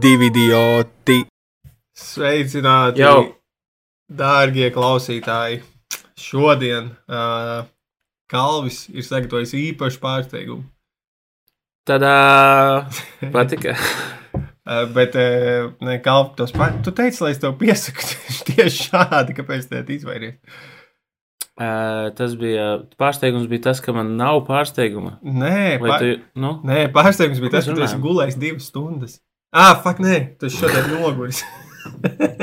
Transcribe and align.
divi 0.00 0.30
idioti. 0.30 1.18
Sveicināti, 2.00 3.02
Jau. 3.02 3.26
dārgie 4.08 4.70
klausītāji. 4.72 5.60
Šodien 6.20 6.92
uh, 7.08 7.66
Kalvis 8.30 8.84
ir 8.92 9.04
sagatavojis 9.04 9.52
īpašu 9.58 10.00
pārsteigumu. 10.02 10.64
Tādā 11.88 12.16
patika. 13.34 13.76
Uh, 14.70 14.84
bet, 14.92 15.16
uh, 15.18 15.70
ne, 15.82 15.96
Kalvi, 16.04 16.34
tos 16.36 16.52
pār... 16.54 16.76
tu 16.84 16.92
teici, 16.94 17.18
lai 17.24 17.30
es 17.32 17.40
tev 17.42 17.56
piesaku 17.58 18.04
tieši 18.46 18.84
šādi, 18.84 19.34
kāpēc 19.34 19.64
te 19.66 19.80
izvairījies. 19.96 20.36
Uh, 21.56 22.12
tas 22.14 22.36
bija 22.38 22.66
pārsteigums, 23.00 23.48
bija 23.50 23.64
tas, 23.64 23.80
ka 23.82 23.96
man 23.96 24.12
nav 24.20 24.44
pārsteiguma. 24.46 25.16
Nē, 25.24 25.80
Vai 25.80 25.90
pār... 25.90 26.04
tu, 26.04 26.28
nu, 26.44 26.52
nē, 26.68 26.84
pārsteigums 26.94 27.40
bija 27.42 27.56
tas, 27.56 27.66
ka 27.66 27.74
tu 27.80 27.86
esi 27.88 27.98
gulējis 28.04 28.38
divas 28.44 28.68
stundas. 28.70 29.16
Ah, 29.50 29.80
fuck, 29.82 29.98
nē, 29.98 30.36
tas 30.38 30.54
šodien 30.54 30.92
noguris. 30.94 31.40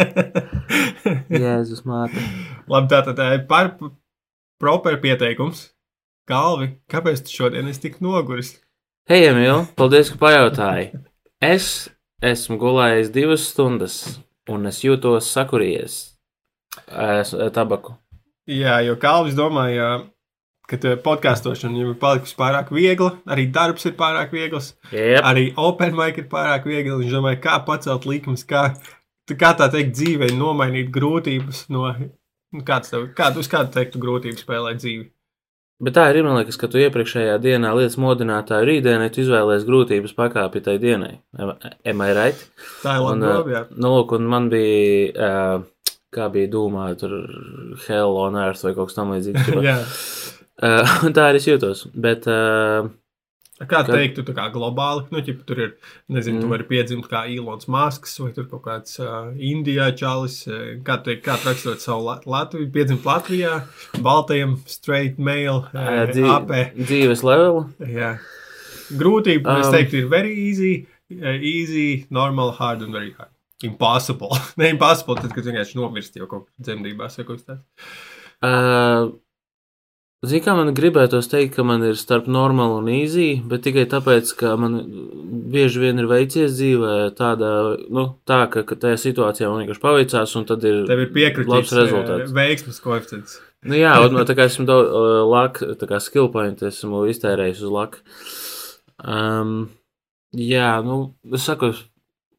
Jēzus 1.32 1.86
māte. 1.88 2.20
Labi, 2.68 2.90
tā 2.92 3.00
tad 3.08 3.22
par 3.48 3.70
proper 4.60 4.98
pieteikums. 5.00 5.70
Kalvi, 6.28 6.74
kāpēc 6.92 7.22
tu 7.24 7.32
šodien 7.32 7.70
esi 7.72 7.86
tik 7.86 8.02
noguris? 8.04 8.58
Hei, 9.08 9.22
Emīl, 9.30 9.64
paldies, 9.80 10.12
ka 10.12 10.20
pajautāji. 10.20 10.90
Es 11.40 11.88
esmu 12.20 12.60
gulējis 12.60 13.14
divas 13.16 13.48
stundas, 13.54 13.96
un 14.52 14.68
es 14.68 14.84
jūtos 14.84 15.32
sakurījies. 15.32 15.96
Es 16.92 17.32
tabaku. 17.56 17.96
Jā, 18.52 18.82
jo 18.84 18.98
Kalvis 19.00 19.40
domāja, 19.40 20.10
ka 20.68 20.78
tev 20.84 20.98
podkāstošana 21.06 21.80
jau 21.82 21.90
ir 21.94 21.98
palikusi 22.02 22.36
pārāk 22.40 22.72
viegla, 22.76 23.14
arī 23.32 23.46
darbs 23.56 23.86
ir 23.88 23.94
pārāk 24.00 24.32
viegls, 24.36 24.74
Yep. 24.92 25.22
arī 25.24 25.46
open 25.58 25.96
mic 25.96 26.18
ir 26.20 26.28
pārāk 26.32 26.66
viegli. 26.68 26.92
Viņš 27.04 27.14
domāja, 27.18 27.40
kā 27.44 27.58
pacelt 27.68 28.06
likmes, 28.10 28.44
kā, 28.48 28.70
kā 29.32 29.52
tā 29.60 29.70
teikt, 29.72 29.96
dzīvē 29.96 30.32
nomainīt 30.38 30.90
grūtības 30.96 31.68
no. 31.74 31.92
nu, 32.54 32.64
Kāds 32.68 32.90
tev, 32.92 33.10
kādu, 33.16 33.40
uz 33.44 33.48
kādu 33.52 33.74
teiktu 33.76 34.00
grūtību 34.00 34.40
spēlēt 34.40 34.80
dzīvi? 34.84 35.08
Bet 35.84 35.94
tā 35.94 36.08
ir, 36.10 36.24
man 36.26 36.40
liekas, 36.40 36.56
ka 36.58 36.66
tu 36.74 36.80
iepriekšējā 36.82 37.36
dienā 37.44 37.70
lietas 37.78 38.00
modinātāju 38.02 38.66
rītdienai 38.66 39.12
izvēlējies 39.14 39.66
grūtības 39.68 40.16
pakāpi 40.18 40.62
tai 40.66 40.78
dienai. 40.82 41.20
Am 41.38 42.02
I 42.02 42.16
right? 42.18 42.40
Tā 42.82 42.96
ir 42.98 43.04
Un, 43.06 43.22
labi. 43.22 43.28
ā, 43.28 43.36
doba, 43.36 43.52
jā. 43.54 43.62
nu, 43.78 43.92
lūk, 43.94 44.16
un 44.18 44.26
man 44.32 44.48
bija, 44.50 45.12
uh, 45.28 45.94
kā 46.18 46.32
bija 46.34 46.50
domā, 46.56 46.88
tur 46.98 47.14
Hell 47.86 48.18
on 48.24 48.40
Earth 48.42 48.66
vai 48.66 48.74
kaut 48.74 48.90
kas 48.90 48.98
tam 48.98 49.14
līdzīgs. 49.14 49.52
jā. 49.70 49.78
uh, 50.68 51.12
tā 51.14 51.30
arī 51.32 51.42
es 51.42 51.50
jūtos. 51.50 51.88
Bet, 51.94 52.30
uh, 52.32 52.90
Kā 53.58 53.80
Kad- 53.82 53.88
teiktu, 53.90 54.22
tā 54.22 54.36
kā 54.38 54.44
globāli, 54.54 55.08
nu, 55.10 55.18
ķip, 55.26 55.40
tur 55.50 55.60
ir, 55.64 55.70
nezinu, 56.14 56.38
mm. 56.38 56.42
tu 56.44 56.50
vari 56.52 56.66
piedzimt 56.70 57.08
kā 57.10 57.24
Ilons 57.34 57.66
Masks 57.74 58.12
vai 58.22 58.30
tur 58.36 58.46
kaut 58.52 58.62
kāds 58.68 59.00
uh, 59.02 59.32
Indijā 59.34 59.88
čalis, 59.98 60.44
kā 60.86 61.00
teikt, 61.02 61.24
kā 61.26 61.40
rakstot 61.42 61.82
savu 61.82 62.06
Lat 62.06 62.28
Latviju, 62.30 62.70
piedzimt 62.76 63.08
Latvijā, 63.08 63.64
baltajam, 64.06 64.60
straight 64.70 65.18
male, 65.18 65.64
uh, 65.72 66.04
dzīve, 66.12 66.36
AP. 66.36 66.78
dzīves 66.78 67.26
levelu. 67.26 67.66
Jā. 67.98 68.14
Grūtība, 69.02 69.58
um, 69.58 69.66
es 69.66 69.74
teiktu, 69.74 70.04
ir 70.04 70.14
very 70.14 70.38
easy, 70.46 70.76
easy, 71.10 72.06
normal, 72.14 72.54
hard 72.62 72.86
un 72.86 72.94
very 72.94 73.16
hard. 73.18 73.34
Impossible. 73.66 74.38
ne 74.62 74.70
impossible, 74.76 75.18
tad, 75.18 75.34
kad 75.34 75.50
vienkārši 75.50 75.82
nomirst 75.82 76.22
jau 76.22 76.30
kaut 76.30 76.46
dzemdībās 76.62 77.18
vai 77.18 77.26
kaut 77.26 77.42
kas 77.42 77.50
tāds. 77.50 77.96
Uh, 78.38 79.18
Zini, 80.26 80.42
kā 80.42 80.56
man 80.58 80.72
gribētos 80.74 81.28
teikt, 81.30 81.52
ka 81.54 81.62
man 81.62 81.84
ir 81.86 81.98
starp 82.00 82.26
normālu 82.26 82.80
un 82.80 82.88
īzī, 82.90 83.28
bet 83.46 83.62
tikai 83.68 83.84
tāpēc, 83.92 84.32
ka 84.40 84.56
man 84.58 84.80
bieži 85.54 85.84
vien 85.84 86.02
ir 86.02 86.08
veicies 86.10 86.56
dzīvē 86.58 86.94
tāda, 87.20 87.52
nu, 87.94 88.08
tā, 88.26 88.40
ka, 88.50 88.64
ka 88.66 88.80
tajā 88.82 88.98
situācijā 89.04 89.52
man 89.52 89.62
vienkārši 89.62 89.84
paveicās, 89.84 90.34
un 90.40 90.48
tad 90.50 90.66
ir, 90.66 90.80
Tev 90.90 91.04
ir 91.04 91.12
piekritis 91.14 91.52
labs 91.54 91.76
rezultāts. 91.78 92.34
veiksmes 92.34 92.82
koeficients. 92.82 93.38
Nu, 93.68 93.78
jā, 93.78 93.92
un 94.08 94.18
tā 94.26 94.34
kā 94.38 94.48
esmu 94.50 94.66
daudz 94.66 94.90
uh, 94.90 95.20
laka, 95.30 95.70
tā 95.78 95.92
kā 95.92 96.02
skill 96.02 96.32
point 96.34 96.66
esmu 96.66 97.04
iztērējis 97.14 97.62
uz 97.68 97.76
laka. 97.78 98.02
Um, 99.06 99.54
jā, 100.34 100.72
nu, 100.82 100.98
es 101.30 101.46
saku, 101.46 101.76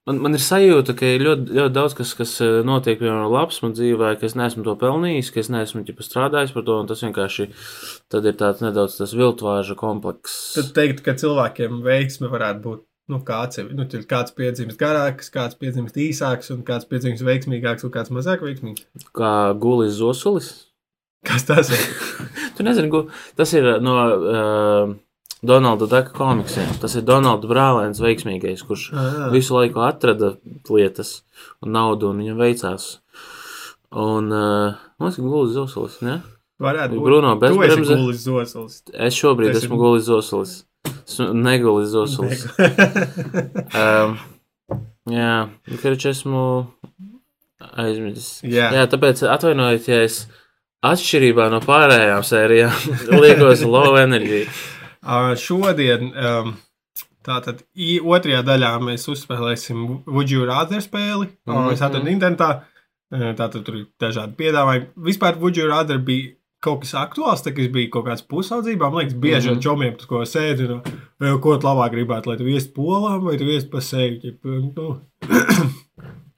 man, 0.08 0.18
man 0.24 0.36
ir 0.36 0.42
sajūta, 0.42 0.94
ka 0.98 1.12
ir 1.14 1.24
ļoti, 1.26 1.54
ļoti 1.58 1.74
daudz 1.76 1.94
kas, 1.98 2.14
kas 2.18 2.34
uh, 2.44 2.58
notiek, 2.66 2.98
piemēram, 3.00 3.28
labs 3.32 3.60
man 3.64 3.76
dzīvē, 3.76 4.14
ka 4.20 4.28
es 4.28 4.36
neesmu 4.38 4.64
to 4.66 4.74
pelnījis, 4.80 5.30
ka 5.34 5.42
es 5.42 5.50
neesmu 5.52 5.84
ķipa, 5.86 6.06
strādājis 6.06 6.54
par 6.56 6.66
to, 6.66 6.78
un 6.82 6.90
tas 6.90 7.04
vienkārši 7.04 7.48
ir 7.48 8.36
tāds 8.40 8.64
nedaudz 8.64 8.98
tas 8.98 9.14
viltvāža 9.16 9.76
komplekss. 9.78 10.54
Tad 10.56 10.72
teikt, 10.76 11.04
ka 11.06 11.16
cilvēkiem 11.20 11.82
veiksme 11.86 12.32
varētu 12.32 12.64
būt. 12.66 12.84
Nu, 13.08 13.22
kāds 13.24 13.56
nu, 13.72 13.86
kāds 14.04 14.34
piedzimst 14.36 14.76
garāks, 14.76 15.30
kāds 15.32 15.56
piedzimst 15.56 15.96
īsāks, 15.96 16.50
un 16.52 16.60
kāds 16.60 16.84
piedzimst 16.90 17.24
veiksmīgāks, 17.24 17.86
un 17.88 17.92
kāds 17.94 18.12
mazāk 18.12 18.44
veiksmīgs. 18.44 18.84
Kā 19.16 19.54
gulis 19.56 19.96
zosulis. 19.96 20.50
Kas 21.24 21.48
tas 21.48 21.72
ir? 21.72 21.86
Tu 22.58 22.64
nezini, 22.66 22.90
tas 23.38 23.52
ir 23.54 23.66
no 23.80 23.94
uh, 24.02 24.92
Donalda 25.42 25.86
Daka 25.86 26.10
komiksiem. 26.16 26.66
Tas 26.82 26.94
ir 26.98 27.04
Donalda 27.06 27.46
brālēns 27.50 28.00
veiksmīgais, 28.02 28.64
kurš 28.66 28.88
Ah, 28.92 29.28
visu 29.30 29.54
laiku 29.54 29.80
atrada 29.86 30.32
lietas 30.70 31.22
un 31.62 31.72
naudu, 31.76 32.10
un 32.10 32.18
viņam 32.24 32.40
veicās. 32.42 32.88
Un, 33.94 34.32
uh, 34.32 34.74
man 34.98 35.08
liekas, 35.08 35.16
ka 35.16 35.22
gulis 35.22 35.54
zosulis, 35.54 36.00
ne? 36.02 36.18
varētu 36.60 36.96
būt. 36.98 37.04
Bruno 37.06 37.36
Bezbremze. 37.38 37.94
gulis 37.96 38.24
zosulis. 38.26 38.82
Es 38.92 39.14
šobrīd 39.14 39.52
ir- 39.54 39.60
esmu 39.62 39.78
gulis 39.78 40.04
zosulis. 40.10 40.64
Esmu 41.08 41.30
negulis 41.34 41.88
zosulis. 41.94 42.42
Um, 43.78 44.18
jā, 45.08 45.48
karš 45.82 46.04
esmu 46.12 46.42
aizmirsis. 47.78 48.40
Jā. 48.46 48.68
jā, 48.76 48.84
tāpēc 48.92 49.22
atvainojiet, 49.28 49.88
ja 49.90 50.02
es 50.06 50.18
atšķirībā 50.86 51.48
no 51.52 51.60
pārējām 51.64 52.22
sērijām 52.26 52.74
liekos 53.22 53.64
low 53.66 53.96
energy. 54.00 54.44
Uh, 55.02 55.34
šodien, 55.38 56.10
um, 56.16 56.56
tātad 57.24 57.62
otrajā 58.02 58.42
daļā 58.42 58.72
mēs 58.82 59.06
uzspēlēsim 59.12 59.84
You 60.30 60.44
Rather 60.48 60.80
spēli. 60.80 61.28
Mm 61.46 61.54
-hmm. 61.54 61.72
Es 61.72 61.80
atradu 61.82 62.04
Mhm. 62.04 62.14
internetā. 62.20 62.62
Uh, 63.10 63.32
Tātad 63.34 63.62
tur 63.64 63.74
ir 63.76 63.86
dažādi 64.00 64.34
piedāvājumi. 64.36 64.86
Vispār 64.96 65.36
You 65.56 65.68
Rather 65.68 65.98
bija 65.98 66.32
kaut 66.60 66.80
kas 66.82 66.92
aktuāls, 66.94 67.42
tā, 67.44 67.54
kas 67.56 67.68
bija 67.72 67.88
kaut 67.90 68.04
kāds 68.06 68.22
pusaudzībā. 68.26 68.90
Man 68.90 69.04
liekas, 69.04 69.14
bieži 69.14 69.48
ar 69.48 69.54
Mhm. 69.54 69.60
čomiem, 69.62 69.96
tas, 69.96 70.06
ko 70.06 70.16
sēdi, 70.24 70.68
no, 70.68 70.82
vai 71.20 71.38
ko 71.40 71.56
tu 71.56 71.66
labāk 71.66 71.92
gribētu, 71.92 72.26
lai 72.26 72.36
tu 72.36 72.44
viestu 72.44 72.72
polām 72.74 73.22
vai 73.24 73.36
tu 73.38 73.44
viestu 73.44 73.70
pa 73.70 73.78
seju. 73.78 74.34
Nu, 74.76 75.00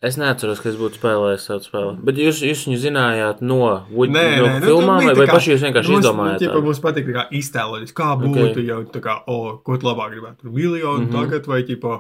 Es 0.00 0.16
neatceros, 0.16 0.62
ka 0.64 0.70
es 0.70 0.78
būtu 0.80 0.96
spēlējis 0.96 1.42
savu 1.44 1.60
spēli. 1.60 1.90
Bet 2.08 2.16
jūs, 2.16 2.38
jūs 2.40 2.62
viņu 2.64 2.78
zinājāt 2.80 3.42
no, 3.44 3.58
Wood, 3.92 4.14
Nē, 4.14 4.22
no 4.40 4.46
nu, 4.54 4.62
filmām, 4.64 5.02
vai, 5.04 5.12
vai 5.18 5.26
paši 5.28 5.52
jūs 5.52 5.64
vienkārši 5.66 5.92
mums, 5.92 6.06
izdomājāt? 6.06 6.38
ķipa, 6.40 6.54
tādu? 6.54 6.68
mums 6.70 6.80
patīk 6.86 7.10
kā 7.12 7.24
iztēloties, 7.36 7.92
kā 7.98 8.06
būtu 8.22 8.64
jau 8.64 8.78
tā 8.94 9.02
kā, 9.04 9.18
o, 9.28 9.36
ko 9.66 9.76
tu 9.76 9.88
labāk 9.90 10.14
gribētu. 10.14 10.48
Miljonu 10.48 11.04
mm. 11.04 11.10
-hmm. 11.10 11.18
tagad 11.18 11.50
vai 11.52 11.60
ķipa 11.68 11.98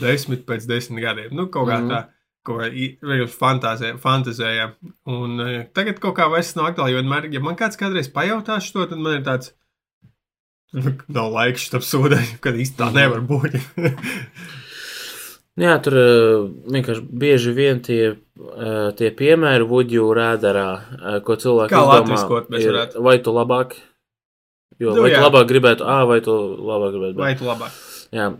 desmit 0.00 0.46
pēc 0.48 0.64
desmit 0.70 1.04
gadiem. 1.04 1.36
Nu, 1.36 1.46
kaut 1.52 1.68
kā 1.68 1.82
mm 1.82 1.88
-hmm. 1.88 1.92
tā. 1.92 2.02
Kaut 2.42 2.60
kā 2.60 2.70
vienkārši 2.72 3.38
fantazē, 3.38 3.92
fantazējām. 3.98 4.72
Un 5.06 5.40
e, 5.40 5.68
tagad 5.74 6.00
kaut 6.00 6.16
kā 6.16 6.30
vairs 6.30 6.56
nav 6.56 6.72
aktuāli. 6.72 6.96
Jo 6.96 7.02
vienmēr, 7.02 7.28
ja 7.32 7.40
man 7.40 7.56
kāds 7.56 7.76
kādreiz 7.76 8.08
pajautās 8.08 8.72
to, 8.72 8.86
tad 8.86 8.98
man 8.98 9.20
ir 9.20 9.22
tāds. 9.22 9.52
Nav 11.08 11.32
laika 11.32 11.58
šitam 11.58 11.80
sūdai, 11.80 12.40
kad 12.40 12.54
īsti 12.54 12.76
tā 12.76 12.86
Mhm. 12.88 12.94
nevar 12.94 13.20
būt. 13.20 13.60
Jā, 15.60 15.74
tur 15.84 15.94
uh, 16.00 16.44
vienkārši 16.72 17.02
bieži 17.20 17.50
vien 17.52 17.80
tie, 17.84 18.14
uh, 18.40 18.88
tie 18.96 19.10
piemēri 19.12 19.66
Woodju 19.68 20.06
rādarā, 20.16 20.68
uh, 20.80 21.16
ko 21.26 21.36
cilvēki 21.36 21.74
Kā 21.74 21.82
izdomā, 21.84 22.38
ir, 22.56 22.78
vai 23.04 23.18
tu 23.20 23.34
labāk, 23.36 23.74
jo, 24.80 24.94
Nu, 24.96 25.02
vai 25.04 25.10
jā. 25.12 25.20
tu 25.20 25.26
labāk 25.26 25.50
gribētu 25.50 25.84
A, 25.84 25.98
vai 26.08 26.22
tu 26.24 26.32
labāk 26.56 26.96
gribētu 26.96 27.18
B. 27.18 27.20
Vai 27.26 27.34
tu 27.36 27.50
labāk? 27.50 27.76
Jā, 28.16 28.30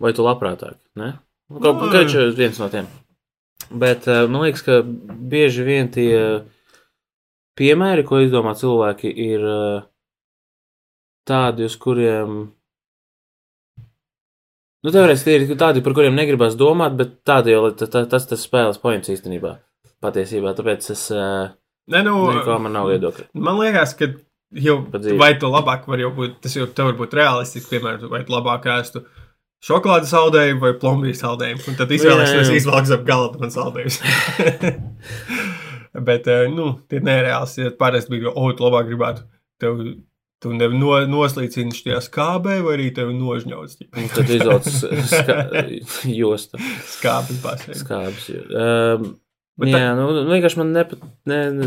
vai 0.00 0.14
tu 0.16 0.24
labprātāk, 0.24 0.78
ne? 0.96 1.12
Nu, 1.52 1.60
Kaut 1.60 1.84
Nu, 1.84 1.92
kā 1.92 2.00
viens 2.38 2.56
no 2.60 2.70
tiem. 2.72 2.88
Bet 3.68 4.08
man 4.08 4.46
liekas, 4.46 4.64
ka 4.64 4.80
bieži 4.84 5.64
vien 5.68 5.92
tie 5.92 6.16
piemēri, 7.60 8.04
ko 8.08 8.20
izdomā 8.24 8.56
cilvēki, 8.56 9.12
ir 9.12 9.44
tādi, 11.28 11.68
uz 11.68 11.76
kuriem 11.80 12.46
Nu, 14.82 14.90
teorētiski 14.90 15.28
tie 15.28 15.34
ir 15.38 15.58
tādi, 15.60 15.82
par 15.84 15.94
kuriem 15.94 16.16
negribas 16.18 16.56
domāt, 16.58 16.96
bet 16.98 17.20
tādi 17.28 17.52
jau 17.54 17.68
ta- 17.70 17.86
ta- 17.86 18.06
tas 18.10 18.26
tas 18.26 18.42
spēles 18.48 18.80
points 18.82 19.10
īstenībā. 19.12 19.56
Patiesībā, 20.02 20.56
tāpēc 20.58 20.88
es 20.90 21.04
Nē, 21.12 22.00
nu, 22.06 22.16
neko 22.32 22.56
man 22.62 22.72
nav 22.74 22.88
viedokļa. 22.90 23.28
Man 23.34 23.58
liekas, 23.60 23.92
ka 23.98 24.08
jau 24.54 24.76
vai 25.18 25.32
tu 25.38 25.50
labāk 25.50 25.86
vari 25.90 26.06
būt, 26.18 26.40
tas 26.42 26.54
jau 26.56 26.66
tev 26.66 26.90
var 26.90 26.98
būt 26.98 27.14
realistiski, 27.18 27.76
piemēram, 27.76 28.10
vai 28.10 28.24
tu 28.26 28.34
labāk 28.34 28.66
ēstu 28.74 29.04
šokolādes 29.62 30.10
saldējumu 30.10 30.62
vai 30.64 30.72
plombīru 30.82 31.14
saldējumu. 31.18 31.62
Un 31.70 31.78
tad 31.78 31.94
izvēlēsies, 31.94 32.50
izvēlēsies 32.58 32.96
ap 32.98 33.04
galdu 33.06 33.42
man 33.42 33.54
saldējumus. 33.54 34.00
Bet, 36.08 36.26
nu, 36.54 36.72
tie 36.88 36.98
ir 36.98 37.04
nereāls. 37.06 37.54
Ja 37.60 37.70
parasti 37.78 38.14
bija, 38.16 38.32
o, 38.32 38.48
tu 38.56 38.64
labāk 38.64 38.88
gribētu 38.88 39.26
tev 39.60 39.82
Tu 40.42 40.50
nevi 40.58 40.74
no, 40.80 40.90
noslīcini 41.06 41.70
šajā 41.76 42.00
skābē, 42.08 42.56
vai 42.66 42.72
arī 42.74 42.88
tevi 42.96 43.14
nožņauts. 43.14 43.76
Tad 44.16 44.30
izvelc 44.34 44.66
ska 45.12 45.36
jostu. 46.10 46.58
Skābes 46.96 47.38
basēs. 47.44 47.84
Skābes. 47.84 48.26
Um, 48.50 49.12
Bet 49.60 49.68
jā, 49.74 49.92
nu, 49.94 50.06
vienkārši 50.30 50.58
man 50.58 50.70
nepat. 50.74 51.02
Ne, 51.28 51.38
ne, 51.54 51.66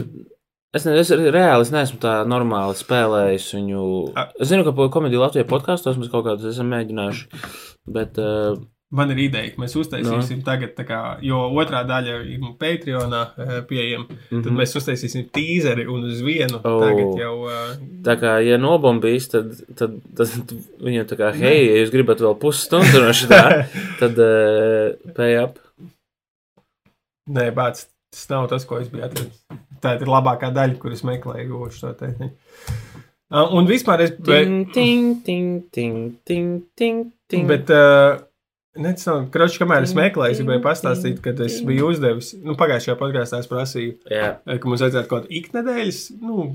es, 0.76 0.84
ne, 0.90 0.96
es 1.00 1.12
reāli 1.14 1.64
es 1.64 1.72
neesmu 1.72 2.00
tā 2.04 2.16
normāli 2.28 2.76
spēlējis 2.80 3.46
viņu. 3.60 3.84
A- 4.18 4.28
Es 4.42 4.50
zinu, 4.52 4.66
ka 4.68 4.74
komēdiju 4.92 5.22
Latvijas 5.22 5.48
podkāstos 5.52 6.00
mēs 6.02 6.10
kaut 6.12 6.26
kādus 6.28 6.50
esam 6.52 6.68
mēģinājuši. 6.74 7.44
Bet, 7.96 8.18
uh, 8.20 8.58
Man 8.94 9.10
ir 9.12 9.18
ideja, 9.24 9.50
ka 9.56 9.62
mēs 9.64 9.74
uztaisīsim 9.82 10.38
no. 10.40 10.46
tagad, 10.46 10.78
kā, 10.88 11.00
jo 11.26 11.40
otrā 11.58 11.82
daļa 11.90 12.20
ir 12.30 12.44
Patreonā 12.62 13.22
eh, 13.42 13.56
pieejama. 13.68 14.06
Mm 14.06 14.16
-hmm. 14.16 14.44
Tad 14.44 14.52
Mhm. 14.52 14.60
mēs 14.62 14.76
uztaisīsim 14.78 15.26
tīzeri 15.34 15.88
un 15.90 16.04
uz 16.06 16.22
vienu. 16.22 16.60
Oh. 16.64 16.84
Tagad 16.84 17.18
jau 17.20 17.34
uh, 17.46 17.74
tā 18.06 18.16
kā, 18.22 18.36
ja 18.46 18.58
nobombīs, 18.58 19.28
tad, 19.32 19.52
tad, 19.76 19.98
tad 20.16 20.54
viņam 20.80 21.06
tā 21.10 21.18
kā, 21.18 21.32
hei, 21.34 21.66
ja 21.68 21.82
jūs 21.82 21.92
gribat 21.92 22.22
vēl 22.22 22.36
pusstundu 22.40 23.02
no 23.02 23.10
šitā, 23.10 23.66
tad 24.00 24.18
uh, 24.22 25.14
pay 25.16 25.44
up. 25.44 25.58
nē, 27.30 27.50
bāc, 27.56 27.88
tas 28.14 28.30
nav 28.30 28.48
tas, 28.48 28.66
ko 28.66 28.78
es 28.80 28.88
biju 28.88 29.04
atradis. 29.06 29.42
Tā 29.82 29.96
ir 29.98 30.08
labākā 30.08 30.54
daļa, 30.54 30.78
kuras 30.80 31.02
meklēju 31.04 31.72
šo 31.72 31.94
tehniku. 31.94 32.36
Uh, 33.34 33.50
un 33.58 33.66
vispār 33.68 34.02
es. 34.06 34.12
Ting, 34.24 34.72
ting, 34.72 35.24
ting, 35.26 36.14
ting, 36.24 36.64
ting, 36.78 37.12
ting. 37.28 37.48
bet 37.48 37.70
uh, 37.74 38.22
Necinu, 38.76 39.30
kroči, 39.32 39.60
kamēr 39.62 39.86
es 39.88 39.94
meklēju, 39.96 40.36
es 40.36 40.42
gribēju 40.42 40.64
pastāstīt, 40.66 41.22
ka 41.24 41.32
es 41.46 41.62
biju 41.64 41.94
uzdevis, 41.94 42.34
nu, 42.44 42.58
pagājušajā 42.60 42.98
podkāstā 43.00 43.40
es 43.40 43.48
prasīju, 43.48 43.94
Jā, 44.12 44.34
eh, 44.44 44.60
ka 44.60 44.68
mums 44.68 44.84
vajadzētu 44.84 45.12
kaut 45.12 45.24
kādu 45.24 45.38
iknedēļas, 45.40 46.02
nu, 46.20 46.50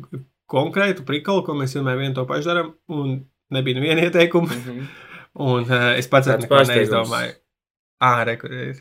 konkrētu 0.50 1.06
prikalu, 1.08 1.44
ko 1.46 1.56
mēs 1.56 1.76
vienmēr 1.78 2.00
vienu 2.02 2.18
to 2.18 2.26
pašu 2.28 2.50
darām, 2.50 2.74
un 2.92 3.22
nebija 3.54 3.80
neviena 3.80 4.08
ieteikuma. 4.08 4.52
Mhm. 4.58 4.84
Un 5.40 5.62
uh, 5.62 5.92
es 5.94 6.08
pats 6.10 6.26
Tāds 6.26 6.42
neko 6.42 6.58
neizdomāju. 6.66 7.36
Ā, 8.02 8.14
re, 8.26 8.32
kur 8.40 8.50
ir. 8.50 8.80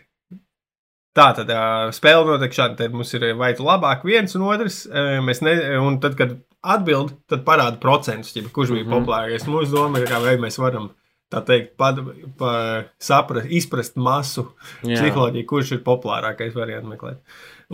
Tā 1.13 1.27
tad 1.37 1.51
uh, 1.53 1.91
spēle 1.93 2.25
notiek 2.25 2.55
šādi. 2.57 2.79
Tad 2.79 2.95
mums 2.95 3.13
ir 3.13 3.27
vai 3.37 3.51
tu 3.53 3.67
labāk 3.67 4.01
viens 4.07 4.33
un 4.33 4.47
otrs. 4.47 4.79
Uh, 4.89 5.19
mēs 5.25 5.43
ne, 5.45 5.53
un 5.77 5.99
tad, 6.01 6.15
kad 6.17 6.33
atbild, 6.65 7.13
tad 7.29 7.43
parāda 7.45 7.77
procentus, 7.83 8.33
ķipa, 8.33 8.49
kurš 8.55 8.73
bija 8.73 8.81
mm. 8.81 8.89
-hmm. 8.89 9.05
populārākais. 9.05 9.45
Mūsu 9.51 9.75
doma 9.75 10.01
ir, 10.01 10.09
kā 10.09 10.23
vai 10.23 10.39
mēs 10.41 10.57
varam 10.57 10.89
tā 11.29 11.43
teikt, 11.45 11.75
pad, 11.79 12.01
pa, 12.39 12.53
saprast, 13.01 13.49
izprast 13.53 13.99
masu 14.01 14.47
jā. 14.81 14.97
psiholoģiju, 14.97 15.47
kurš 15.49 15.75
ir 15.77 15.83
populārākais 15.85 16.55
variants 16.57 16.89
meklēt. 16.89 17.21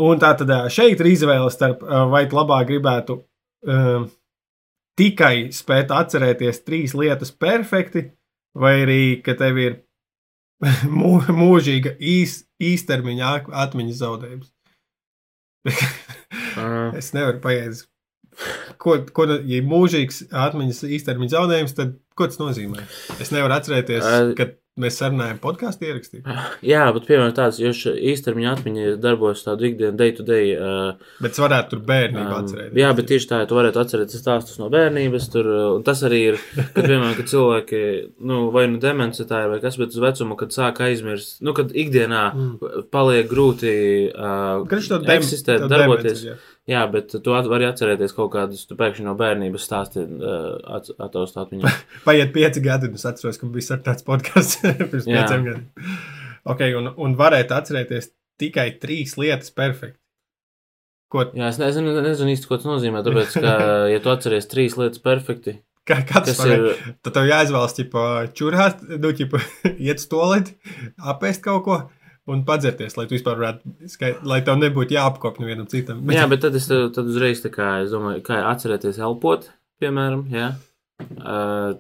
Un 0.06 0.20
tā 0.20 0.34
tad 0.40 0.52
šeit 0.76 1.00
ir 1.00 1.12
izvēle 1.14 1.48
starp, 1.54 1.86
vai 2.12 2.26
labāk 2.28 2.68
gribētu 2.74 3.22
um, 3.72 4.10
tikai 5.00 5.52
spēt 5.56 5.94
atcerēties 5.96 6.64
trīs 6.68 6.96
lietas 6.98 7.32
perfekti, 7.32 8.10
vai 8.56 8.76
arī, 8.84 9.02
ka 9.24 9.38
tev 9.40 9.60
ir 9.62 9.80
mū, 11.00 11.18
mūžīga 11.32 11.96
īs, 12.00 12.42
īstermiņa 12.64 13.34
atmiņas 13.66 14.02
zaudējums. 14.04 14.52
Es 17.00 17.12
nevaru 17.16 17.42
paiet. 17.44 17.86
Ko, 18.80 18.98
ko, 19.16 19.26
ja 19.32 19.60
ir 19.62 19.68
mūžīgs 19.68 20.26
atmiņas 20.36 20.84
īstermiņa 20.98 21.34
zaudējums, 21.38 21.76
tad 21.78 21.96
ko 22.16 22.28
tas 22.32 22.40
nozīmē? 22.42 22.86
Es 23.20 23.32
nevaru 23.36 23.58
atcerēties, 23.60 24.04
Ā, 24.06 24.22
kad 24.38 24.56
mēs 24.76 24.98
sarunājam 25.00 25.38
podkāstu 25.40 25.86
ierakstīt. 25.88 26.26
Jā, 26.68 26.82
bet 26.92 27.06
piemēram 27.08 27.32
tāds, 27.38 27.62
jo 27.64 27.70
īstermiņa 28.12 28.50
atmiņa 28.58 28.96
darbojas 29.00 29.46
tādu 29.46 29.70
ikdienu, 29.70 29.96
day 29.96 30.12
to 30.18 30.24
day. 30.28 30.50
Uh, 30.60 30.98
Bet 31.24 31.32
es 31.32 31.40
varētu 31.40 31.70
tur 31.78 31.80
bērnībā 31.88 32.26
Um, 32.26 32.42
atcerēties. 32.42 32.76
jā, 32.82 32.90
bet 32.98 33.08
tieši 33.08 33.30
tā, 33.30 33.40
ja 33.40 33.48
tu 33.48 33.56
varētu 33.56 33.80
atcerēties 33.80 34.20
stāstus 34.20 34.60
no 34.60 34.68
bērnības. 34.74 35.30
Tur, 35.32 35.48
uh, 35.48 35.70
un 35.78 35.86
tas 35.88 36.04
arī 36.04 36.20
ir, 36.34 36.40
kad, 36.76 36.82
piemēram, 36.90 37.16
kad 37.22 37.32
cilvēki, 37.32 37.80
nu, 38.28 38.42
vai 38.52 38.66
nu 38.68 38.82
demence 38.84 39.24
tā 39.30 39.46
ir, 39.46 39.54
vai 39.56 39.62
kas, 39.64 39.80
bet 39.80 39.96
uz 39.96 40.04
vecumu, 40.04 40.36
kad 40.44 40.52
sāk 40.52 40.84
aizmirst, 40.90 41.38
nu, 41.42 41.56
kad 41.56 41.72
ikdienā 41.72 42.26
Mm. 42.36 42.84
paliek 42.92 43.32
grūti 43.32 43.72
uh, 44.12 44.68
eksistēt, 44.68 45.70
darboties. 45.72 46.20
demenci, 46.20 46.28
jā. 46.34 46.36
Jā, 46.66 46.82
bet 46.90 47.12
tu 47.22 47.34
vari 47.34 47.68
atcerēties 47.68 48.16
kaut 48.18 48.32
kādus, 48.34 48.64
tu 48.66 48.74
pēkšņi 48.80 49.04
no 49.06 49.14
bērnības 49.20 49.66
stāsti 49.68 50.02
uh, 50.02 50.56
at, 50.78 50.88
ataustāt 50.98 51.52
viņu. 51.54 51.70
Paiet 52.08 52.32
pieci 52.34 52.64
gadi, 52.66 52.90
un 52.90 52.98
es 52.98 53.06
atceros, 53.06 53.38
ka 53.38 53.50
bija 53.54 53.78
tāds 53.86 54.06
podkāsts 54.08 54.64
pirms 54.80 55.06
Jā. 55.06 55.22
pieciem 55.22 55.46
gadiem. 55.46 55.68
Okay, 56.56 56.74
un, 56.78 56.90
un 57.02 57.14
varētu 57.20 57.54
atcerēties 57.54 58.10
tikai 58.42 58.72
trīs 58.82 59.14
lietas 59.22 59.54
perfekti. 59.54 60.00
Ko, 61.14 61.28
Jā, 61.38 61.52
es 61.54 61.62
nezinu, 61.62 61.94
nezinu 62.02 62.34
īsti, 62.34 62.50
ko 62.50 62.58
tas 62.58 62.66
nozīmē, 62.66 63.04
tāpēc, 63.06 63.38
ka, 63.46 63.54
ja 63.94 64.02
tu 64.02 64.10
atceries 64.10 64.50
trīs 64.50 64.74
lietas 64.80 65.04
perfekti, 65.06 65.60
kā, 65.86 66.00
kā 66.02 66.24
tas 66.26 66.34
kas 66.34 66.42
var 66.42 66.56
ir? 66.56 66.96
Tad 67.06 67.14
tev 67.20 67.30
jāizvēlas, 67.30 67.78
ķipa, 67.78 68.08
čurāt, 68.38 68.82
nu, 68.90 69.14
ķipa, 69.14 69.44
iet 69.76 70.02
uz 70.02 70.10
toleti, 70.10 70.58
apēst 71.14 71.46
kaut 71.46 71.62
ko 71.70 71.78
un 72.32 72.42
padzerties, 72.46 72.96
lai 72.98 73.06
tu 73.10 73.16
vispār 73.18 73.38
varētu, 73.40 73.74
skait, 73.92 74.24
lai 74.28 74.40
tev 74.46 74.58
nebūtu 74.62 74.96
jāapkopņu 74.98 75.50
vienam 75.50 75.68
citam. 75.72 76.02
Jā, 76.14 76.26
bet 76.32 76.42
tad 76.46 76.58
es 76.58 76.70
tad 76.70 77.04
uzreiz 77.06 77.44
tā 77.44 77.52
kā, 77.54 77.76
es 77.86 77.94
domāju, 77.94 78.24
kā 78.26 78.40
atcerēties 78.52 79.02
elpot, 79.06 79.50
piemēram, 79.84 80.26
jā. 80.34 80.54
Uh, 81.20 81.76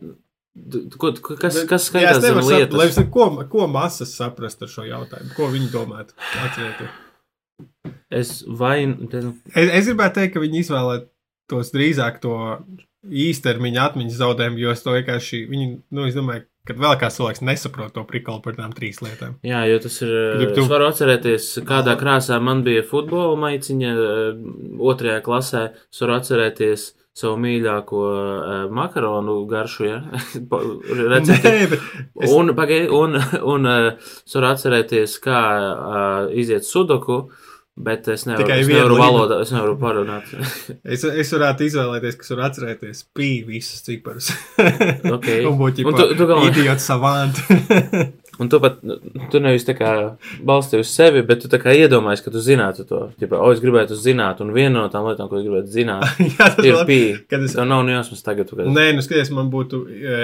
ko, 0.99 1.11
kas, 1.39 1.61
kas 1.69 1.89
skaitās 1.89 2.21
zem 2.23 2.39
lai 2.41 2.61
lietas? 2.61 2.97
es- 2.99 3.09
ko, 3.11 3.29
ko 3.51 3.67
masas 3.71 4.13
saprast 4.17 4.61
ar 4.65 4.71
šo 4.71 4.85
jautājumu, 4.87 5.33
ko 5.37 5.49
viņi 5.53 5.71
domātu. 5.73 6.15
Atcerieties. 6.43 7.01
Es 8.11 8.31
vai, 8.47 8.85
nu, 8.89 9.07
Es, 9.55 9.69
es 9.79 9.87
gribētu 9.89 10.19
teikt, 10.19 10.33
ka 10.35 10.43
viņi 10.43 10.61
izvēlētos 10.63 11.71
drīzāk 11.73 12.19
to 12.23 12.35
īstermiņa 13.05 13.85
atmiņas 13.89 14.19
zaudējumu, 14.19 14.59
jo 14.61 14.73
es 14.73 14.83
to 14.83 14.93
vienkārši, 14.95 15.41
viņi, 15.49 15.67
nu, 15.95 16.05
es 16.09 16.17
domāju, 16.17 16.45
ka 16.65 16.73
vēl 16.73 16.97
kāds 17.01 17.19
cilvēks 17.19 17.41
nesaprot 17.45 17.93
to 17.93 18.03
prikalu 18.09 18.41
par 18.41 18.53
tām 18.57 18.73
trīs 18.73 18.99
lietām. 19.05 19.35
jā, 19.45 19.61
jo 19.69 19.79
tas 19.85 20.01
ir, 20.01 20.11
Ja 20.41 20.51
tu- 20.55 20.61
es 20.65 20.69
varu 20.71 20.89
atcerēties, 20.89 21.47
kādā 21.65 21.93
krāsā 21.99 22.41
man 22.41 22.63
bija 22.65 22.83
futbola 22.83 23.35
maiciņa 23.37 23.95
uh, 23.95 24.45
otrajā 24.91 25.21
klasē, 25.25 25.65
es 25.93 26.01
varu 26.01 26.17
atcerēties 26.19 26.91
savu 27.15 27.37
mīļāko 27.39 27.99
uh, 28.03 28.69
makaronu 28.75 29.37
garšu, 29.47 29.85
ja, 29.87 30.01
recepti. 31.13 31.47
Nē, 31.47 31.79
es, 32.25 32.31
Un, 32.35 32.51
pagai, 32.57 32.81
un, 32.91 33.15
un 33.53 33.65
uh, 33.69 33.91
es 34.25 34.35
varu 34.35 34.49
atcerēties, 34.51 35.17
kā 35.23 35.39
uh, 35.61 36.33
iziet 36.35 36.65
sudoku, 36.67 37.29
bet 37.77 38.07
es 38.07 38.23
nevaru, 38.25 38.45
Tikai 38.45 38.59
es 38.63 38.67
nevaru 38.71 38.97
valodā, 38.99 39.41
es 39.43 39.51
nevaru 39.51 39.75
parunāt. 39.81 40.29
es, 40.95 41.03
es 41.03 41.31
varētu 41.35 41.65
izvēlēties, 41.67 42.15
kas 42.21 42.31
var 42.35 42.45
atcerēties 42.49 43.01
pī 43.15 43.31
visus 43.47 43.81
ciparus. 43.85 44.29
Ok. 45.15 45.27
Un 45.49 45.57
būt 45.59 45.81
jau 45.83 45.91
tu- 45.95 46.13
tu 46.15 46.27
galvenais- 46.29 46.55
idiots 46.57 46.85
savant. 46.87 47.41
Un 48.39 48.49
tu 48.51 48.59
pat, 48.59 48.81
tu 49.31 49.39
nevis 49.39 49.63
tā 49.63 49.71
kā 49.77 49.89
balsti 50.43 50.81
uz 50.83 50.89
sevi, 50.91 51.21
bet 51.23 51.39
tu 51.39 51.47
tā 51.47 51.55
kā 51.61 51.71
iedomājies, 51.71 52.19
ka 52.25 52.33
tu 52.33 52.41
zinātu 52.43 52.83
to. 52.89 52.97
Ķipa, 53.21 53.37
o, 53.39 53.51
es 53.55 53.61
gribētu 53.63 53.95
zināt, 53.95 54.41
un 54.43 54.49
viena 54.51 54.81
no 54.81 54.89
tām 54.91 55.05
lietām, 55.07 55.29
ko 55.31 55.39
es 55.39 55.45
gribētu 55.45 55.71
zināt, 55.71 56.03
Jā, 56.19 56.49
ir 56.67 56.81
pī. 56.89 56.97
kad 57.31 57.45
es- 57.47 57.55
Tev 57.55 57.63
nav 57.69 57.85
nejausmas 57.87 58.25
tagad, 58.27 58.51
kad... 58.51 58.67
Nē, 58.75 58.89
nu 58.97 59.05
skaties, 59.05 59.31
man 59.31 59.47
būtu 59.53 59.79
e, 59.87 60.17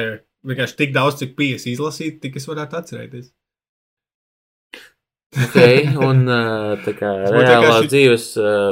vienkārši 0.43 0.75
tik 0.81 0.91
daudz, 0.97 1.21
cik 1.23 1.37
pijas 1.39 1.63
izlasīt, 1.71 2.19
tik 2.25 2.35
es 2.41 2.49
varētu 2.51 2.81
atcerēties. 2.81 3.29
Ok, 5.31 5.57
un 6.03 6.25
uh, 6.27 6.73
tā 6.85 6.91
kā 6.97 7.11
Tas 7.11 7.29
būtu 7.31 7.45
reālā 7.45 7.59
vienkārši 7.61 7.91
dzīves 7.93 8.25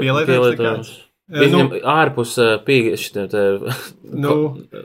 pielietojums 0.04 0.28
pielietojums. 0.34 0.90
E, 1.30 1.38
Viņam 1.44 1.68
nu, 1.70 1.80
ārpus 1.86 2.32
te, 3.30 3.42
Nu. 4.24 4.32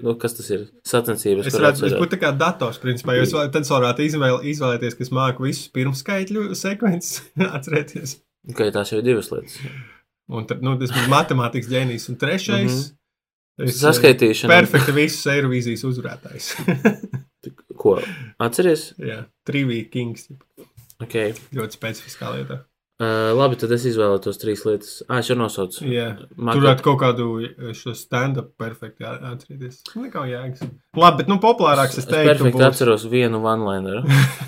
nu, 0.04 0.12
kas 0.20 0.36
tas 0.36 0.50
ir? 0.52 0.66
Sacensības. 0.86 1.46
Es 1.48 1.54
kur 1.56 1.62
varētu 1.64 1.80
atcerēt. 1.80 2.02
būt 2.02 2.12
tā 2.12 2.18
kā 2.20 2.32
dators, 2.36 2.76
principā, 2.82 3.14
jo 3.16 3.24
es 3.24 3.32
tad 3.32 3.64
varētu 3.70 4.04
izvēl, 4.04 4.36
izvēlēties, 4.52 4.98
kas 4.98 5.10
māku 5.16 5.46
visus 5.48 5.70
pirmskaitļu 5.72 6.50
sekvences 6.64 7.22
atcerēties. 7.48 8.18
Ok, 8.52 8.60
tās 8.76 8.92
jau 8.92 9.00
ir 9.00 9.06
divas 9.08 9.32
lietas. 9.32 9.56
Un 10.28 10.44
tad, 10.48 10.60
nu, 10.64 10.76
tas 10.80 10.92
būtu 10.92 11.08
matemātikas 11.12 11.70
ģēnijs. 11.72 12.06
Un 12.12 12.20
trešais. 12.20 12.68
Mhm. 12.68 13.64
es, 13.64 13.80
Saskaitīšana. 13.80 14.50
eh, 14.50 14.54
Perfekti 14.58 14.92
visus 15.00 15.24
Eirovīzijas 15.32 15.84
uzvarētājs. 15.88 16.52
Ko? 17.80 17.96
Atceries? 18.44 18.90
Jā, 19.00 19.22
Trivija 19.48 19.88
Kings. 19.92 20.28
Ok. 21.02 21.16
Ļoti 21.56 21.78
specifiskā 21.80 22.30
lietā. 22.36 22.60
Uh, 23.02 23.32
labi, 23.34 23.56
tad 23.58 23.72
es 23.74 23.82
izvēlētos 23.90 24.36
trīs 24.38 24.60
lietas. 24.68 24.90
Ah, 25.10 25.18
es 25.18 25.26
jau 25.26 25.34
nosaucu. 25.34 25.82
Jā. 25.90 26.12
Man 26.38 26.54
Tur 26.54 26.62
varētu 26.62 26.84
kaut 26.86 27.00
kādu 27.00 27.24
eh, 27.42 27.72
šo 27.74 27.90
stand-up 27.98 28.52
perfekti 28.60 29.02
atcerēties. 29.02 29.80
Nekā 29.98 30.22
jēgas. 30.30 30.62
Labi, 30.94 31.24
bet 31.24 31.32
nu 31.32 31.40
populārāks 31.42 31.98
es 31.98 32.04
es 32.04 32.06
teiktu. 32.06 32.28
perfekti 32.30 32.60
būs- 32.60 32.68
atceros 32.68 33.08
vienu 33.10 33.42
one-lineru. 33.42 34.04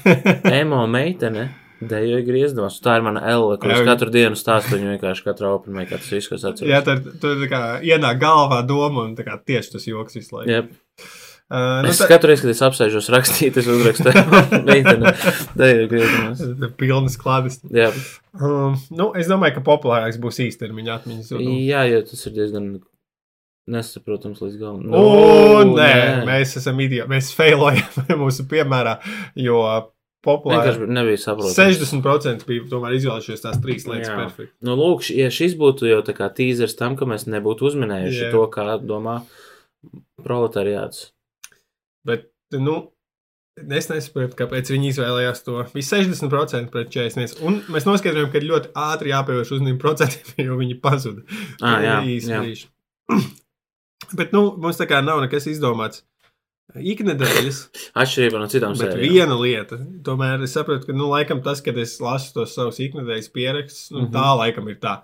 Emo 0.60 0.84
meitene. 0.86 1.48
Dejoja 1.82 2.22
griezdos. 2.24 2.78
Tā 2.80 2.94
ir 3.00 3.02
mana 3.04 3.20
Ella, 3.28 3.58
kuras 3.60 3.82
Jā. 3.82 3.88
katru 3.90 4.08
dienu 4.14 4.38
stāstu 4.38 4.78
viņu 4.78 4.94
vienkārši 4.94 5.26
katrā 5.26 5.50
openmē, 5.58 5.82
kā 5.90 5.98
tas 6.00 6.08
viss, 6.14 6.30
ko 6.30 6.38
es 6.38 6.46
atceros. 6.46 6.70
Jā, 6.70 6.80
tur 7.20 7.34
tā 7.42 7.50
kā 7.50 7.60
ienāk 7.84 8.22
galvā 8.22 8.62
doma 8.64 9.02
un 9.10 9.12
tā 9.18 9.26
kā 9.26 9.34
tieši 9.42 9.74
tas 9.74 9.84
joks 9.90 10.16
visu 10.16 10.38
laiku. 10.38 10.54
Jep. 10.54 10.70
Uh, 11.46 11.84
nu, 11.86 11.92
Es 11.92 12.00
tā- 12.02 12.08
katru 12.10 12.32
reizi, 12.32 12.42
kad 12.42 12.50
es 12.50 12.62
apsēžos 12.66 13.06
rakstīt, 13.14 13.54
es 13.60 13.68
uzrakstu 13.70 14.10
meitene. 14.66 15.12
Dejoja 15.54 15.86
griezdos. 15.92 16.40
Pilnas 16.80 17.14
klādes. 17.22 17.60
Jā. 17.70 17.92
Um, 18.34 18.74
nu, 18.90 19.12
es 19.14 19.30
domāju, 19.30 19.60
ka 19.60 19.62
populārāks 19.68 20.18
būs 20.18 20.40
īstermiņa 20.42 20.96
atmiņas. 20.98 21.30
Jā, 21.38 21.84
jo 21.92 22.00
tas 22.08 22.26
ir 22.26 22.34
diezgan 22.40 22.66
nesaprotams 23.70 24.42
līdz 24.42 24.58
galam. 24.58 24.82
Nu, 24.90 24.98
o, 24.98 25.62
nē, 25.70 25.86
nē, 25.86 26.26
mēs 26.26 26.56
esam 26.58 26.82
idioti. 26.82 27.10
Mēs 27.14 27.30
failojam 27.38 28.04
mūsu 28.24 28.46
piemērā, 28.50 28.96
jo 29.38 29.62
populāri. 30.26 30.72
Vienkārši 30.74 30.90
nebija 30.98 31.22
saprotams. 31.22 31.58
60% 31.62 32.46
bija 32.50 32.66
tomēr 32.74 32.98
izvēlējušies 32.98 33.46
tās 33.46 33.58
trīs 33.62 33.86
lietas 33.86 34.10
Jā. 34.10 34.18
perfekti. 34.24 34.52
Nu, 34.66 34.74
lūk, 34.78 35.06
ja 35.14 35.30
šis 35.34 35.54
būtu 35.58 35.86
jau 35.94 36.02
tā 36.06 36.14
kā 36.18 36.26
tīzers 36.34 36.74
tam, 36.78 36.98
ka 36.98 37.06
mēs 37.06 37.26
nebūtu 37.30 37.70
uzminējuši 37.70 38.24
Jā. 38.26 38.32
to, 38.34 38.46
kā 38.54 38.72
domā 38.82 39.20
proletariāts. 40.26 41.12
Bet, 42.06 42.28
nu, 42.54 42.76
es 43.56 43.88
nesaprotu, 43.90 44.36
kāpēc 44.38 44.70
viņi 44.74 44.90
izvēlējās 44.92 45.42
to. 45.46 45.58
Bija 45.74 45.88
60% 45.90 46.70
pret 46.74 46.90
41%. 46.94 47.40
Un 47.48 47.60
mēs 47.74 47.86
noskaidrojām, 47.88 48.30
ka 48.32 48.38
ir 48.42 48.48
ļoti 48.50 48.72
ātri 48.78 49.10
jāpievērš 49.14 49.54
uzmanību 49.58 49.80
procentiem, 49.82 50.34
jo 50.50 50.58
viņi 50.60 50.76
pazuda. 50.84 51.24
Ah, 51.60 51.80
jā, 51.82 51.96
jā. 52.30 52.42
Bet, 54.16 54.30
nu, 54.36 54.42
mums 54.60 54.78
tā 54.78 54.86
kā 54.90 55.00
nav 55.02 55.22
nekas 55.24 55.48
izdomāts. 55.50 56.04
Iknedēļas, 56.76 57.58
Atšķirībā 57.96 58.40
no 58.42 58.48
citām 58.50 58.74
bet 58.76 58.90
sērijām. 58.90 59.12
viena 59.14 59.36
lieta. 59.38 59.76
Tomēr 60.04 60.42
es 60.44 60.52
saprotu, 60.56 60.88
ka, 60.90 60.96
nu, 60.98 61.06
laikam 61.12 61.38
tas, 61.44 61.62
kad 61.64 61.78
es 61.78 61.94
lasu 62.02 62.32
tos 62.34 62.56
savus 62.58 62.80
iknedēļas 62.82 63.30
pierakstus, 63.32 63.84
nu, 63.94 64.02
Mhm. 64.02 64.12
tā 64.16 64.26
laikam 64.40 64.68
ir 64.68 64.76
tā 64.82 64.96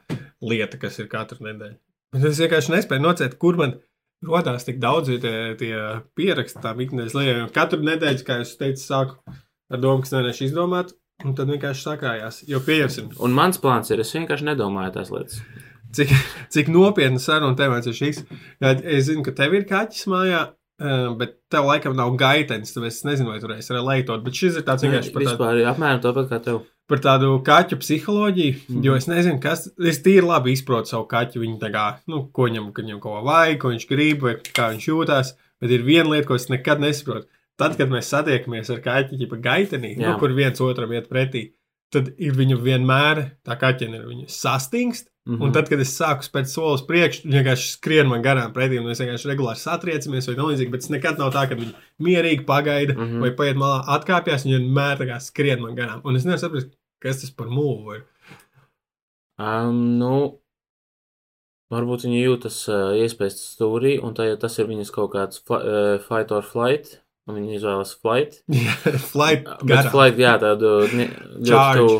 lieta, 0.42 0.78
kas 0.82 0.98
ir 0.98 1.06
katru 1.08 1.38
nedēļu. 1.46 1.78
Bet 2.12 2.24
es 2.28 2.40
vienkārši 2.42 2.74
nespēju 2.74 3.00
nocēt, 3.06 3.38
kur 3.38 3.56
man 3.56 3.78
rodās 4.26 4.66
tik 4.68 4.78
daudz 4.82 5.10
tie, 5.22 5.54
tie 5.60 5.74
pieraksti 6.18 6.62
tām 6.62 6.80
ikdienas 6.84 7.16
lietām. 7.16 7.50
Katru 7.54 7.82
nedēļu, 7.86 8.24
kā 8.26 8.40
jūs 8.42 8.54
teicāt, 8.60 8.82
sāku 8.82 9.36
ar 9.72 9.82
domu, 9.82 10.04
kas 10.04 10.14
nevarēšu 10.14 10.46
izdomāt, 10.48 10.94
un 11.24 11.36
tad 11.38 11.50
vienkārši 11.52 11.86
sakājās. 11.88 12.40
Jo 12.50 12.62
pieņemsim, 12.64 13.12
Un 13.22 13.36
mans 13.36 13.60
plāns 13.62 13.92
ir, 13.94 14.02
es 14.04 14.14
vienkārši 14.14 14.48
nedomāju 14.52 14.96
tās 14.96 15.12
lietas. 15.14 15.42
cik, 15.96 16.12
cik 16.54 16.72
nopietna 16.72 17.20
saruna 17.20 17.56
temats 17.58 17.86
ir 17.90 17.96
šis. 17.98 18.24
Es 18.62 19.06
zinu, 19.10 19.24
ka 19.26 19.34
tev 19.36 19.54
ir 19.58 19.68
kaķis 19.68 20.08
mājā. 20.12 20.42
ā, 20.82 21.16
Bet 21.18 21.36
tev 21.52 21.68
laikam 21.68 21.94
nav 21.94 22.16
gaitenis, 22.18 22.72
tad 22.74 22.84
es 22.88 23.02
nezinu, 23.06 23.30
vai 23.30 23.40
tur 23.40 23.52
es 23.54 23.68
leitot. 23.70 24.24
Bet 24.24 24.34
šis 24.34 24.56
ir 24.58 24.64
tāds 24.66 24.82
vienkārši 24.82 25.12
par 25.14 25.22
tādu, 25.22 25.36
Vispār 25.36 25.60
apmēram 25.70 26.00
tāpat 26.02 26.30
kā 26.32 26.40
tev. 26.42 26.62
Par 26.90 26.98
tādu 26.98 27.42
kaķu 27.46 27.78
psiholoģiju. 27.80 28.54
Mm 28.54 28.74
Mhm. 28.74 28.84
Jo 28.84 28.94
es 28.94 29.06
nezinu, 29.06 29.40
kas. 29.40 29.68
Es 29.78 30.02
tīri 30.02 30.26
labi 30.26 30.52
izprotu 30.52 30.88
savu 30.88 31.06
kaķu. 31.08 31.40
Viņu 31.40 31.58
tā 31.60 31.70
kā, 31.72 31.98
nu, 32.08 32.28
ko 32.32 32.48
viņam, 32.48 32.72
viņam 32.72 33.00
ko 33.00 33.22
vajag, 33.22 33.58
ko 33.60 33.68
viņš 33.68 33.88
grib, 33.88 34.20
vai 34.22 34.34
kā 34.34 34.70
viņš 34.72 34.88
jūtas. 34.88 35.34
Bet 35.60 35.70
ir 35.70 35.82
viena 35.82 36.10
lieta, 36.10 36.26
ko 36.26 36.34
es 36.34 36.48
nekad 36.48 36.80
nesaprotu. 36.80 37.26
Tad, 37.58 37.76
kad 37.76 37.88
mēs 37.88 38.08
satiekamies 38.10 38.70
ar 38.70 38.80
kaķi, 38.80 39.18
jau 39.20 39.38
gaitenī, 39.38 39.96
nu, 39.96 40.18
kur 40.18 40.32
viens 40.34 40.58
otram 40.60 40.90
iet 40.92 41.08
pretī, 41.08 41.52
tad 41.92 42.14
ir 42.18 42.32
viņu 42.32 42.56
vienmēr 42.58 43.30
tā 43.44 43.54
kaķene 43.60 44.00
ir 44.00 44.06
viņu 44.08 44.26
sastingst. 45.24 45.38
Mhm. 45.38 45.42
Un 45.46 45.52
tad, 45.52 45.68
kad 45.68 45.80
es 45.80 45.92
sāku 45.98 46.22
spēt 46.26 46.46
soli 46.50 46.74
uz 46.74 46.82
priekšu, 46.82 47.22
viņi 47.26 47.36
vienkārši 47.38 47.68
skrien 47.76 48.08
man 48.08 48.22
garām 48.22 48.52
pretī, 48.52 48.78
un 48.80 48.86
mēs 48.90 48.98
vienkārši 48.98 49.28
regulāri 49.30 49.56
satriecamies, 49.60 50.26
vai 50.26 50.34
nelīdzīgi. 50.34 50.70
Bet 50.70 50.80
tas 50.80 50.90
nekad 50.90 51.18
nav 51.18 51.30
tā, 51.32 51.48
ka 51.48 51.54
viņi 51.54 51.74
mierīgi 52.02 52.44
pagaida, 52.44 52.92
mm 52.94 52.98
Mhm. 53.00 53.12
-hmm. 53.12 53.20
vai 53.20 53.30
paiet 53.30 53.56
malā, 53.56 53.84
atkāpjas, 53.86 54.44
un 54.44 54.50
viņi 54.52 54.58
vienmēr 54.58 54.98
tā 54.98 55.06
kā 55.06 55.20
skrien 55.20 55.60
man 55.60 55.76
garām. 55.76 56.00
Un 56.04 56.16
es 56.16 56.24
nevaru 56.24 56.40
saprast, 56.40 56.68
kas 57.00 57.20
tas 57.20 57.30
par 57.30 57.46
mūlu 57.46 57.94
ir. 57.96 58.02
Um, 59.38 59.98
nu, 59.98 60.38
varbūt 61.72 62.04
viņi 62.06 62.20
jūtas 62.26 62.68
uh, 62.68 62.92
iespējas 63.00 63.38
stūrī, 63.56 63.96
un 64.02 64.14
tā, 64.14 64.36
tas 64.38 64.58
ir 64.58 64.66
viņas 64.66 64.90
kaut 64.94 65.12
kāds 65.14 65.40
uh, 65.50 65.98
fight 66.08 66.30
or 66.32 66.42
flight. 66.42 66.98
Un 67.28 67.36
viņi 67.38 67.54
izvēlas 67.60 67.94
flight. 68.02 68.42
Flight, 69.12 69.44
garām. 69.62 69.90
flight, 69.92 70.16
jā, 70.18 70.32
tādu 70.42 70.88
ļoti 70.90 71.76
tuvu. 71.78 71.98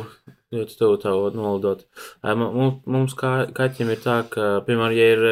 Ļoti 0.52 0.76
tuvu 0.76 0.98
tā 1.00 1.12
nolidot. 1.34 1.84
Mu- 2.24 2.52
mu- 2.52 2.82
Mums 2.86 3.14
kā 3.16 3.50
kaķiem 3.56 3.90
ir 3.94 4.00
tā, 4.04 4.18
ka, 4.28 4.60
piemēram, 4.66 4.96
ja 4.96 5.06
ir 5.14 5.22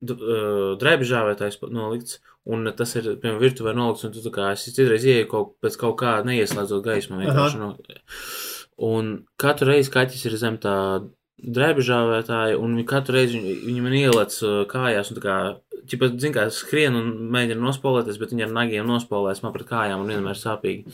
d- 0.00 0.16
uh, 0.16 0.76
drēbžāvētājs 0.80 1.58
pa- 1.60 1.68
nolikts, 1.68 2.18
un 2.48 2.64
tas 2.72 2.94
ir, 2.96 3.10
piemēram, 3.20 3.40
virtuvē 3.42 3.74
nolikts, 3.76 4.04
un 4.08 4.12
tu 4.12 4.22
tā 4.24 4.32
kā 4.32 4.52
es 4.54 4.64
citreiz 4.64 5.04
ieeju 5.04 5.28
kaut, 5.28 5.54
pēc 5.60 5.76
kaut 5.76 5.98
kā 6.00 6.14
neieslēdzot 6.24 6.82
gaismu. 6.86 7.20
vienkārši 7.20 7.58
No, 7.60 7.74
un 8.80 9.26
katru 9.36 9.68
reizi 9.74 9.90
kaķis 9.92 10.24
ir 10.30 10.38
zem 10.40 10.56
tā 10.56 10.76
drēbžāvētāja, 11.44 12.56
un 12.60 12.78
katru 12.88 13.16
reizi 13.16 13.38
viņi, 13.38 13.54
viņi 13.66 13.82
man 13.84 13.92
ielec 13.96 14.34
kājās, 14.72 15.10
un 15.12 15.18
tā 15.18 15.22
kā, 15.24 15.36
ķipa, 15.90 16.08
zin 16.20 16.34
kā, 16.36 16.46
skrien 16.52 16.96
un 16.98 17.06
mēģina 17.32 17.60
nospolēties, 17.64 18.18
bet 18.20 18.32
viņi 18.34 18.44
ar 18.48 18.52
nagiem 18.56 18.88
nospolēs 18.88 19.42
man 19.44 19.52
pret 19.54 19.68
kājām 19.68 20.00
un 20.04 20.12
vienmēr 20.12 20.36
sāpīgi. 20.40 20.92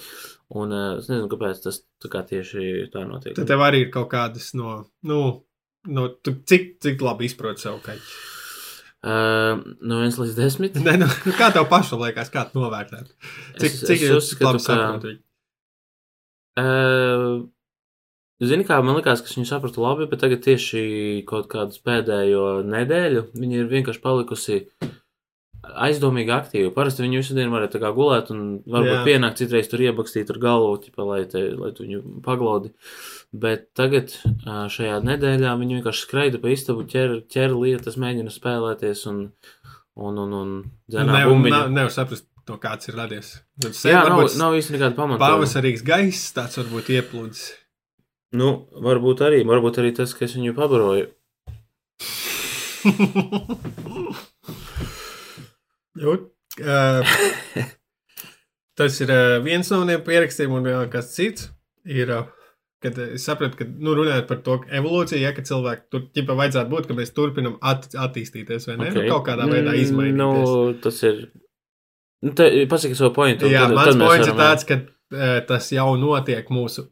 Un 0.54 0.70
uh, 0.70 0.98
es 1.00 1.08
nezinu, 1.10 1.26
kāpēc 1.32 1.58
tas 1.64 1.80
tā 2.02 2.10
kā 2.12 2.20
tieši 2.28 2.86
tā 2.92 3.02
notiek. 3.08 3.34
Tad 3.34 3.48
tev 3.50 3.64
arī 3.66 3.80
ir 3.86 3.90
kaut 3.94 4.06
kādas 4.12 4.52
no, 4.54 4.76
nu, 5.02 5.18
no 5.90 6.04
tu, 6.22 6.36
cik, 6.46 6.76
cik 6.84 7.02
labi 7.02 7.26
izproti 7.26 7.64
savu 7.64 7.80
kaķi. 7.82 8.06
Uh, 9.06 9.58
no 9.86 9.98
1 10.04 10.14
līdz 10.22 10.38
10. 10.38 10.78
Nē, 10.86 10.94
nu, 11.02 11.08
kā 11.38 11.50
tev 11.54 11.66
pašam 11.70 12.00
liekas, 12.02 12.30
kā 12.34 12.46
tu 12.50 12.62
novērtēt? 12.62 13.10
Cik, 13.58 13.66
Es- 13.72 13.82
cik 13.86 13.98
es 14.02 14.06
jūs 14.10 14.22
uzskatu, 14.22 14.46
labi 14.52 14.62
ka- 14.62 14.66
saprotat 14.70 15.08
viņu? 15.10 15.20
Uh, 16.56 17.44
Zini, 18.46 18.66
kā 18.68 18.76
man 18.84 18.98
liekas, 18.98 19.22
ka 19.24 19.32
viņi 19.32 19.48
saprata 19.48 19.80
labi, 19.80 20.06
bet 20.10 20.20
tagad 20.20 20.42
tieši 20.44 20.80
kaut 21.28 21.46
kādu 21.52 21.78
pēdējo 21.86 22.42
nedēļu 22.68 23.22
viņi 23.32 23.62
ir 23.62 23.70
vienkārši 23.70 24.02
palikusi 24.04 24.58
aizdomīgi 25.86 26.32
aktīvi. 26.34 26.70
Parasti 26.74 27.04
viņi 27.04 27.20
visu 27.20 27.36
dienu 27.36 27.52
varēja 27.54 27.72
tā 27.74 27.80
kā 27.82 27.90
gulēt 27.96 28.30
un 28.34 28.42
varbūt 28.70 28.92
Jā. 28.92 29.02
pienākt 29.06 29.40
citreiz 29.42 29.66
tur 29.70 29.82
iebakstīt 29.84 30.30
ar 30.32 30.38
galvu, 30.42 30.76
ķipa, 30.84 31.06
lai, 31.08 31.20
te, 31.30 31.42
lai 31.58 31.72
tu 31.76 31.86
viņu 31.86 31.98
paglaudi. 32.26 32.68
Bet 33.36 33.60
tagad 33.76 34.14
šajā 34.46 35.00
nedēļā 35.04 35.52
viņi 35.60 35.78
vienkārši 35.80 36.06
skraida 36.06 36.40
pa 36.42 36.52
istabu, 36.54 36.86
ķer, 36.88 37.18
ķer 37.32 37.50
lietas, 37.56 37.98
mēģina 38.00 38.32
spēlēties 38.32 39.04
un, 39.10 39.20
un, 39.98 40.22
un, 40.24 40.30
un 40.40 40.54
dzenā 40.92 41.10
Nevar 41.12 41.30
bumbiņu. 41.34 41.56
ne, 41.56 41.74
nevar 41.80 41.92
saprast, 41.94 42.28
no 42.48 42.58
kāds 42.62 42.84
ir 42.90 42.98
radies. 43.00 43.34
Tad 43.62 43.72
Jā, 43.90 44.04
nav, 44.08 44.24
nav 44.38 44.56
īsti 44.58 44.76
nekāda 44.76 44.94
pamata. 44.98 45.22
Pavasarīgs 45.26 45.84
gaiss, 45.86 46.30
tāds 46.36 46.58
varbūt 46.62 46.92
ieplūdis. 46.96 47.44
Nu, 48.36 48.48
varbūt 48.82 49.22
arī, 49.26 49.42
varbūt 49.48 49.74
arī 49.82 49.90
tas, 49.96 50.10
ka 50.16 50.26
es 50.26 50.34
viņu 50.38 50.56
pabaroju. 50.56 51.06
Jūt, 56.02 56.26
uh, 56.62 57.18
tas 58.78 59.00
ir 59.00 59.12
uh, 59.12 59.36
viens 59.44 59.70
no 59.72 59.82
tiem 59.88 60.02
pierakstiem, 60.06 60.52
un 60.52 60.66
vēl 60.68 60.88
kas 60.92 61.12
cits 61.16 61.50
ir. 61.84 62.10
Uh, 62.20 62.32
Kad 62.84 62.98
es 63.00 63.24
sapratu, 63.24 63.56
ka 63.56 63.64
nu, 63.64 63.94
runājot 63.96 64.26
par 64.28 64.42
to 64.44 64.54
evolūciju, 64.78 65.16
ja 65.22 65.30
ka 65.34 65.40
cilvēki 65.48 65.86
tur 65.90 66.02
ķipa 66.12 66.34
vajadzētu 66.36 66.68
būt, 66.74 66.84
ka 66.90 66.96
mēs 66.98 67.08
turpinām 67.16 67.54
at 67.64 67.86
attīstīties, 67.96 68.66
vai 68.68 68.74
ne? 68.76 68.90
Okay. 68.90 69.06
Nu, 69.08 69.14
kaut 69.14 69.24
kādā 69.30 69.46
veidā 69.48 69.72
izmainīties. 69.80 70.18
Nu, 70.20 70.74
tas 70.84 70.98
ir. 71.08 71.22
Nu, 72.22 72.34
te, 72.36 72.50
pasaki 72.68 72.98
savu 72.98 73.14
pointu. 73.16 73.48
Jā, 73.48 73.62
tad- 73.64 73.78
mans 73.78 73.88
tad 73.94 74.02
points 74.04 74.28
ir 74.28 74.34
varam- 74.34 74.42
tāds, 74.42 74.66
ka 74.68 74.76
uh, 74.84 75.40
tas 75.48 75.70
jau 75.72 75.88
notiek 75.98 76.52
mūsu 76.52 76.84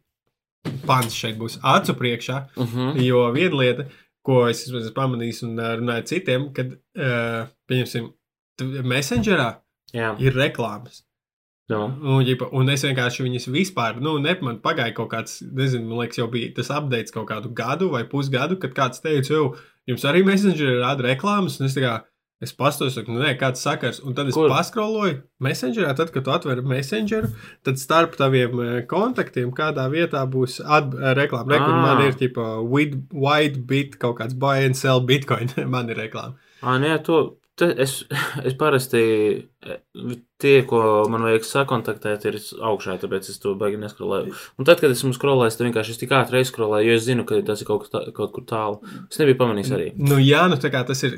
pants 0.88 1.20
šeit 1.20 1.36
būs 1.38 1.58
acu 1.60 1.94
priekšā. 2.00 2.40
Mhm. 2.64 2.96
Jo 3.04 3.26
viena 3.36 3.60
lieta, 3.60 3.86
ko 4.24 4.46
es 4.48 4.64
esmu 4.64 4.80
pamanījis 4.96 5.42
un 5.50 5.60
runāju 5.60 6.08
citiem, 6.14 6.48
kad, 6.56 6.72
uh, 6.96 7.44
pieņemsim, 7.68 8.08
Messengerā 8.62 9.48
Jā, 9.94 10.14
ir 10.18 10.32
reklāmas. 10.34 11.02
nu, 11.70 11.84
Un, 12.02 12.24
ģipa, 12.26 12.50
un 12.52 12.68
es 12.68 12.82
vienkārši 12.84 13.24
viņas 13.24 13.46
vispār, 13.48 14.00
nu, 14.00 14.18
ne, 14.20 14.34
man 14.42 14.58
pagāja 14.60 14.92
kaut 14.94 15.10
kāds, 15.14 15.38
nezinu, 15.42 15.86
man 15.88 16.02
liekas, 16.04 16.18
jau 16.20 16.26
bija 16.30 16.52
tas 16.54 16.68
updates 16.70 17.14
kaut 17.14 17.28
kādu 17.30 17.52
gadu 17.56 17.88
vai 17.90 18.04
pusgadu, 18.04 18.58
kad 18.60 18.74
kāds 18.76 19.00
teica, 19.00 19.32
jau, 19.32 19.54
jums 19.88 20.04
arī 20.04 20.24
Messengerī 20.26 20.80
rāda 20.82 21.06
reklāmas, 21.06 21.56
un 21.60 21.66
es 21.66 21.74
tā 21.74 21.80
kā, 21.86 21.94
es 22.44 22.52
pastos, 22.52 22.92
saku, 22.98 23.14
nu, 23.14 23.22
nē, 23.22 23.38
kāds 23.40 23.62
sakars, 23.64 24.02
un 24.04 24.12
tad 24.12 24.28
es 24.28 24.36
Kur? 24.36 24.50
paskroloju 24.52 25.22
Messengerā, 25.40 25.94
tad, 25.96 26.10
kad 26.12 26.26
tu 26.26 26.34
atver 26.34 26.60
Messengeru, 26.68 27.30
tad 27.64 27.80
starp 27.80 28.18
taviem 28.20 28.60
eh, 28.60 28.82
kontaktiem 28.90 29.54
kādā 29.56 29.86
vietā 29.88 30.26
būs 30.28 30.58
at, 30.60 30.92
eh, 30.92 31.14
reklāma. 31.16 31.48
Re, 31.54 31.62
kur 31.64 31.72
Ā. 31.78 31.80
man 31.86 32.02
ir, 32.04 32.12
tipo, 32.20 32.44
white 32.68 33.64
bit, 33.66 33.96
kaut 34.02 34.18
kāds 34.18 34.36
buy 34.36 34.58
and 34.66 34.76
sell 34.76 35.00
bitcoin, 35.00 35.48
man 35.76 35.88
ir 35.88 35.96
reklāma. 35.96 36.36
ah, 36.60 36.76
nē, 36.82 36.98
to. 37.08 37.22
Te, 37.56 37.82
es, 37.82 38.06
es 38.44 38.54
parasti 38.54 38.96
e, 38.98 39.53
tie, 40.44 40.62
ko 40.68 40.78
man 41.08 41.22
vajag 41.24 41.44
sakontaktēt, 41.48 42.24
ir 42.28 42.36
augšā, 42.68 42.98
tāpēc 43.00 43.28
es 43.32 43.38
to 43.40 43.54
baigi 43.56 43.78
neskrolēju. 43.80 44.34
Un 44.60 44.66
tad, 44.68 44.80
kad 44.82 44.92
esmu 44.92 45.14
skrolējis, 45.16 45.56
tad 45.56 45.68
vienkārši 45.68 45.94
es 45.94 46.00
tik 46.02 46.12
ātri 46.16 46.42
skrolēju, 46.44 46.90
jo 46.90 46.96
es 46.98 47.04
zinu, 47.06 47.24
ka 47.28 47.38
tas 47.46 47.62
ir 47.62 47.68
kaut, 47.68 47.86
tā, 47.92 48.02
kaut 48.16 48.32
kur 48.36 48.44
tālu. 48.44 48.80
Es 49.10 49.20
nebiju 49.22 49.38
pamanījis 49.40 49.72
arī. 49.76 49.86
Nu, 49.96 50.18
jā, 50.20 50.42
nu 50.50 50.58
tā 50.60 50.70
kā 50.74 50.82
tas 50.86 51.00
ir 51.06 51.16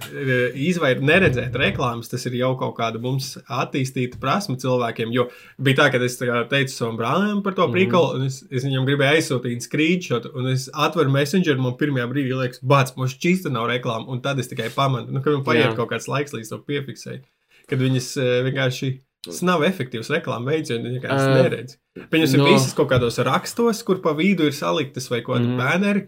izvairīts, 0.54 1.06
neredzēt 1.06 1.56
reklāmas, 1.58 2.10
tas 2.12 2.26
ir 2.28 2.36
jau 2.38 2.52
kaut 2.60 2.76
kāda 2.78 3.00
mums 3.02 3.32
attīstīta 3.48 4.20
prasme 4.22 4.56
cilvēkiem. 4.62 5.12
Jo 5.16 5.28
bija 5.58 5.82
tā, 5.82 5.90
ka 5.94 6.02
es 6.06 6.18
tā 6.20 6.42
teicu 6.50 6.74
savam 6.74 6.98
brālim 7.00 7.42
par 7.42 7.54
to 7.58 7.66
Mhm. 7.66 7.72
prikolu, 7.74 8.14
un 8.20 8.26
es, 8.26 8.44
es 8.50 8.64
viņam 8.64 8.86
gribēju 8.86 9.16
aizsūtīt 9.18 9.62
screenshot, 9.66 10.30
un 10.34 10.46
es 10.52 10.68
atveru 10.72 11.10
messenger, 11.10 11.56
man 11.56 11.74
pirmajā 11.80 12.06
brīdī 12.12 12.36
liekas, 12.36 12.60
bāc, 12.62 12.94
mums 12.96 13.16
čista 13.18 13.50
nav 13.50 13.66
reklāma, 13.68 14.06
un 14.08 14.20
tad 14.20 14.38
es 14.38 14.48
tikai 14.48 14.70
pamanu, 14.74 15.10
nu, 15.10 15.20
ka 15.20 15.30
man 15.30 15.44
paiet 15.44 15.72
Jā. 15.72 15.76
kaut 15.76 15.90
kāds 15.90 16.06
laiks, 16.08 16.32
līdz 16.36 16.48
to 16.52 16.58
piefiksēju. 16.58 17.22
Kad 17.70 17.78
viņas 17.82 18.08
eh, 18.22 18.32
vienkārši. 18.46 18.92
Tas 19.26 19.40
nav 19.42 19.64
efektīvs 19.66 20.06
reklāmas 20.14 20.46
veids, 20.52 20.70
jo 20.70 20.76
viņi 20.78 21.00
vienkārši 21.00 21.30
Ā, 21.32 21.38
neredz. 21.42 21.72
Viņas 22.12 22.34
ir 22.36 22.38
no. 22.38 22.50
visas 22.52 22.74
kaut 22.78 22.92
kādos 22.92 23.16
rakstos, 23.26 23.80
kur 23.82 23.98
pa 24.04 24.12
vidu 24.14 24.46
ir 24.46 24.54
saliktas 24.54 25.08
vai 25.10 25.18
kaut 25.26 25.40
kādi 25.40 25.48
Mhm. 25.50 25.58
banneri. 25.58 26.06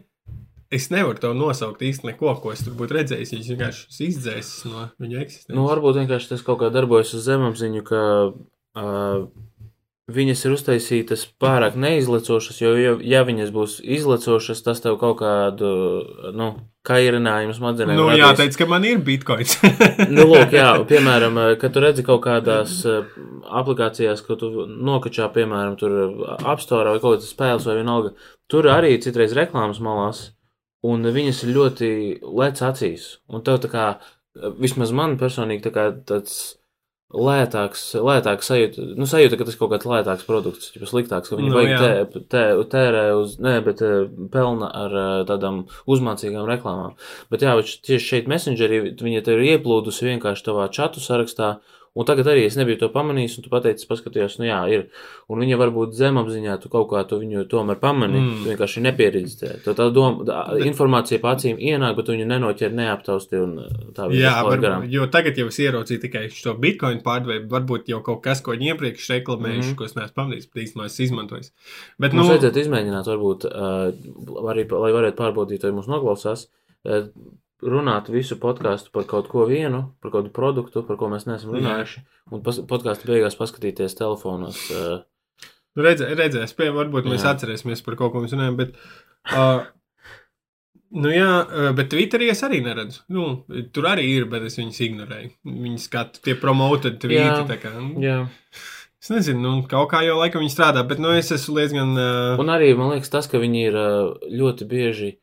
es 0.70 0.90
nevaru 0.92 1.18
to 1.18 1.32
nosaukt 1.32 1.80
īsti 1.80 2.04
neko, 2.12 2.34
ko 2.42 2.52
es 2.52 2.60
tur 2.62 2.74
būtu 2.76 2.92
redzējis. 2.92 3.30
Viņš 3.32 3.46
vienkārši 3.56 4.08
izdzēsis 4.10 4.64
no 4.68 4.90
viņa 5.00 5.22
eksistences. 5.24 5.54
Nu, 5.56 5.64
varbūt 5.66 5.96
vienkārši 5.96 6.28
tas 6.28 6.42
kaut 6.44 6.58
kā 6.60 6.68
darbojas 6.70 7.14
uz 7.16 7.24
zemapziņu, 7.24 7.82
ka 7.88 8.00
uh, 8.76 9.26
viņas 10.08 10.42
ir 10.46 10.54
uztaisītas 10.54 11.26
pārāk 11.40 11.76
neizlecošas, 11.78 12.62
jo, 12.62 12.72
ja, 12.80 12.94
ja 13.04 13.20
viņas 13.28 13.52
būs 13.52 13.76
izlecošas, 13.84 14.62
tas 14.64 14.80
tev 14.84 14.96
kaut 15.00 15.18
kādu, 15.20 15.70
nu, 16.36 16.48
kairinājumu 16.88 17.56
smadzenēm. 17.56 17.98
Nu, 17.98 18.06
radīs. 18.08 18.22
jāteic, 18.22 18.56
ka 18.56 18.68
man 18.70 18.86
ir 18.88 19.02
bitkoins. 19.04 19.58
nu, 20.16 20.24
lūk, 20.30 20.54
jā, 20.56 20.70
piemēram, 20.88 21.40
kad 21.60 21.74
tu 21.74 21.84
redzi 21.84 22.04
kaut 22.06 22.22
kādās 22.24 22.80
uh, 22.88 23.04
aplikācijās, 23.60 24.24
ko 24.24 24.38
tu 24.40 24.50
nokačā, 24.66 25.28
piemēram, 25.34 25.76
tur 25.80 25.98
apstorā 26.38 26.96
vai 26.96 27.02
kaut 27.02 27.18
kādas 27.18 27.32
spēles 27.34 27.68
vai 27.68 27.78
vienalga, 27.82 28.14
tur 28.48 28.70
arī 28.72 28.94
citreiz 29.04 29.36
reklāmas 29.36 29.82
malās, 29.84 30.30
un 30.88 31.04
viņas 31.04 31.44
ir 31.44 31.56
ļoti 31.56 31.90
lec 32.24 32.64
acīs. 32.64 33.18
Un 33.28 33.44
tev 33.44 33.60
tā 33.60 33.72
kā, 33.72 33.88
vismaz 34.56 34.94
man 34.96 35.18
personīgi, 35.20 35.66
tā 35.68 35.74
kā 35.74 35.90
tāds 36.08 36.40
lētāks, 37.08 37.82
lētāks 38.04 38.50
sajūta, 38.50 38.82
nu, 38.98 39.06
sajūta, 39.08 39.38
ka 39.40 39.46
tas 39.48 39.56
kaut 39.56 39.70
kāds 39.72 39.88
lētāks 39.88 40.26
produkts, 40.28 40.74
ja 40.76 40.88
sliktāks, 40.88 41.30
ka 41.30 41.38
viņi 41.38 41.52
Nu, 41.52 41.62
jā. 41.64 41.78
tē, 41.80 42.22
tē, 42.28 42.42
tērē 42.68 43.04
uz, 43.16 43.38
nē, 43.40 43.54
bet 43.64 43.80
eh, 43.84 44.04
pelna 44.32 44.68
ar 44.68 44.92
eh, 44.92 45.08
tādām 45.28 45.62
uzmācīgām 45.88 46.44
reklāmām. 46.50 46.98
Bet 47.32 47.46
jā, 47.46 47.56
tieši 47.88 48.04
šeit 48.04 48.28
messengerī 48.28 48.82
viņa 49.00 49.24
te 49.24 49.38
ir 49.38 49.46
ieplūdusi 49.54 50.10
vienkārši 50.10 50.48
tavā 50.50 50.68
čatu 50.68 51.00
sarakstā, 51.00 51.56
un 51.98 52.06
tagad 52.08 52.28
arī 52.30 52.44
es 52.46 52.54
nebiju 52.58 52.78
to 52.84 52.88
pamanījis, 52.94 53.34
un 53.40 53.44
tu 53.46 53.50
pateici, 53.50 53.86
paskatījos, 53.90 54.36
nu 54.38 54.46
jā, 54.46 54.58
ir. 54.70 54.84
Un 55.28 55.42
viņa 55.42 55.58
varbūt 55.58 55.96
zemapziņā, 55.98 56.54
tu 56.62 56.70
kaut 56.72 56.86
kā 56.92 57.02
tu 57.10 57.18
viņu 57.18 57.42
tomēr 57.50 57.80
pamanīji, 57.82 58.22
Mm. 58.28 58.44
tu 58.44 58.50
vienkārši 58.52 58.82
nepiereģistrē. 58.86 59.50
Tā, 59.64 59.74
tā 59.78 59.88
doma, 59.94 60.24
tā 60.28 60.38
informācija 60.68 61.18
pacīm 61.22 61.58
ienāk, 61.58 61.96
bet 61.98 62.06
tu 62.06 62.14
viņu 62.14 62.26
nenoķer, 62.30 62.72
neaptausti, 62.78 63.40
un 63.42 63.56
tā 63.96 64.06
Jā, 64.14 64.36
paliek 64.46 64.62
var, 64.62 64.86
jo 64.88 65.06
tagad 65.10 65.36
jau 65.42 65.48
es 65.50 65.58
ieraudzīju 65.64 66.02
tikai 66.06 66.24
šo 66.30 66.54
bitkoinu 66.62 67.02
pārdevēju. 67.02 67.48
Varbūt 67.50 67.90
jau 67.90 68.00
kaut 68.06 68.22
kas, 68.22 68.40
ko 68.44 68.54
viņi 68.54 68.72
iepriekš 68.72 69.10
reklamējuši, 69.16 69.72
mm 69.72 69.76
ko 69.78 69.84
es 69.88 69.96
neesmu 69.98 70.14
pamanījis, 70.14 70.48
bet 70.52 70.62
īstenībā 70.64 70.86
es 70.86 71.00
izmantoju. 71.08 71.50
Bet, 71.98 72.12
Mums 72.14 72.28
nu, 72.28 72.32
vajadzētu 72.36 72.62
izmēģināt, 72.64 73.10
varbūt, 73.10 73.48
uh, 73.50 74.46
arī, 74.52 74.64
lai 74.70 74.92
varētu 74.96 75.18
pārbaudīt, 75.18 75.66
vai 75.66 75.72
mums 75.76 75.90
noklausās, 75.90 76.46
uh, 76.86 77.08
runāt 77.64 78.10
visu 78.12 78.38
podkāstu 78.38 78.92
par 78.94 79.06
kaut 79.10 79.28
ko 79.30 79.46
vienu, 79.48 79.88
par 80.02 80.12
kādu 80.14 80.30
produktu, 80.34 80.84
par 80.86 80.98
ko 81.00 81.10
mēs 81.10 81.26
neesam 81.28 81.56
runājuši, 81.56 82.04
un 82.34 82.44
podkāstu 82.44 83.10
beigās 83.10 83.38
paskatīties 83.38 83.98
telefonos. 83.98 84.60
Uh, 84.70 85.00
nu, 85.74 85.86
redzē, 85.86 86.12
redzēs, 86.18 86.54
pie, 86.58 86.70
varbūt 86.74 87.08
mēs 87.10 87.26
Jā. 87.26 87.34
atcerēsimies 87.34 87.82
par 87.86 87.98
kaut 87.98 88.14
ko 88.14 88.22
mēs 88.22 88.36
runājam. 88.36 88.60
Bet, 88.60 88.78
uh, 89.34 89.66
nu, 90.94 91.10
jā, 91.12 91.30
bet 91.78 91.90
Twitterī 91.94 92.30
es 92.34 92.44
arī 92.46 92.62
neredzu. 92.64 93.02
Nu, 93.14 93.28
tur 93.74 93.90
arī 93.90 94.06
ir, 94.14 94.30
bet 94.30 94.46
es 94.46 94.58
viņus 94.60 94.82
ignorēju. 94.88 95.34
Viņi 95.66 95.82
skata 95.82 96.22
tie 96.22 96.38
promoted 96.38 97.00
tweeti. 97.02 97.58
Jā. 97.58 97.74
nu, 97.74 97.90
jā. 98.04 98.20
es 99.02 99.10
nezinu, 99.14 99.42
nu, 99.42 99.54
kaut 99.70 99.90
kā 99.90 100.04
jau 100.06 100.20
laikam 100.20 100.46
viņi 100.46 100.54
strādā, 100.54 100.86
bet 100.86 101.02
nu, 101.02 101.10
es 101.18 101.34
esmu 101.34 101.58
diezgan. 101.58 101.96
Uh, 101.98 102.38
Un 102.38 102.54
arī 102.54 102.70
man 102.78 102.94
liekas, 102.94 103.10
tas, 103.10 103.26
ka 103.26 103.42
viņi 103.42 103.66
ir 103.72 103.82
ļoti 104.30 104.70
bieži 104.70 105.16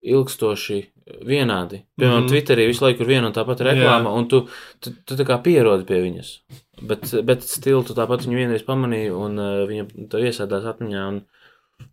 ilgstoši 0.00 0.80
vienādi. 1.26 1.82
Piemēram, 1.98 2.22
mm. 2.22 2.26
-hmm. 2.26 2.32
Twitterī 2.32 2.66
visu 2.68 2.84
laiku 2.84 3.04
ir 3.04 3.10
viena 3.10 3.28
un 3.30 3.36
tā 3.36 3.44
pati 3.46 3.66
reklāma, 3.66 4.10
Jā. 4.10 4.16
un 4.18 4.28
tu, 4.28 4.40
tu, 4.80 4.92
tu 5.06 5.18
tā 5.18 5.26
kā 5.28 5.40
pierodi 5.42 5.86
pie 5.88 6.00
viņas. 6.02 6.32
Bet, 6.82 7.10
bet 7.24 7.44
stilu 7.44 7.82
tu 7.84 7.94
tāpat 7.94 8.24
viņu 8.26 8.36
vienreiz 8.36 8.64
pamanīji, 8.66 9.12
un 9.12 9.38
uh, 9.38 9.62
viņa 9.68 9.86
tev 10.12 10.26
iesēdās 10.28 10.68
atmiņā. 10.74 11.06
Un, 11.08 11.22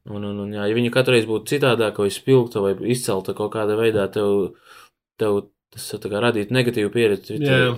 un, 0.09 0.23
un, 0.23 0.39
un, 0.45 0.53
jā, 0.53 0.67
ja 0.67 0.75
viņa 0.75 0.91
katru 0.91 1.15
reizi 1.15 1.27
būtu 1.27 1.55
citādāka, 1.55 2.03
vai 2.03 2.11
spilgta, 2.11 2.63
vai 2.63 2.75
izcelta 2.91 3.33
kaut 3.33 3.53
kādā 3.53 3.75
veidā, 3.79 4.07
tev, 4.11 4.53
tev 5.19 5.41
tas 5.71 5.89
radītu 5.93 6.53
negatīvu 6.53 6.91
pieredzi. 6.93 7.33
Twitterī. 7.33 7.57
jā. 7.57 7.73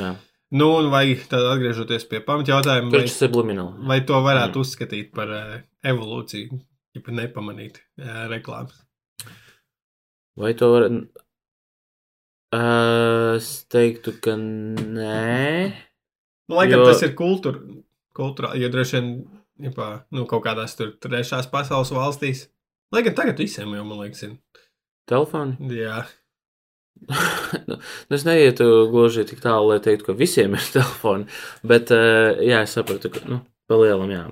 jā. 0.00 0.16
Nu, 0.50 0.66
un 0.80 0.88
vai 0.90 1.14
tad 1.30 1.44
atgriežoties 1.46 2.08
pie 2.10 2.18
pamatjautājuma, 2.26 2.90
vai, 2.90 3.06
subliminal? 3.06 3.68
vai 3.86 4.00
to 4.02 4.18
varētu 4.18 4.58
Mm. 4.58 4.64
uzskatīt 4.66 5.12
par 5.14 5.30
uh, 5.30 5.58
evolūciju, 5.86 6.58
ja 6.96 7.02
nepamanīt 7.14 7.78
uh, 7.78 8.26
reklāmas? 8.32 8.74
Vai 10.38 10.52
to 10.58 10.68
var. 10.72 10.86
Uh, 12.50 13.36
es 13.38 13.50
teiktu, 13.70 14.16
ka 14.22 14.34
nē. 14.36 15.70
Nu, 16.50 16.56
laikam 16.58 16.80
Jo- 16.80 16.86
jo... 16.86 16.88
tas 16.90 17.02
ir 17.06 17.12
kultūra, 17.18 17.60
kultūra 18.16 18.54
jo 18.58 18.70
droši 18.72 18.96
vien 18.98 19.10
jopā, 19.68 19.90
nu, 20.10 20.24
kaut 20.30 20.42
kādās 20.46 20.74
tur 20.78 20.96
trešās 20.98 21.46
pasaules 21.52 21.92
valstīs. 21.94 22.48
Lai 22.90 23.04
gan 23.06 23.14
tagad 23.14 23.38
visiem 23.38 23.70
jau, 23.76 23.84
man 23.86 24.00
liekas, 24.02 24.24
ir. 24.26 24.34
Telefoni? 25.10 25.70
Jā, 25.78 26.02
nu, 27.68 27.78
es 28.12 28.26
neietu 28.26 28.66
gluži 28.90 29.22
tik 29.28 29.40
tālu, 29.44 29.70
lai 29.70 29.78
teiktu, 29.82 30.10
ka 30.10 30.16
visiem 30.18 30.56
ir 30.58 30.66
telefoni. 30.74 31.26
Bet, 31.66 31.92
uh, 31.94 32.34
jā, 32.44 32.64
es 32.66 32.74
sapratu, 32.76 33.12
ka, 33.14 33.22
nu, 33.30 33.40
palielam, 33.70 34.10
jā, 34.10 34.24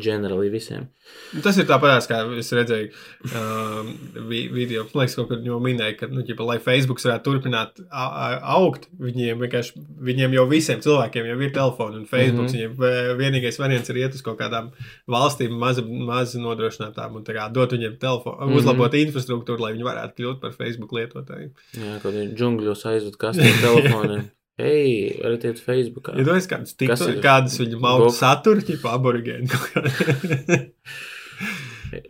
ģenerāli 0.00 0.48
visiem. 0.52 0.88
Nu, 1.32 1.42
tas 1.44 1.56
ir 1.60 1.66
tāpat, 1.68 2.06
kā 2.08 2.20
es 2.40 2.48
redzēju 2.56 2.88
um, 3.36 3.90
vi 4.30 4.42
video. 4.52 4.84
Man 4.88 5.04
liekas, 5.04 5.16
kaut 5.18 5.28
kur 5.30 5.42
jau 5.44 5.58
minēja, 5.62 5.96
ka, 6.00 6.08
nu, 6.12 6.24
ģipa, 6.26 6.46
lai 6.48 6.58
Facebook 6.64 7.00
varētu 7.04 7.26
turpināt 7.26 7.82
augt, 7.92 8.88
viņiem 9.00 9.44
vienkārši, 9.44 9.84
viņiem 10.08 10.36
jau 10.38 10.46
visiem 10.50 10.80
cilvēkiem 10.84 11.28
jau 11.30 11.36
ir 11.44 11.52
telefoni 11.56 12.00
un 12.00 12.06
Facebook. 12.08 12.48
Mm. 12.48 12.54
-hmm. 12.54 12.78
Viņiem 12.84 13.18
vienīgais 13.20 13.60
variants 13.60 13.92
ir 13.92 14.00
iet 14.04 14.16
uz 14.16 14.24
kaut 14.24 14.40
kādām 14.40 14.72
valstīm, 15.10 15.52
mazi, 15.60 15.84
mazi 15.84 16.40
nodrošinātām 16.40 17.20
un 17.20 17.28
tā 17.28 17.36
kā 17.36 17.48
dot 17.52 17.76
viņiem 17.76 17.98
telefonu, 17.98 18.38
mm. 18.38 18.48
-hmm. 18.48 18.58
uzlabot 18.62 18.94
infrastruktūru, 18.94 19.64
lai 19.64 19.74
viņi 19.76 19.88
varētu 19.90 20.18
kļūt 20.22 20.40
par 20.40 20.56
Facebook 20.56 20.92
lietotājiem. 20.92 21.52
Jā, 21.76 22.00
kaut 22.02 22.12
kādā 22.12 22.26
džungļos 22.32 22.88
aizved 22.92 23.20
kastīt 23.20 23.62
telefoniem. 23.64 24.28
Hei, 24.58 25.14
varat 25.22 25.44
iet 25.46 25.60
Facebookā. 25.62 26.16
Ja 26.18 26.24
domājat, 26.26 26.48
kādas, 26.50 26.72
Kas 26.74 26.98
tikto, 26.98 27.08
ir? 27.12 27.18
kādas 27.22 27.58
viņu 27.60 27.78
maudu 27.82 28.08
satura, 28.14 28.62
tipā 28.66 28.90
aborigēni. 28.98 29.46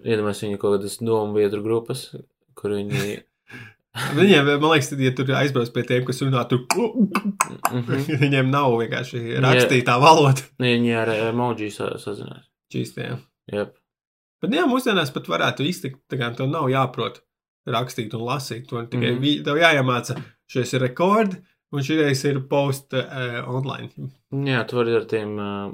Iedomājieties, 0.08 0.44
viņi 0.46 0.60
kaut 0.62 0.78
kādas 0.78 0.94
domu 1.04 1.34
biedru 1.36 1.60
grupas, 1.64 2.06
kur 2.58 2.72
viņi. 2.78 3.18
Viņiem, 4.14 4.46
man 4.62 4.70
liekas, 4.70 4.88
tad, 4.92 5.00
ja 5.02 5.10
tur 5.16 5.30
aizbrauc 5.34 5.70
pie 5.74 5.82
tiem, 5.88 6.04
kas 6.06 6.20
runā, 6.22 6.44
tur 6.48 6.64
Mhm. 6.68 8.04
viņiem 8.24 8.48
nav 8.52 8.76
vienkārši 8.80 9.22
rakstītā 9.42 9.96
valoda. 10.00 10.44
Viņi 10.62 10.92
ar 11.02 11.10
emoji 11.32 11.68
sa- 11.74 11.96
sazinās. 12.00 12.44
Čīstiem. 12.72 13.18
Jep. 13.52 13.74
Bet 14.42 14.54
jā, 14.54 14.64
mūsdienās 14.70 15.10
pat 15.12 15.26
varētu 15.32 15.66
iztikt, 15.66 15.98
tā 16.12 16.16
kā 16.20 16.28
tev 16.36 16.48
nav 16.52 16.68
jāprot 16.70 17.20
rakstīt 17.68 18.14
un 18.14 18.22
lasīt. 18.28 18.68
To 18.70 18.80
tikai 18.86 19.10
mm 19.12 19.16
Mhm. 19.18 19.24
-hmm. 19.24 19.44
tev 19.44 19.56
jāiemāca, 19.64 20.16
šis 20.48 20.74
ir 20.74 20.80
rekords, 20.86 21.36
un 21.74 21.84
šis 21.84 22.22
ir 22.28 22.40
post 22.48 22.94
uh, 22.96 23.40
online. 23.48 24.08
Jā, 24.48 24.62
tu 24.68 24.78
vari 24.78 24.94
ar 24.96 25.04
tiem 25.08 25.34
uh, 25.40 25.72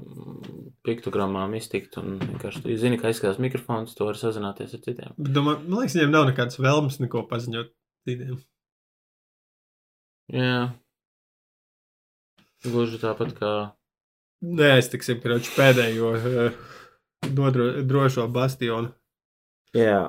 piktogrammām 0.87 1.55
iztikt 1.59 1.99
un 2.01 2.17
vienkārši 2.23 2.65
tu 2.65 2.79
zini, 2.81 2.99
ka 3.01 3.11
aizskatās 3.11 3.41
mikrofons, 3.43 3.95
tu 3.95 4.09
vari 4.09 4.19
sazināties 4.19 4.75
ar 4.75 4.83
citiem. 4.87 5.15
Domā, 5.19 5.57
man 5.63 5.83
liekas, 5.83 5.97
viņiem 5.99 6.15
nav 6.15 6.27
nekādas 6.31 6.59
vēlmes 6.63 6.99
neko 7.03 7.25
paziņot 7.31 7.71
citiem. 8.09 8.41
Jā. 10.35 10.59
Gluži 12.65 12.99
tāpat 13.03 13.35
kā. 13.39 13.55
Neaiztiksim, 14.45 15.21
kroči, 15.23 15.53
pēdējo 15.55 16.11
uh, 16.19 16.59
nodro, 17.37 17.71
drošo 17.87 18.27
bastionu. 18.33 18.91
Jā. 19.77 20.03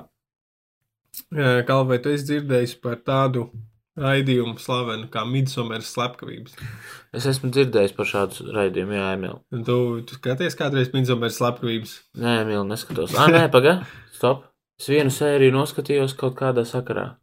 Uh, 1.32 1.62
Kā 1.66 1.78
vai 1.88 1.96
tu 2.02 2.10
esi 2.12 2.26
dzirdējis 2.28 2.76
par 2.82 2.98
tādu 3.06 3.46
raidījumu 4.00 4.56
slavenu 4.60 5.08
kā 5.12 5.24
Midsomeras 5.28 5.92
slepkavības? 5.94 6.56
Es 7.16 7.28
esmu 7.30 7.50
dzirdējis 7.54 7.94
par 7.96 8.10
šādu 8.10 8.50
raidījumu, 8.56 8.96
jā, 8.98 9.12
Emīl. 9.16 9.38
Tu, 9.66 9.78
tu 10.08 10.18
skaties 10.18 10.58
kādreiz 10.58 10.92
Midsomeras 10.94 11.38
slepkavības? 11.40 11.94
Nē, 12.22 12.40
Emīl, 12.44 12.64
neskatos. 12.68 13.16
Ah, 13.16 13.30
nē, 13.32 13.46
paga. 13.52 13.78
Stop. 14.16 14.48
Es 14.80 14.90
vienu 14.92 15.12
sēriju 15.12 15.54
noskatījos 15.54 16.16
kaut 16.20 16.36
kādā 16.38 16.66
sakarā. 16.68 17.14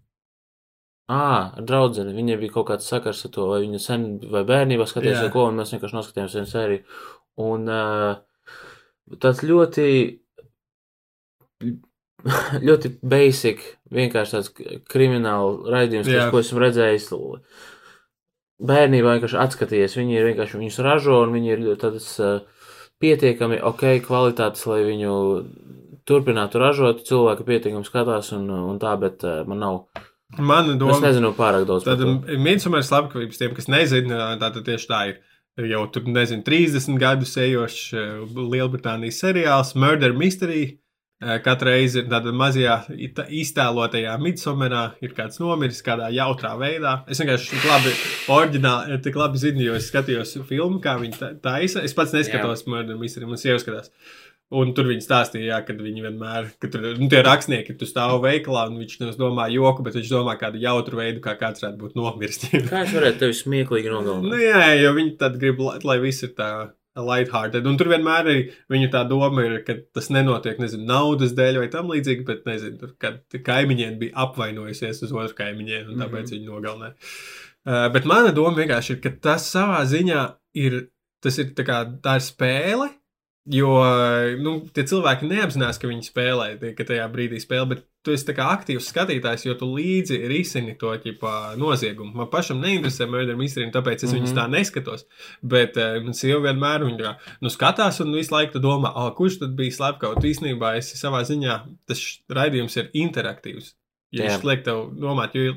Ah, 1.12 1.52
draugu. 1.60 2.06
Viņai 2.16 2.38
bija 2.42 2.54
kaut 2.56 2.70
kāds 2.72 2.88
sakars 2.90 3.26
ar 3.28 3.34
to, 3.36 3.48
vai 3.52 3.60
viņa 3.66 3.80
sen 3.84 4.06
vai 4.32 4.46
bērnībā 4.48 4.88
skatījās, 4.90 5.20
Jā. 5.20 5.26
vai 5.28 5.34
ko, 5.36 5.48
un 5.50 5.60
mēs 5.60 5.74
vienkārši 5.76 5.98
noskatījāmies 5.98 6.38
vienu 6.40 6.50
sēriju. 6.50 6.84
Un 7.44 7.68
uh, 7.70 8.14
tāds 9.22 9.44
ļoti, 9.46 9.88
ļoti 12.68 12.96
basic, 13.04 13.62
vienkārši 13.94 14.36
tāds 14.38 14.52
krimināla 14.90 15.74
raidījums, 15.74 16.10
kas, 16.10 16.32
ko 16.32 16.42
esmu 16.44 16.64
redzējis. 16.64 17.10
Bērnībā 18.64 19.18
vienkārši 19.18 19.40
atskatījies, 19.44 19.98
viņi 20.00 20.18
ir 20.18 20.28
vienkārši 20.30 20.60
viņus 20.62 20.80
ražo, 20.86 21.20
un 21.26 21.34
viņi 21.36 21.54
ir 21.56 21.64
tādas 21.82 22.08
uh, 22.24 22.46
pietiekami 23.04 23.60
ok 23.66 23.84
kvalitātes, 24.06 24.64
lai 24.70 24.84
viņu 24.88 25.14
turpinātu 26.08 26.62
ražot. 26.62 27.04
Cilvēki 27.08 27.48
pietiekami 27.48 27.88
skatās, 27.88 28.32
un, 28.38 28.48
un 28.54 28.80
tā, 28.82 28.96
bet 29.02 29.26
uh, 29.28 29.42
man 29.50 29.64
nav. 29.64 29.84
Mana 30.34 30.74
Es 30.74 30.80
doma 30.82 30.98
nezinu 31.04 31.30
pārāk 31.38 31.68
daudz 31.70 31.86
Tad 31.86 32.00
to. 32.02 32.16
Midsomeras 32.42 32.88
slepkavības 32.90 33.38
tiem, 33.38 33.52
kas 33.54 33.68
nezina, 33.70 34.32
tā 34.42 34.50
tad 34.50 34.64
tieši 34.66 34.90
tā 34.90 35.04
ir. 35.12 35.22
Jau 35.70 35.84
tur, 35.94 36.08
nezinu, 36.10 36.42
30 36.42 36.96
gadus 36.98 37.36
ejošs 37.38 37.92
Lielbritānijas 38.34 39.20
seriāls 39.22 39.76
Murder 39.78 40.16
Mystery. 40.18 40.80
Katru 41.46 41.70
reizi 41.72 42.00
ir 42.02 42.10
tāda 42.12 42.32
mazajā 42.36 42.76
iztēlotajā 43.42 44.16
midsomerā, 44.22 44.84
ir 45.04 45.14
kāds 45.18 45.40
nomiris 45.42 45.82
kādā 45.86 46.10
jautrā 46.14 46.54
veidā. 46.60 46.98
Es 47.12 47.22
vienkārši 47.22 47.54
tik 47.56 47.66
labi, 47.70 47.94
oriģināli, 48.36 49.00
tik 49.06 49.18
labi 49.20 49.42
zinu, 49.42 49.64
jo 49.70 49.78
es 49.80 49.90
skatījos 49.92 50.36
filmu, 50.50 50.82
kā 50.84 50.98
viņi 51.02 51.18
ta- 51.20 51.34
taisa. 51.50 51.84
Es 51.84 51.94
pats 51.98 52.14
neskatos 52.16 52.66
Murder 52.68 52.98
Mystery, 53.00 53.28
man 53.30 53.38
sieva 53.42 53.60
skatās. 53.62 53.92
Un 54.54 54.70
tur 54.78 54.86
viņi 54.86 55.02
stāstīja, 55.02 55.48
jā, 55.50 55.58
kad 55.66 55.80
viņi 55.82 56.04
vienmēr, 56.04 56.52
ka 56.62 56.68
tur 56.70 56.84
nu, 57.00 57.08
tie 57.10 57.24
rakstnieki, 57.26 57.74
tu 57.80 57.88
stāv 57.90 58.20
veikalā, 58.22 58.68
un 58.70 58.76
viņš 58.84 59.00
nevis 59.02 59.18
domā 59.18 59.48
joku, 59.50 59.82
bet 59.88 59.96
viņš 59.98 60.12
domā 60.12 60.36
kādu 60.38 60.60
jautru 60.62 61.00
veidu, 61.00 61.24
kā 61.24 61.34
kāds 61.40 61.64
varētu 61.64 61.80
būt 61.82 61.96
nomirst. 61.98 62.46
Kā 62.70 62.84
es 62.84 62.94
varētu 62.94 63.24
tevi 63.24 63.34
smieklīgi 63.40 63.90
Nu, 63.90 64.04
nogalināt? 64.04 64.44
jā, 64.46 64.68
jo 64.84 64.92
viņi 65.00 65.18
tad 65.18 65.40
grib, 65.42 65.58
lai, 65.64 65.80
lai 65.84 65.98
viss 66.04 66.22
ir 66.28 66.36
tā 66.38 66.52
lighthearted. 67.00 67.66
Un 67.68 67.78
tur 67.80 67.90
vienmēr 67.92 68.28
arī 68.28 68.42
viņu 68.72 68.90
tā 68.94 69.04
doma 69.10 69.46
ir, 69.48 69.60
ka 69.68 69.76
tas 69.96 70.10
nenotiek, 70.14 70.60
nezinu, 70.62 70.86
naudas 70.90 71.34
dēļ 71.38 71.62
vai 71.64 71.70
tam 71.74 71.92
līdzīgi, 71.94 72.26
bet, 72.28 72.44
nezinu, 72.50 72.78
tur, 72.82 72.94
kad 73.02 73.38
kaimiņiem 73.46 73.98
bija 74.02 74.18
apvainojusies 74.28 75.02
uz 75.08 75.14
otru 75.14 75.38
kaimiņiem, 75.40 75.94
un 75.94 76.04
tāpēc 76.04 76.20
mm 76.22 76.26
-hmm. 76.26 76.34
viņi 76.38 76.52
nogalināja. 76.52 76.96
Uh, 77.64 77.88
bet 77.96 78.06
mana 78.06 78.34
doma 78.36 78.58
vienkārši 78.58 78.98
ir, 78.98 79.00
ka 79.02 79.14
tas 79.24 79.48
savā 79.50 79.84
ziņā 79.88 80.24
ir, 80.60 80.82
tas 81.24 81.38
ir 81.40 81.54
tā 81.58 81.66
kā 81.66 81.84
tā 82.04 82.18
ir 82.20 82.26
spēle. 82.26 82.90
Jo 83.52 83.72
nu, 84.40 84.54
tie 84.72 84.86
cilvēki 84.88 85.28
neapzinās, 85.28 85.76
ka 85.82 85.90
viņi 85.90 86.06
spēlē, 86.08 86.46
ka 86.78 86.86
tajā 86.88 87.08
brīdī 87.12 87.42
spēlē, 87.44 87.66
bet 87.74 87.82
tu 88.04 88.14
esi 88.16 88.32
aktīvs 88.40 88.88
skatītājs, 88.88 89.44
jo 89.44 89.56
tu 89.60 89.68
līdzi 89.68 90.22
risini 90.32 90.78
to 90.80 90.94
ķipā, 91.04 91.34
noziegumu. 91.60 92.14
Man 92.22 92.30
pašam 92.32 92.62
neinteresē 92.64 93.08
Murder 93.12 93.36
Mystery, 93.40 93.68
tāpēc 93.74 94.00
es 94.00 94.04
mm 94.04 94.10
-hmm. 94.10 94.22
viņus 94.22 94.38
tā 94.38 94.48
neskatos. 94.52 95.06
Bet 95.42 95.78
uh, 95.78 96.00
man 96.04 96.14
sieva 96.14 96.40
vienmēr 96.48 96.88
viņa 96.88 97.14
nu, 97.42 97.50
skatās 97.50 98.00
un 98.00 98.16
visu 98.16 98.36
laiku 98.36 98.60
domā, 98.60 98.94
oh, 98.96 99.12
kurš 99.16 99.40
tad 99.40 99.56
bija 99.60 99.72
slepkavs. 99.72 100.24
Īsnībā 100.24 100.78
es 100.78 100.96
savā 100.96 101.24
ziņā 101.28 101.60
tas 101.88 102.00
raidījums 102.30 102.78
ir 102.78 102.90
interaktīvs. 102.94 103.76
Ja 104.12 104.24
viņš 104.24 104.44
liek 104.44 104.64
tev 104.64 104.92
domāt, 104.96 105.36
jo 105.36 105.56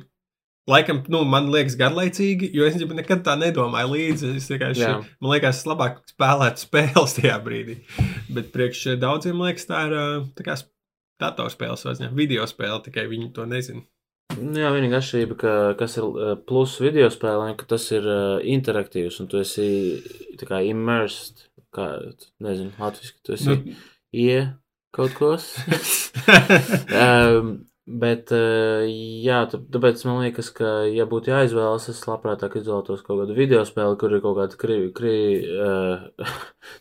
Laikam, 0.66 1.05
nu, 1.14 1.20
man 1.31 1.46
liekas, 1.55 1.76
garlaicīgi, 1.79 2.48
jo 2.57 2.66
es 2.66 2.74
nekad 2.81 3.20
tā 3.26 3.37
nedomāju 3.38 3.92
līdzi. 3.92 4.31
Es 4.40 4.48
vienkārši, 4.50 4.83
Jā. 4.83 4.94
man 5.22 5.31
liekas, 5.31 5.61
labāk 5.68 6.00
spēlētu 6.11 6.64
spēles 6.64 7.14
tajā 7.20 7.37
brīdī. 7.44 7.76
Bet 8.35 8.50
priekš 8.55 8.96
daudziem 8.98 9.44
liekas, 9.44 9.68
tā 9.68 9.85
ir 9.87 9.94
tā 10.35 10.46
kā 10.48 10.57
datorspēles 11.22 11.87
vai 11.87 11.94
ne, 12.00 12.11
video 12.18 12.48
spēle, 12.50 12.81
tikai 12.88 13.07
viņi 13.12 13.31
to 13.37 13.46
nezina. 13.46 13.85
Jā, 14.37 14.72
vienīgā 14.74 14.98
atšķirība, 14.98 15.37
ka, 15.38 15.52
kas 15.79 15.94
ir 16.00 16.35
plus 16.48 16.74
video 16.83 17.07
spēlēm, 17.14 17.55
ka 17.57 17.70
tas 17.70 17.87
ir 17.94 18.09
interaktīvs 18.57 19.20
un 19.22 19.31
tu 19.31 19.38
esi 19.40 19.68
tā 20.40 20.50
kā 20.50 20.61
immersed, 20.66 21.46
kā, 21.72 21.87
nezinu, 22.42 22.74
latviski, 22.81 23.22
tu 23.24 23.37
esi 23.38 23.55
nu, 23.55 23.76
ie 24.12 24.40
kaut 24.96 25.14
kos. 25.14 25.46
um, 27.05 27.55
bet, 27.87 28.33
uh, 28.35 28.83
jā, 29.22 29.40
tā- 29.51 29.61
tāpēc 29.72 30.05
man 30.09 30.20
liekas, 30.25 30.51
ka, 30.55 30.70
ja 30.90 31.07
būtu 31.07 31.31
jāizvēlas, 31.33 31.88
es 31.92 32.03
labprātāk 32.07 32.57
izvēlētos 32.59 33.05
kaut 33.07 33.22
kādu 33.22 33.37
video 33.37 33.62
spēli, 33.64 33.99
kur 34.01 34.12
ir 34.16 34.22
kaut 34.25 34.37
kāda 34.40 34.59
krī, 34.59 34.79
krī, 34.96 35.16
uh, 35.46 36.33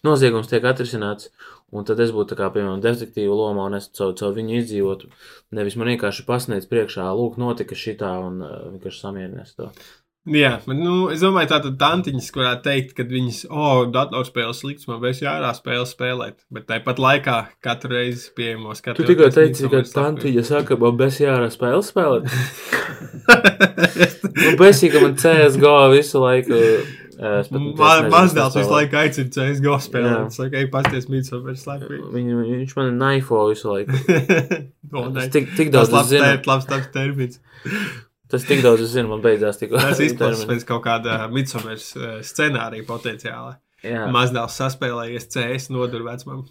noziegums 0.08 0.50
tiek 0.52 0.66
atrisināts. 0.66 1.30
Un 1.76 1.84
tad 1.84 2.00
es 2.00 2.12
būtu 2.16 2.38
kā, 2.40 2.48
piemēram, 2.54 2.80
detektīva 2.82 3.36
lomā, 3.36 3.66
un 3.68 3.76
es 3.76 3.90
caur, 3.98 4.14
caur 4.16 4.34
viņu 4.38 4.60
izdzīvotu. 4.62 5.10
Nevis 5.58 5.76
man 5.76 5.90
vienkārši 5.92 6.26
pasniedz 6.28 6.70
priekšā, 6.72 7.10
lūk, 7.18 7.38
notika 7.42 7.76
šitā, 7.76 8.14
un 8.26 8.42
uh, 8.46 8.58
vienkārši 8.76 9.02
samierinies 9.02 9.56
to. 9.58 9.72
Jā, 10.26 10.56
bet 10.66 10.78
nu, 10.80 10.94
es 11.14 11.22
domāju, 11.22 11.52
tā 11.52 11.60
tad 11.62 11.76
tantiņas, 11.78 12.28
kurā 12.34 12.56
teikt, 12.66 12.96
ka 12.98 13.04
viņas, 13.06 13.44
oh, 13.54 13.84
datorspēles 13.94 14.58
slikts, 14.64 14.88
man 14.90 14.98
vairs 15.04 15.20
jārā 15.22 15.52
spēle 15.54 15.86
spēlēt. 15.86 16.40
Bet 16.50 16.66
tāpat 16.72 16.98
laikā 17.04 17.36
katru 17.62 17.94
reizi 17.94 18.32
pieejamo 18.34 18.74
Tu 18.74 18.80
skatu. 18.80 19.06
tikai 19.06 19.28
teici, 19.36 19.70
ka 19.70 19.84
tantiņa 19.86 20.46
saka, 20.48 20.80
man 20.82 20.98
bez 20.98 21.20
jārā 21.22 21.52
spēle 21.54 21.84
spēlēt. 21.86 22.26
Nu, 24.36 24.50
besī, 24.60 24.90
ka 24.92 25.00
man 25.00 25.14
CSGO 25.16 25.74
visu 25.94 26.20
laiku. 26.20 26.58
Mazdēls 27.16 28.58
visu 28.58 28.74
laiku 28.74 28.98
aicina 29.00 29.32
CSGO 29.32 29.78
spēlēt. 29.82 30.34
Es 30.34 30.40
saku, 30.42 30.58
ej, 30.60 30.68
pasties 30.74 31.08
mītsopers 31.12 31.64
slēpīgi. 31.64 32.02
Viņu, 32.14 32.42
viņš 32.50 32.76
man 32.78 32.92
naifo 33.00 33.46
visu 33.48 33.72
laiku. 33.72 33.96
O, 34.92 35.06
nē. 35.16 35.24
Es 35.24 35.32
tik, 35.34 35.54
tik 35.56 35.72
Tas 35.74 35.94
daudz 35.94 36.12
es 36.18 36.26
labs, 36.26 36.50
labs 36.52 36.68
tāds 36.74 36.92
termins. 36.94 37.40
Tas 38.32 38.46
tik 38.48 38.64
daudz 38.66 38.82
es 38.82 38.90
zinu, 38.96 39.12
man 39.14 39.22
beidzās 39.22 39.60
tikko. 39.62 39.78
Tas 39.82 40.00
izklausās 40.08 40.48
pēc 40.50 40.66
kaut 40.66 40.84
kāda 40.88 41.20
midsomers 41.32 41.92
uh, 42.00 42.20
scenārija 42.26 42.86
potenciāla. 42.88 43.58
Jā. 43.86 44.08
Mazdēls 44.10 44.56
saspēlējies 44.58 45.28
CS 45.30 45.68
nodur 45.70 46.02
vecumam. 46.08 46.46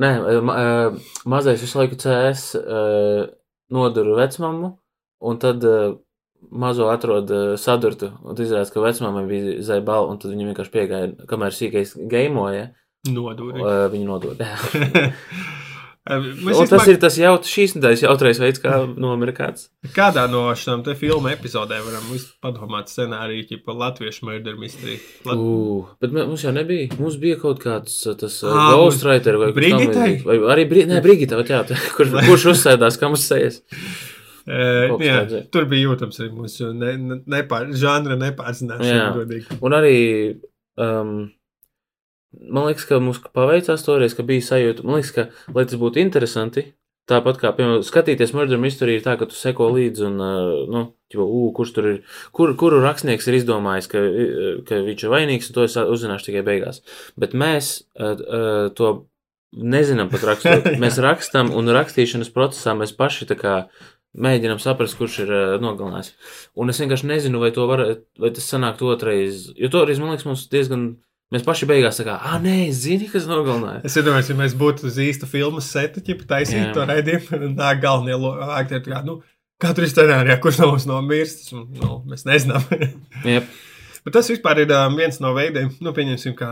Nē, 0.00 0.08
eh, 0.30 0.38
ma, 0.46 0.54
eh, 0.62 1.14
mazais 1.28 1.60
visu 1.60 1.80
laiku 1.80 1.98
CS 2.00 2.54
eh, 2.56 3.24
noduru 3.74 4.14
vecmāmu, 4.16 4.70
un 5.26 5.40
tad 5.42 5.64
eh, 5.68 5.96
mazo 6.54 6.86
atrod 6.88 7.28
eh, 7.34 7.56
sadurtu, 7.60 8.12
un 8.22 8.38
izrādās, 8.38 8.70
ka 8.72 8.80
vecmāmai 8.80 9.24
bija 9.28 9.56
zaibala, 9.66 10.06
un 10.12 10.20
tad 10.22 10.32
viņa 10.32 10.46
vienkārši 10.52 10.72
piegāja, 10.76 11.10
kamēr 11.28 11.56
sīkais 11.58 11.96
gaimoja, 12.08 12.68
Noduri. 13.10 13.58
eh, 13.60 13.84
viņa 13.92 14.06
nodod. 14.08 14.40
Mēs 16.08 16.56
Un 16.56 16.68
tas 16.68 16.80
vispār- 16.80 16.90
ir 16.94 16.98
tas 17.02 17.16
jaut, 17.20 17.44
šīs 17.48 17.74
nedēļas 17.76 18.02
jautrais 18.06 18.38
veids, 18.40 18.60
kā 18.62 18.78
nomira 18.96 19.34
kāds. 19.36 19.68
Kādā 19.92 20.24
no 20.30 20.46
šīm 20.56 20.84
te 20.86 20.94
filmu 20.96 21.28
epizodēm 21.28 21.84
varam 21.84 22.08
padomāt 22.44 22.88
scenāriju 22.88 23.60
par 23.66 23.76
latviešu 23.82 24.24
murder 24.24 24.56
mystery? 24.56 24.98
Lat... 25.28 25.36
Uh, 25.36 25.90
bet 26.00 26.14
mums 26.16 26.44
jau 26.46 26.52
nebija. 26.56 26.88
Mums 26.98 27.18
bija 27.20 27.36
kaut 27.42 27.60
kāds 27.62 28.00
uh, 28.08 28.16
tas 28.18 28.40
uh, 28.46 28.56
Ā, 28.56 28.68
Ghostwriter 28.72 29.36
vai 29.40 29.52
Brigitai? 29.56 30.10
Vai 30.24 30.38
arī 30.54 30.64
Bri 30.70 30.86
ne, 30.88 31.02
Brigita, 31.04 31.40
jā, 31.44 31.62
tā, 31.68 31.76
kur, 31.96 32.08
kurš 32.16 32.52
uzsēdās, 32.54 32.96
kam 33.00 33.16
uzsējas. 33.18 33.60
Uh, 34.48 34.96
jā, 35.04 35.18
tāds, 35.20 35.34
jā. 35.36 35.42
tur 35.52 35.66
bija 35.68 35.90
jūtams 35.90 36.22
arī 36.22 36.30
mūsu 36.32 36.70
ne, 36.72 36.94
ne, 36.96 37.18
nepār, 37.36 37.68
žanra 37.76 38.16
nepārzināšana. 38.16 39.58
Un 39.60 39.76
arī, 39.76 39.98
um, 40.80 41.18
man 42.32 42.68
liekas, 42.68 42.88
ka 42.88 43.00
mums 43.02 43.22
paveicās 43.34 43.86
toreiz, 43.86 44.16
ka 44.16 44.26
bija 44.26 44.44
sajūta, 44.50 44.84
man 44.86 45.00
liekas, 45.00 45.14
ka, 45.16 45.28
lai 45.54 45.64
tas 45.68 45.80
būtu 45.80 46.02
interesanti, 46.02 46.68
tāpat 47.08 47.40
kā, 47.40 47.52
piemēram, 47.56 47.84
skatīties 47.86 48.34
Murder 48.36 48.60
Mystery 48.60 48.98
ir 48.98 49.04
tā, 49.04 49.16
ka 49.20 49.28
tu 49.28 49.36
seko 49.36 49.70
līdzi 49.74 50.06
un, 50.08 50.16
nu, 50.72 50.82
ķipa, 51.12 51.24
ū, 51.24 51.44
kurš 51.56 51.74
tur 51.76 51.90
ir, 51.92 52.00
kur, 52.36 52.52
kuru 52.60 52.82
rakstnieks 52.84 53.28
ir 53.30 53.38
izdomājis, 53.40 53.88
ka, 53.92 54.02
ka 54.68 54.80
viņš 54.84 55.04
ir 55.04 55.14
vainīgs, 55.14 55.48
un 55.48 55.56
to 55.56 55.64
es 55.64 55.76
uzzināšu 55.80 56.28
tikai 56.28 56.44
beigās. 56.46 56.82
Bet 57.20 57.36
mēs 57.38 57.70
uh, 57.96 58.12
uh, 58.12 58.66
to 58.76 58.92
nezinām 59.56 60.10
pat 60.12 60.26
rakstot. 60.28 60.68
Mēs 60.82 60.98
rakstam 61.00 61.54
un 61.56 61.72
rakstīšanas 61.72 62.28
procesā 62.34 62.74
mēs 62.76 62.92
paši 62.96 63.30
tā 63.30 63.38
kā 63.38 63.54
mēģinām 64.18 64.60
saprast, 64.60 64.98
kurš 64.98 65.22
ir 65.24 65.32
uh, 65.32 65.56
nogalinājis. 65.62 66.12
Un 66.58 66.72
es 66.72 66.80
vienkārši 66.82 67.08
nezinu, 67.08 67.40
vai, 67.40 67.52
to 67.56 67.64
var, 67.70 67.84
vai 68.20 68.32
tas 68.36 68.48
sanākt 68.52 68.84
otrais. 68.84 69.46
Jo 69.56 69.72
toreiz, 69.72 70.00
man 70.02 70.12
liekas, 70.12 70.28
mums 70.28 70.48
diezgan. 70.52 70.90
Mēs 71.34 71.44
paši 71.44 71.66
beigās 71.68 71.98
sakām, 72.00 72.16
ah, 72.24 72.38
nē, 72.40 72.54
es 72.70 72.78
zinu, 72.86 73.04
kas 73.12 73.26
nogalināja. 73.28 73.82
Es 73.84 73.98
domāju, 74.00 74.30
ja 74.32 74.36
mēs 74.38 74.54
būtu 74.56 74.86
uz 74.88 74.96
īsta 75.04 75.28
filmas 75.28 75.66
seta, 75.68 76.00
ja 76.00 76.16
taisītu 76.30 76.70
to 76.72 76.86
raidījumu, 76.88 77.26
tad 77.28 77.42
nāk 77.52 77.82
galvenie 77.82 78.16
aktieri. 78.56 78.86
tā 78.86 78.94
kā, 78.94 79.02
Nu, 79.04 79.18
katru 79.60 79.88
scenārijā, 79.90 80.38
kurš 80.40 80.62
no 80.62 80.70
mums 80.72 80.86
nomirst, 80.88 81.50
un, 81.52 81.66
nu, 81.76 81.98
mēs 82.08 82.24
nezinām. 82.28 82.64
Jep. 83.28 83.50
Bet 84.06 84.14
tas 84.14 84.30
vispār 84.30 84.62
ir 84.62 84.70
viens 84.96 85.18
no 85.20 85.34
veidiem, 85.36 85.68
nu, 85.84 85.92
pieņemsim, 85.92 86.32
kā 86.38 86.48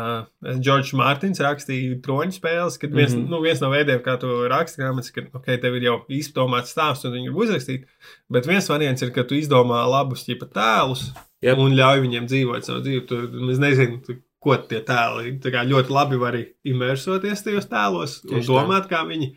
Džordžs 0.58 0.92
Mārtiņš 0.98 1.40
rakstīja 1.40 1.96
troņu 2.04 2.36
spēles, 2.36 2.76
kad 2.82 2.92
viens, 2.92 3.14
mm. 3.14 3.22
-hmm. 3.22 3.32
nu, 3.32 3.40
viens 3.40 3.62
no 3.64 3.70
veidiem, 3.72 4.02
kā 4.04 4.18
tu 4.20 4.28
raksti 4.50 4.82
grāmatas, 4.82 5.08
ka, 5.14 5.24
ok, 5.38 5.48
tev 5.62 5.78
ir 5.78 5.86
jau 5.86 5.96
izdomāts 6.12 6.74
stāsts, 6.74 7.06
un 7.08 7.16
viņi 7.16 7.30
ir 7.30 7.38
uzrakstīti, 7.46 7.88
bet 8.28 8.50
viens 8.50 8.68
variants 8.68 9.06
ir, 9.06 9.14
ka 9.14 9.24
tu 9.24 9.38
izdomā 9.38 9.86
labus 9.88 10.26
ķipa 10.26 10.50
tēlus 10.52 11.06
Jep. 11.40 11.56
un 11.56 11.78
ļauj 11.78 12.04
viņiem 12.04 12.28
dzīvot 12.28 12.68
savu 12.68 12.84
dzīvi. 12.84 13.06
Tu, 13.08 13.22
es 13.54 13.62
nezinu, 13.62 14.02
tu, 14.04 14.18
ko 14.46 14.56
tie 14.70 14.80
tēli, 14.86 15.36
tā 15.42 15.64
ļoti 15.66 15.94
labi 15.94 16.18
var 16.22 16.38
imersoties 16.38 17.42
tajos 17.42 17.66
tēlos 17.70 18.20
un 18.22 18.36
Tieši 18.36 18.46
tā. 18.46 18.52
domāt, 18.52 18.90
kā 18.90 19.02
viņi, 19.08 19.32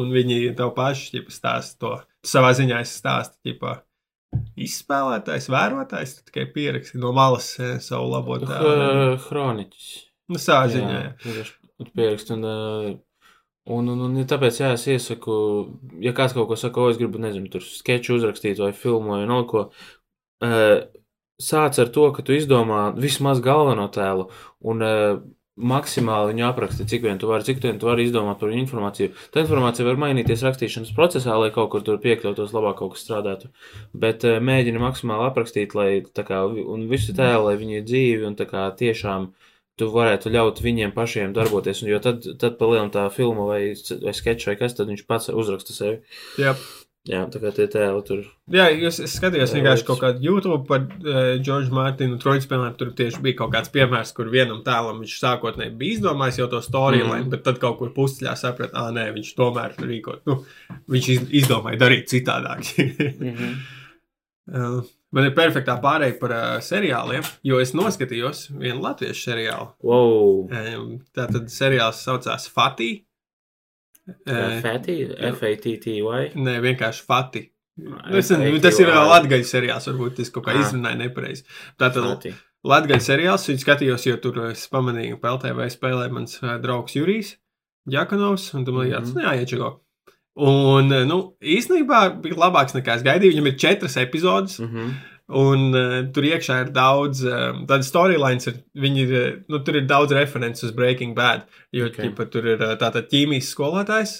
un 0.00 0.12
viņi 0.14 0.40
tev 0.58 0.74
paši, 0.76 1.14
ķipa, 1.16 1.34
stāsta 1.34 1.80
to. 1.80 1.94
Savā 2.28 2.52
ziņā 2.56 2.82
esi 2.84 2.98
stāsta, 3.00 3.40
ķipa, 3.46 3.78
izspēlētājs, 4.60 5.48
vērotājs, 5.52 6.18
tu 6.18 6.28
tikai 6.28 6.46
pieraksti 6.54 7.00
no 7.00 7.14
malas 7.16 7.54
eh, 7.62 7.78
savu 7.82 8.10
labo 8.12 8.36
tēlu. 8.42 9.16
Hroniķis. 9.28 9.88
Nu, 10.30 10.38
savā 10.38 10.68
ziņā. 10.70 10.98
jā. 10.98 11.14
vienkārši 11.24 11.92
pierakst. 11.96 12.30
Un, 12.36 12.44
uh, 12.46 12.90
un, 13.70 13.88
un, 13.94 14.04
un 14.06 14.18
ja 14.20 14.26
tāpēc, 14.28 14.60
jā, 14.62 14.74
es 14.76 14.86
iesaku, 14.92 15.34
ja 16.04 16.12
kāds 16.16 16.36
kaut 16.36 16.50
ko 16.50 16.58
saka, 16.60 16.84
o, 16.84 16.92
es 16.92 17.00
gribu, 17.00 17.22
nezinu, 17.22 17.50
tur 17.52 17.64
sketču 17.64 18.18
uzrakstīt 18.18 18.60
vai 18.62 18.72
filmu 18.76 19.16
vai 19.16 19.24
no 19.30 19.42
ko. 19.50 19.70
Sāc 21.40 21.78
ar 21.80 21.90
to, 21.94 22.08
ka 22.14 22.24
tu 22.26 22.36
izdomā 22.36 22.90
vismaz 22.98 23.40
galveno 23.44 23.86
tēlu 23.92 24.28
un 24.70 24.84
uh, 24.84 25.20
maksimāli 25.60 26.32
viņu 26.32 26.46
apraksti, 26.48 26.86
cik 26.88 27.04
vien 27.04 27.18
tu 27.20 27.28
vari, 27.28 27.44
cik 27.44 27.60
vien 27.64 27.78
tu 27.80 27.88
vari 27.88 28.06
izdomāt 28.06 28.40
par 28.40 28.52
viņu 28.52 28.64
informāciju. 28.64 29.12
Tā 29.32 29.44
informācija 29.44 29.86
var 29.88 30.00
mainīties 30.00 30.44
rakstīšanas 30.46 30.94
procesā, 30.96 31.36
lai 31.40 31.50
kaut 31.54 31.70
kur 31.74 31.84
tur 31.84 32.00
piekļautos, 32.02 32.54
labāk 32.56 32.80
kaut 32.80 32.94
kas 32.94 33.04
strādātu. 33.06 33.50
Bet 33.92 34.24
uh, 34.28 34.38
mēģini 34.44 34.82
maksimāli 34.82 35.28
aprakstīt, 35.28 35.76
lai 35.76 35.90
tā 36.16 36.24
kā, 36.28 36.42
un 36.44 36.88
visi 36.90 37.16
tēli, 37.16 37.46
lai 37.48 37.56
viņi 37.60 37.84
dzīvi 37.88 38.28
un 38.30 38.36
tā 38.38 38.48
kā 38.50 38.68
tiešām 38.80 39.32
tu 39.80 39.88
varētu 39.94 40.32
ļaut 40.32 40.60
viņiem 40.60 40.92
pašiem 40.96 41.32
darboties. 41.36 41.80
Un, 41.84 41.90
jo 41.94 42.00
tad, 42.04 42.26
tad 42.40 42.58
palielināt 42.60 42.96
tā 42.96 43.06
filma 43.14 43.48
vai, 43.48 43.62
vai 44.04 44.14
sketču 44.16 44.52
vai 44.52 44.58
kas, 44.60 44.76
tad 44.76 44.92
viņš 44.92 45.06
pats 45.08 45.32
uzraksta 45.32 45.76
sevi. 45.76 46.02
Jā. 46.40 46.52
Jā, 47.08 47.22
tā 47.32 47.40
kā 47.40 47.48
tie 47.56 47.64
tēli 47.72 48.02
tur. 48.04 48.18
Jā, 48.52 48.66
jūs 48.76 48.98
es 49.00 49.14
skatījos 49.16 49.54
Jā, 49.54 49.56
vienkārši 49.56 49.86
kaut 49.88 50.02
kādu 50.02 50.20
YouTube 50.20 50.66
par 50.68 50.82
uh, 50.84 51.38
Džordžu 51.40 51.72
Mārtiņu 51.72 52.18
Trojas, 52.20 52.44
piemēram, 52.50 52.74
tur 52.76 52.90
tieši 52.98 53.22
bija 53.24 53.38
kaut 53.38 53.54
kāds 53.54 53.72
piemērs, 53.72 54.12
kur 54.12 54.28
vienam 54.28 54.60
tēlam 54.66 55.00
viņš 55.00 55.14
sākotnēji 55.22 55.76
bija 55.80 55.96
izdomājis 55.96 56.38
jau 56.42 56.48
to 56.52 56.60
storyline, 56.60 57.22
Mhm. 57.24 57.30
bet 57.32 57.42
tad 57.48 57.58
kaut 57.62 57.78
kur 57.78 57.94
pusceļā 57.96 58.36
saprata, 58.36 58.76
ah, 58.76 58.90
nē, 58.92 59.08
viņš 59.16 59.32
tomēr 59.38 59.76
rīkot. 59.80 60.20
Nu, 60.28 60.44
viņš 60.92 61.08
iz, 61.16 61.20
izdomāja 61.42 61.80
darīt 61.80 62.08
citādāk. 62.12 62.68
Mm 62.78 63.36
-hmm. 63.36 63.60
Uh, 64.50 64.82
Man 65.12 65.24
ir 65.26 65.32
perfektā 65.34 65.74
pārēja 65.82 66.20
par 66.20 66.30
uh, 66.30 66.60
seriāliem, 66.62 67.24
jo 67.42 67.58
es 67.58 67.72
noskatījos 67.74 68.44
vienu 68.54 68.80
latviešu 68.84 69.30
seriālu. 69.30 69.68
Wow! 69.82 70.46
Um, 70.46 71.00
tā 71.16 71.24
tad 71.26 71.48
seriāls 71.50 72.04
saucās 72.04 72.46
Fatī. 72.48 73.02
Uh, 74.08 74.60
Fatty, 74.62 75.04
F-A-T-T-Y. 75.30 76.32
Nē, 76.34 76.54
vienkārši 76.64 77.04
Fatī. 77.06 77.50
Ah, 77.80 78.10
es 78.18 78.28
nezinu, 78.30 78.60
tas 78.60 78.78
ir 78.80 78.86
vēl 78.90 79.06
Latvijas 79.08 79.52
seriāls, 79.54 79.86
varbūt 79.88 80.18
es 80.20 80.30
kaut 80.30 80.44
kā 80.44 80.54
Ah. 80.54 80.62
izrunāju 80.64 80.98
nepareizi. 81.00 81.44
Tātad 81.78 82.02
Fatty. 82.08 82.32
Latvijas 82.64 83.06
seriāls, 83.08 83.46
viņu 83.48 83.62
skatījos, 83.64 84.06
jo 84.06 84.16
tur 84.16 84.50
es 84.50 84.66
pamanīju, 84.68 85.20
ka 85.20 85.28
PLTV 85.28 85.68
spēlē 85.72 86.10
mans 86.12 86.40
draugs 86.60 86.92
Jurijs 86.96 87.36
Jakunovs, 87.88 88.52
un 88.54 88.64
tam 88.64 88.74
likās, 88.74 89.08
Mhm. 89.08 89.14
nu 89.14 89.22
jā, 89.22 89.32
iečago. 89.44 89.80
Un, 90.36 90.88
nu, 91.08 91.34
īstenībā 91.42 92.20
bija 92.22 92.34
labāks 92.36 92.72
nekā 92.76 92.94
es 92.96 93.02
gaidīju. 93.02 93.34
Viņam 93.34 93.46
ir 93.48 93.56
četras 93.58 93.96
epizodes, 93.96 94.58
Mm 94.60 94.68
-hmm. 94.68 94.94
Un 95.30 95.68
uh, 95.76 95.96
tur 96.14 96.26
iekšā 96.26 96.56
ir 96.64 96.70
daudz, 96.74 97.20
uh, 97.26 97.60
tādas 97.70 97.90
storylines, 97.92 98.48
ir, 98.50 98.56
ir, 98.74 99.12
ā, 99.14 99.26
nu, 99.52 99.60
tur 99.66 99.78
ir 99.78 99.86
daudz 99.90 100.12
references 100.16 100.68
uz 100.70 100.72
Breaking 100.76 101.14
Bad, 101.14 101.46
jo 101.72 101.86
Ok. 101.86 101.94
okay. 101.94 102.08
ķipa, 102.10 102.26
tur 102.32 102.48
ir 102.54 102.64
tātad 102.80 103.06
ķīmijas 103.12 103.52
skolotājs, 103.54 104.14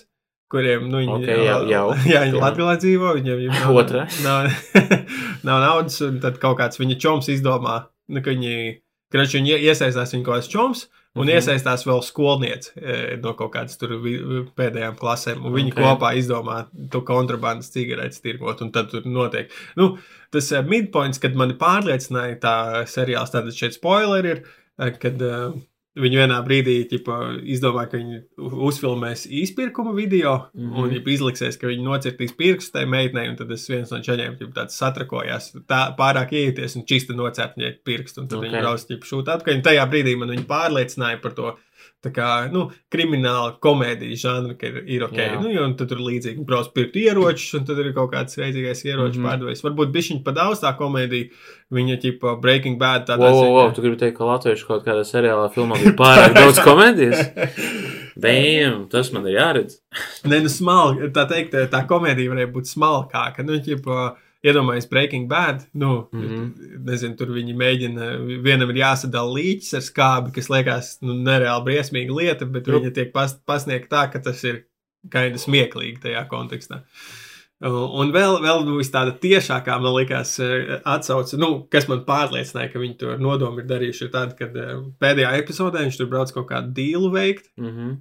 kuriem, 0.51 0.87
nu, 0.91 1.01
viņi, 1.03 1.17
Ok, 1.17 1.29
jau- 1.47 1.65
jau. 1.71 1.85
jā, 2.13 2.23
viņi 2.27 2.39
Jā. 2.39 2.45
Latvijā 2.45 2.77
dzīvo, 2.85 3.15
viņiem 3.19 3.41
viņiem 3.43 3.59
nav, 3.59 3.77
Otrais. 3.83 4.21
nav, 4.27 4.51
nav 5.47 5.61
naudas, 5.67 6.01
un 6.07 6.21
tad 6.23 6.39
kaut 6.43 6.59
kāds 6.61 6.81
viņa 6.81 6.99
čoms 7.03 7.29
izdomā, 7.33 7.77
nu, 8.11 8.23
ka 8.23 8.35
viņi, 8.35 8.57
krač, 9.15 9.35
viņi 9.39 9.55
ie- 9.57 9.61
iesaistās 9.71 10.15
viņa 10.15 10.27
kaut 10.27 10.41
kāds 10.41 10.51
čoms, 10.53 10.87
un 11.17 11.27
Mhm. 11.27 11.35
iesaistās 11.37 11.85
vēl 11.87 12.03
skolniece 12.07 12.71
e, 12.77 13.17
no 13.23 13.33
kaut 13.35 13.53
kādas 13.53 13.77
tur 13.79 13.89
pēdējām 14.57 14.97
klasēm, 14.99 15.45
un 15.45 15.53
viņi 15.53 15.73
Ok. 15.73 15.81
kopā 15.83 16.13
izdomā 16.17 16.69
to 16.91 17.01
kontrabandas 17.03 17.71
cigaretes 17.73 18.21
tirgot, 18.23 18.61
un 18.63 18.71
tad 18.71 18.91
tur 18.91 19.03
notiek. 19.03 19.51
Nu, 19.77 19.99
tas 20.31 20.53
uh, 20.53 20.63
midpoints, 20.63 21.19
kad 21.21 21.35
mani 21.35 21.55
pārliecināja 21.55 22.39
tā 22.41 22.55
seriāls, 22.87 23.33
tātad 23.35 23.51
šeit 23.57 23.75
spoileri 23.75 24.31
ir, 24.37 24.45
eh, 24.79 24.91
kad 24.91 25.21
uh, 25.23 25.53
viņi 25.99 26.21
vienā 26.21 26.37
brīdī 26.47 26.77
ķipa, 26.91 27.17
izdomā, 27.51 27.87
ka 27.91 27.99
viņi 27.99 28.21
uzfilmēs 28.39 29.25
izpirkuma 29.41 29.95
video, 29.97 30.37
mm. 30.55 30.69
-hmm. 30.69 30.83
un 30.85 31.15
izliksies, 31.15 31.59
ka 31.59 31.71
viņi 31.71 31.87
nocirtīs 31.87 32.37
pirkstu 32.39 32.79
tai 32.79 32.85
meitnei, 32.87 33.29
un 33.31 33.39
tad 33.41 33.51
es 33.51 33.67
viens 33.71 33.91
no 33.91 33.99
čaļiem 33.99 34.39
satrakojās, 34.71 35.51
tā 35.71 35.81
pārāk 35.99 36.33
ieties 36.33 36.77
un 36.77 36.87
čista 36.87 37.17
viņai 37.59 37.73
pirkstu, 37.85 38.23
un 38.23 38.29
tad 38.29 38.39
okay. 38.39 38.49
Ok. 38.49 38.55
viņi 38.55 38.63
brauc 38.63 38.87
ķipa 38.87 39.11
šūt 39.11 39.35
atpakaļ, 39.35 39.63
tajā 39.67 39.89
brīdī 39.91 40.17
man 40.19 40.35
viņi 40.37 40.47
pārliecināja 40.51 41.21
par 41.23 41.35
to, 41.35 41.57
tā 42.05 42.13
kā, 42.15 42.29
nu, 42.53 42.67
krimināla 42.93 43.55
komēdija 43.63 44.19
žanra, 44.23 44.55
ka 44.59 44.69
ir, 44.71 44.79
ir 44.97 45.05
ok. 45.05 45.19
Jā. 45.19 45.39
Nu, 45.43 45.51
jo, 45.53 45.67
tur 45.79 46.01
līdzīgi 46.01 46.45
brauc 46.49 46.71
pirkt 46.77 46.97
ieročus, 47.01 47.53
un 47.59 47.67
tad 47.69 47.81
ir 47.83 47.91
kaut 47.97 48.13
kāds 48.15 48.39
reizīgais 48.41 48.83
ieroču 48.87 49.19
mm. 49.19 49.25
-hmm. 49.25 49.29
pārdevējs. 49.29 49.65
Varbūt 49.67 49.93
bišķiņ 49.97 50.23
pa 50.25 50.35
daudz 50.37 50.65
tā 50.65 50.73
komēdija, 50.79 51.29
viņa 51.77 51.99
ķipa 52.05 52.35
Breaking 52.41 52.81
Bad 52.81 53.07
tādā 53.11 53.29
Wow, 53.29 53.43
wow, 53.43 53.53
wow, 53.59 53.75
tu 53.75 53.85
gribi 53.85 54.01
teikt, 54.01 54.17
ka 54.19 54.29
latviešu 54.31 54.67
kaut 54.71 54.87
kādā 54.87 55.05
seriālā 55.05 55.51
filmā 55.53 55.79
bija 55.83 55.97
pārāk 55.99 56.35
daudz 56.39 56.63
komēdijas? 56.69 57.37
Damn, 58.21 58.89
tas 58.93 59.13
man 59.13 59.29
ir 59.29 59.37
jāredz. 59.39 59.79
Nē, 60.25 60.41
nu, 60.45 60.51
smalki, 60.53 61.13
tā 61.15 61.27
teikt, 61.31 61.55
tā 61.73 61.85
komēdija 61.89 62.33
varēja 62.33 62.53
būt 62.53 62.73
smalkāka. 62.73 63.45
Nu, 63.47 63.61
ķipa, 63.65 64.11
Iedomājieties, 64.41 64.89
Breaking 64.89 65.29
Bad. 65.29 65.67
Nu, 65.77 66.09
mm. 66.13 66.21
-hmm. 66.23 66.77
Nezinu, 66.87 67.17
tur 67.17 67.33
viņi 67.35 67.55
mēģina. 67.57 68.11
Vienam 68.43 68.71
ir 68.73 68.81
jāsadala 68.81 69.35
līķis 69.37 69.75
ar 69.77 69.85
skābi, 69.85 70.33
kas 70.35 70.49
liekas 70.49 70.93
nu, 71.05 71.15
nereāli 71.15 71.65
briesmīga 71.65 72.17
lieta, 72.17 72.47
bet 72.47 72.67
Jup. 72.67 72.81
viņa 72.81 72.95
tiek 72.95 73.13
pas, 73.13 73.35
pasniegta 73.47 73.97
tā, 73.97 74.13
ka 74.13 74.23
tas 74.31 74.45
ir 74.45 74.65
kaini 75.13 75.41
smieklīgi 75.41 76.01
tajā 76.01 76.25
kontekstā. 76.29 76.83
Un 77.61 78.09
vēl, 78.09 78.39
vēl 78.41 78.63
nu, 78.65 78.79
vis 78.81 78.89
tāda 78.89 79.13
tiešākā, 79.21 79.75
man 79.85 79.93
liekas, 79.99 80.39
eh, 80.41 80.79
atsauce, 80.89 81.37
nu, 81.37 81.67
kas 81.69 81.89
man 81.89 82.07
pārliecināja, 82.07 82.73
ka 82.73 82.81
viņi 82.81 82.97
to 83.03 83.17
nodomu 83.21 83.61
ir 83.61 83.67
darījuši, 83.69 84.07
ir 84.07 84.13
tāda, 84.15 84.37
ka 84.39 84.49
eh, 84.49 84.79
pēdējā 85.01 85.35
epizodē 85.43 85.85
viņš 85.85 85.99
tur 86.01 86.09
brauc 86.09 86.33
kaut 86.33 86.49
kādu 86.49 86.73
dīlu 86.73 87.13
veikt. 87.13 87.51
Mm 87.61 87.75
-hmm. 87.75 87.99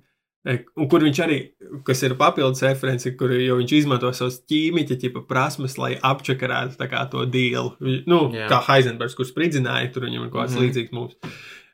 E, 0.47 0.55
Un 0.79 0.87
kur 0.87 1.03
viņš 1.03 1.19
arī, 1.25 1.37
kas 1.87 2.01
ir 2.07 2.15
papildus 2.19 2.63
referenci, 2.63 3.11
kur 3.19 3.33
viņš 3.33 3.73
izmanto 3.75 4.11
savus 4.15 4.39
ķīmiķa 4.47 4.99
tipa 5.01 5.23
prasmes, 5.27 5.75
lai 5.81 5.97
apčakarētu 5.99 6.79
to 7.11 7.25
dīlu. 7.27 7.75
Nu, 8.07 8.27
Jā. 8.31 8.47
kā 8.51 8.61
Heisenbergs, 8.69 9.17
kurš 9.19 9.33
spridzināja, 9.33 9.91
tur 9.93 10.07
viņam 10.07 10.25
ir 10.25 10.31
kaut 10.31 10.45
kāds 10.45 10.55
mm 10.55 10.63
līdzīgs 10.63 10.95
mums. 10.95 11.17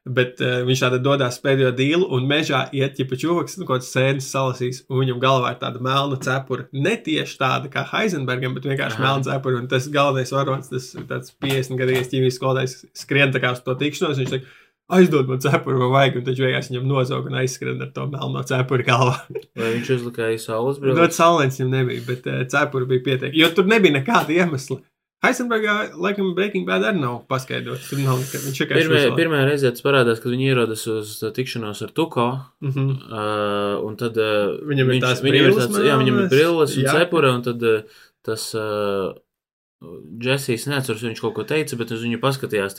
Bet 0.05 0.37
uh, 0.37 0.59
viņš 0.67 0.81
tādā 0.83 0.99
dodas 1.01 1.39
pēdējo 1.41 1.71
dīlu, 1.77 2.07
un 2.13 2.27
mežā 2.29 2.59
iet 2.77 2.93
ķipa 2.97 3.17
čūvaks, 3.17 3.55
nu, 3.57 3.65
kaut 3.65 3.81
kāds 3.81 3.87
sēnes 3.89 4.27
salasīs, 4.29 4.83
un 4.85 5.01
viņam 5.01 5.21
galvā 5.23 5.55
ir 5.55 5.61
tāda 5.63 5.81
melna 5.81 6.19
cepura. 6.21 6.67
Ne 6.77 6.93
tieši 7.01 7.39
tāda 7.41 7.71
kā 7.73 7.81
Heisenbergam, 7.89 8.53
bet 8.53 8.67
vienkārši 8.69 8.99
Aha. 8.99 9.05
melna 9.07 9.25
cepura. 9.25 9.63
Un 9.63 9.69
tas 9.71 9.87
galvenais 9.89 10.33
varonis, 10.33 10.69
tas 10.69 10.91
tāds 11.09 11.33
50 11.41 11.81
gadīgs 11.81 12.13
ķīmijas 12.13 12.37
skolotājs, 12.37 12.77
skrien 13.01 13.33
tā 13.33 13.41
kā 13.41 13.55
uz 13.57 13.63
to 13.65 13.73
tikšanos. 13.81 14.21
Viņš 14.21 14.35
saka, 14.35 14.53
aizdod 14.87 15.29
man 15.29 15.41
cepuri, 15.41 15.77
vai 15.81 15.91
vajag, 15.93 16.17
un 16.19 16.25
taču 16.27 16.45
vienkārši 16.45 16.73
viņam 16.73 16.89
nozog 16.89 17.29
un 17.29 17.37
aizskrien 17.41 17.81
ar 17.81 17.93
to 17.95 18.07
melno 18.11 18.43
cepuri 18.45 18.85
galvā. 18.87 19.15
Vai 19.57 19.71
viņš 19.77 19.93
uzlika 19.97 20.29
saules 20.41 20.81
brilles? 20.81 21.17
saulēns 21.17 21.61
viņam 21.61 21.71
nebija, 21.79 22.03
bet 22.09 22.27
uh, 22.29 22.43
cepuri 22.51 22.89
bija 22.93 23.05
pietiekami, 23.09 23.39
jo 23.41 23.49
tur 23.57 23.69
nebija 23.71 23.97
nekāda 23.99 24.35
iemesla. 24.35 24.81
Heisenbergā, 25.25 25.75
laikam, 25.97 26.33
Breaking 26.37 26.67
Bad 26.67 26.83
arī 26.85 26.99
nav 27.01 27.21
paskaidrots. 27.31 27.87
Tur 27.89 28.01
nav 28.03 28.19
nekā, 28.21 28.41
viņš 28.43 28.59
tikai 28.61 28.77
Pirmā, 28.77 29.01
pirmā 29.17 29.41
reize 29.47 29.71
tas 29.73 29.85
parādās, 29.85 30.19
kad 30.21 30.33
viņi 30.33 30.49
ierodas 30.51 30.83
uz 30.91 31.15
tā 31.21 31.31
tikšanos 31.33 31.81
ar 31.85 31.93
Tuko. 31.97 32.27
Mm 32.61 32.73
-hmm. 32.75 32.89
Uh, 33.09 33.85
un 33.87 33.95
tad 33.97 34.17
uh, 34.21 34.59
Viņam 34.69 34.91
ir 34.93 35.01
tās 35.01 35.23
viņam 35.23 35.35
ir 35.35 35.47
brilles 35.47 35.63
tāds, 35.65 35.87
jā, 35.87 35.97
viņam 35.97 36.19
ir 36.19 36.29
brilles 36.29 36.77
un 36.77 36.83
jā. 36.83 36.93
cepura, 36.99 37.33
un 37.33 37.41
tad 37.47 37.63
uh, 37.63 37.81
tas 38.21 38.43
uh, 38.53 39.15
Džesijs 40.23 40.63
neatceras, 40.71 41.01
viņš 41.03 41.19
kaut 41.21 41.33
ko 41.35 41.43
teica, 41.45 41.75
bet 41.77 41.91
uz 41.91 42.01
viņu 42.05 42.17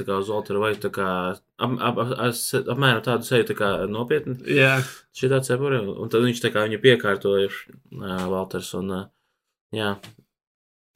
kā 0.09 0.17
uz 0.19 0.31
Walteru 0.33 0.63
vai 0.63 0.73
tā 0.81 0.89
kā 0.91 1.07
ap, 1.37 1.75
ap, 1.77 1.99
ap, 2.01 2.13
ap, 2.17 2.39
apmēram 2.73 3.03
tādu 3.05 3.29
seju 3.29 3.47
tā 3.51 3.55
kā 3.59 3.69
nopietni 3.91 4.39
Jā, 4.57 4.79
šitā 5.15 5.43
cepura, 5.45 5.83
un 5.85 6.09
tad 6.11 6.25
viņš 6.25 6.41
tā 6.43 6.51
kā 6.55 6.65
viņu 6.67 6.81
piekārtoja 6.83 7.51
uh, 7.53 8.25
Walters, 8.33 8.73
un 8.81 8.91
uh, 8.97 9.05
jā, 9.77 9.93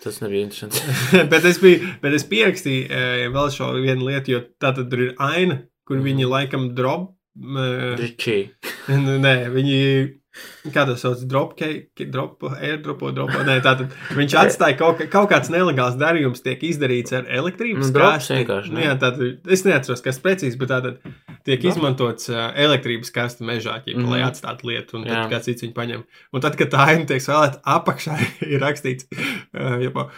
tas 0.03 0.21
nebija 0.25 0.49
interesanti. 0.49 0.81
bet, 1.33 1.45
es 1.45 1.61
biju, 1.63 1.93
bet 2.03 2.17
es 2.17 2.25
pierakstīju 2.33 2.89
uh, 2.89 3.27
vēl 3.37 3.53
šo 3.55 3.71
vienu 3.79 4.09
lietu, 4.09 4.35
jo 4.35 4.43
tā 4.59 4.73
tad 4.81 4.97
ir 4.97 5.13
aina, 5.21 5.61
kur 5.87 6.01
Mhm. 6.01 6.07
viņi 6.09 6.31
laikam 6.33 6.71
drop. 6.75 7.11
Uh, 7.41 7.95
Ričī. 8.01 8.41
nē, 8.89 9.35
viņi. 9.55 9.77
Kā 10.71 10.85
tas 10.87 11.01
sauc? 11.03 11.23
Drop, 11.27 11.57
drop, 12.13 12.45
airdropo, 12.63 13.11
dropo. 13.17 13.41
Nē, 13.47 13.57
tātad 13.65 13.91
viņš 14.15 14.37
atstāja 14.39 14.77
kaut, 14.79 14.99
ka- 15.01 15.07
kaut 15.11 15.31
kāds 15.33 15.51
nelegāls 15.51 15.97
darījums, 15.99 16.43
tiek 16.45 16.61
izdarīts 16.63 17.13
ar 17.19 17.25
elektrības 17.27 17.91
Nu, 17.91 17.99
kasti. 17.99 18.35
vienkārši, 18.39 18.71
Nu, 18.77 18.81
jā, 18.81 18.95
tātad, 19.03 19.41
es 19.51 19.65
neatceros, 19.67 20.03
kas 20.05 20.21
precīzi, 20.23 20.59
bet 20.61 20.69
tātad 20.71 20.99
tiek 21.45 21.65
izmantots 21.65 22.29
uh, 22.31 22.53
elektrības 22.55 23.11
kasta 23.11 23.45
mežā, 23.45 23.81
ķipa, 23.83 23.97
mm 23.99 24.05
-hmm. 24.05 24.11
lai 24.11 24.21
Mhm. 24.21 24.29
atstātu 24.31 24.63
lietu, 24.71 24.97
un 25.01 25.05
Jā. 25.05 25.09
tad 25.25 25.33
kāds 25.33 25.45
cits 25.51 25.63
viņu 25.63 25.75
paņem. 25.75 26.05
Un 26.33 26.41
tad, 26.41 26.57
kad 26.57 26.71
tā 26.71 26.87
aina 26.87 27.05
tiek 27.07 27.21
svēlēta 27.23 27.61
apakšā, 27.67 28.15
ir 28.55 28.61
rakstīts, 28.61 29.07
uh, 29.55 30.11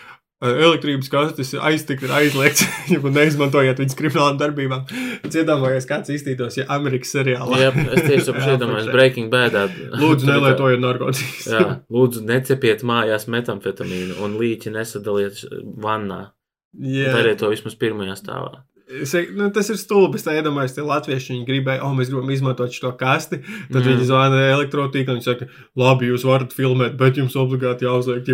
elektrības 0.42 1.10
kastes 1.12 1.52
aiztikt 1.54 2.02
ir 2.06 2.12
aizliegts, 2.16 2.64
ja 2.92 2.98
neizmantojiet 3.02 3.78
viņas 3.82 3.98
kriminālām 3.98 4.40
darbībām. 4.40 4.84
Es 5.22 5.36
iedomājos, 5.38 5.86
kāds 5.90 6.12
iztītos, 6.14 6.58
ja 6.58 6.66
Amerikas 6.74 7.14
seriālā. 7.14 7.60
Jā, 7.62 7.70
es 7.94 8.06
tieši 8.08 8.26
to 8.28 8.36
pašu 8.36 8.52
iedomājos 8.56 8.90
Breaking 8.92 9.30
Badā. 9.32 9.68
Lūdzu, 10.00 10.28
nelietojiet 10.32 10.82
narkotikas. 10.82 11.48
Jā, 11.52 11.64
lūdzu, 11.92 12.24
necepiet 12.28 12.84
mājās 12.88 13.28
metamfetamīnu 13.30 14.18
un 14.24 14.36
līķi 14.40 14.74
nesadaliet 14.74 15.44
vannā. 15.82 16.24
Jā. 16.72 17.12
Dariet 17.12 17.42
to 17.42 17.52
vismaz 17.52 17.76
pirmajā 17.78 18.16
stāvā. 18.18 18.62
Es, 19.00 19.14
nu, 19.32 19.48
tas 19.54 19.70
ir 19.72 19.78
stulbi. 19.80 20.20
Es 20.20 20.26
iedomājos, 20.28 20.74
ka 20.76 20.84
latvieši 20.84 21.38
gribēja, 21.48 21.80
oh, 21.86 21.94
mēs 21.96 22.10
gribam 22.12 22.30
izmantot 22.34 22.74
šo 22.76 22.92
kasti. 23.00 23.40
Tad 23.72 23.80
Mm. 23.80 23.88
viņi 23.88 24.08
zvana 24.10 24.42
elektrotīklā. 24.52 25.16
Viņi 25.16 25.24
saka, 25.26 25.48
labi, 25.80 26.10
jūs 26.12 26.26
varat 26.28 26.52
filmēt, 26.52 26.96
bet 27.00 27.16
jums 27.16 27.36
obligāti 27.40 27.86
jāuzliek 27.88 28.28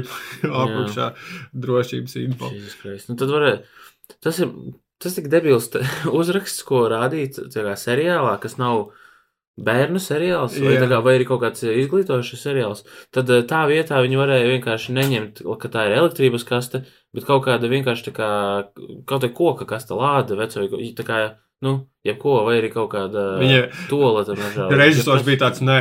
apakšā 0.48 1.12
drošības 1.54 2.16
info. 2.24 2.50
Nu, 3.08 3.16
tad 3.16 3.28
varētu. 3.32 3.64
Tas 4.24 4.38
ir. 4.42 4.52
Tas 4.98 5.14
tik 5.14 5.28
debils 5.30 5.68
uzraksts, 6.20 6.64
ko 6.66 6.88
rādīt 6.90 7.36
seriālā, 7.54 8.32
kas 8.42 8.56
nav 8.58 8.88
bērnu 9.58 10.00
seriāls, 10.02 10.56
vai, 10.58 10.74
kā, 10.90 10.98
vai 11.02 11.12
arī 11.18 11.26
kaut 11.28 11.42
kāds 11.44 11.62
izglītojošs 11.62 12.42
seriāls. 12.42 12.82
Tad 13.14 13.30
eh, 13.30 13.44
tā 13.46 13.64
vietā 13.70 14.00
viņi 14.02 14.18
varēja 14.18 14.48
vienkārši 14.56 14.96
neņemt, 14.96 15.42
ka 15.62 15.70
tā 15.70 15.86
ir 15.86 15.96
elektrības 16.00 16.46
kaste, 16.46 16.82
bet 17.16 17.26
kaut 17.28 17.44
kāda 17.46 17.70
vienkārši 17.70 18.10
tā 18.10 18.14
kā 18.16 18.30
kaut 18.76 19.10
kāda 19.10 19.30
koka 19.34 19.68
kaste, 19.68 19.96
lāde, 19.98 20.36
veco, 20.38 20.64
tā 20.98 21.06
kā 21.06 21.20
nu, 21.64 21.72
jebko, 22.06 22.36
vai 22.46 22.58
arī 22.60 22.68
kaut 22.70 22.90
kāda 22.92 23.22
Viņa 23.40 23.62
tola 23.90 24.22
tam 24.26 24.38
dažādi. 24.38 24.76
režisors 24.82 25.24
bija 25.26 25.40
tāds, 25.42 25.62
nē, 25.66 25.78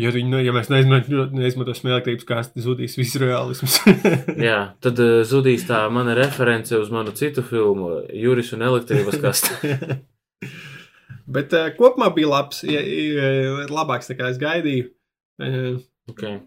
ja, 0.00 0.12
viņi, 0.14 0.40
ja 0.46 0.54
mēs 0.56 0.70
neizmanto- 0.72 1.26
neizmantosim 1.36 1.90
elektrības 1.90 2.28
kāsti, 2.28 2.64
zudīs 2.64 2.96
viss 2.96 3.18
realisms. 3.20 3.76
Jā, 4.48 4.60
tad 4.84 5.02
uh, 5.04 5.18
zudīs 5.28 5.66
tā 5.68 5.82
mana 5.92 6.16
reference 6.16 6.72
uz 6.78 6.88
manu 6.94 7.12
citu 7.18 7.44
filmu, 7.44 7.98
Juris 8.16 8.54
un 8.56 8.64
elektrības 8.70 9.20
kaste. 9.20 9.58
Bet 11.36 11.52
uh, 11.52 11.68
kopumā 11.76 12.08
bija 12.16 12.32
labs, 12.32 12.62
ja, 12.64 12.80
ja, 12.80 13.66
labāks 13.68 14.08
nekā 14.08 14.32
es 14.32 14.40
gaidīju. 14.40 14.88
Uh, 15.44 15.76
okay. 16.08 16.40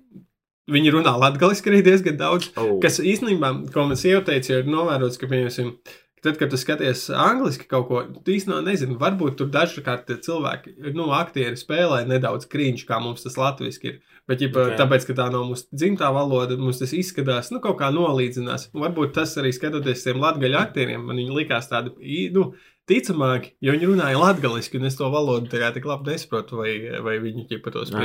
Viņi 0.72 0.94
runā 0.98 1.16
latviešu 1.20 1.72
arī 1.72 1.82
diezgan 1.86 2.20
daudz. 2.20 2.52
oh. 2.60 2.78
Kas 2.84 3.02
īstenībā, 3.04 3.52
ko 3.74 3.90
man 3.90 4.00
sieva 4.00 4.24
teica, 4.28 4.62
ir 4.62 4.72
novērots, 4.72 5.20
ka, 5.22 5.30
piemēram, 5.32 5.76
tad, 6.22 6.38
kad 6.38 6.52
tu 6.54 6.60
skaties 6.60 7.08
angliski 7.10 7.68
kaut 7.70 7.88
ko, 7.90 8.04
tu 8.26 8.34
īstenībā 8.36 8.62
nezini, 8.66 8.98
varbūt 9.02 9.40
tur 9.40 9.50
dažkārt 9.54 10.12
cilvēki, 10.26 10.78
nu, 10.96 11.10
aktieri 11.18 11.58
spēlē 11.60 12.04
nedaudz 12.10 12.48
krīņš, 12.52 12.86
kā 12.90 13.02
mums 13.04 13.26
tas 13.26 13.38
latviešu 13.42 13.88
ir. 13.90 14.02
Bet, 14.30 14.44
ja 14.44 14.52
Ok. 14.52 14.60
okay. 14.62 14.78
tāpēc, 14.80 15.08
ka 15.10 15.18
tā 15.18 15.28
nav 15.34 15.48
mūsu 15.50 15.66
dzimtā 15.74 16.12
valoda, 16.14 16.56
mums 16.60 16.80
tas 16.80 16.94
izskatās, 16.96 17.50
nu, 17.52 17.60
kaut 17.64 17.80
kā 17.82 17.90
nolīdzinās. 17.92 18.70
Varbūt 18.78 19.16
tas 19.18 19.34
arī 19.42 19.50
skatoties 19.56 20.06
tiem 20.06 20.22
latgaļu 20.22 20.60
aktieriem, 20.62 21.08
man 21.08 21.20
viņi 21.20 21.40
likās 21.42 21.72
tādi, 21.72 21.96
nu, 22.36 22.52
ticamāki, 22.90 23.56
jo 23.64 23.74
viņi 23.76 23.90
runāja 23.90 24.22
latgaliski, 24.22 24.80
un 24.80 24.90
es 24.90 24.98
to 25.00 25.10
valodu 25.12 25.50
tā 25.52 25.62
kā 25.62 25.72
tik 25.76 25.90
labi 25.90 26.14
nesaprotu, 26.14 26.62
vai, 26.62 26.76
vai 27.04 27.18
viņi 27.24 27.48
ķipa 27.50 27.74
tos 27.74 27.94
Aha. 27.94 28.04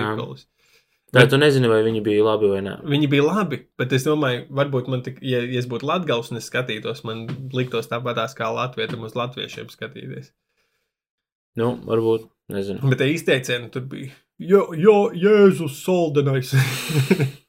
Priekšgalus. 1.16 1.32
Tā 1.32 1.34
tu 1.34 1.40
nezini, 1.42 1.70
vai 1.72 1.80
viņi 1.86 2.02
bija 2.04 2.26
labi 2.26 2.50
vai 2.52 2.60
nē. 2.66 2.74
Viņi 2.92 3.10
bija 3.12 3.26
labi, 3.26 3.60
bet 3.80 3.94
es 3.96 4.06
domāju, 4.06 4.44
varbūt 4.60 4.90
man, 4.92 5.02
tik, 5.06 5.22
ja, 5.24 5.40
ja 5.42 5.62
es 5.62 5.68
būtu 5.70 5.88
latgals 5.88 6.30
un 6.32 6.40
es 6.40 6.50
skatītos, 6.50 7.02
man 7.08 7.24
liktos 7.56 7.90
tāpatās 7.90 8.36
kā 8.38 8.50
latvietam 8.54 9.06
uz 9.08 9.16
latviešiem 9.18 9.72
skatīties. 9.72 10.30
Nu, 11.56 11.72
varbūt, 11.88 12.28
nezinu. 12.52 12.84
Bet 12.92 13.00
tie 13.00 13.10
izteicieni 13.14 13.72
tur 13.72 13.88
bija, 13.90 14.12
jo, 14.38 14.68
jo 14.76 15.00
Jēzus 15.16 15.80
soldenais. 15.82 16.52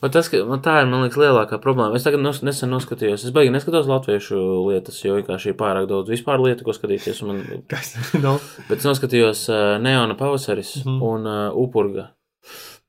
Man 0.00 0.12
tas, 0.12 0.30
man 0.48 0.62
tā 0.64 0.78
ir, 0.80 0.88
liekas, 0.88 1.18
lielākā 1.20 1.58
problēma. 1.60 1.96
Es 1.98 2.06
tagad 2.06 2.22
nos, 2.24 2.40
nesen 2.46 2.70
noskatījos, 2.72 3.26
es 3.26 3.34
baigi 3.36 3.52
neskatos 3.52 3.88
latviešu 3.88 4.38
lietas, 4.70 4.96
jo 5.04 5.18
vienkārši 5.18 5.52
ir 5.52 5.58
pārāk 5.60 5.88
daudz 5.90 6.12
vispār 6.12 6.40
lietu, 6.40 6.64
ko 6.64 6.72
skatīties. 6.76 7.20
Man, 7.28 7.42
Kas 7.68 7.92
nav? 8.24 8.40
bet 8.68 8.80
es 8.80 8.88
noskatījos 8.88 9.44
uh, 9.52 9.60
Neona 9.82 10.16
pavasaris 10.16 10.78
mm. 10.80 10.88
-hmm. 10.88 11.04
un 11.10 11.28
uh, 11.28 11.60
Upurga. 11.64 12.06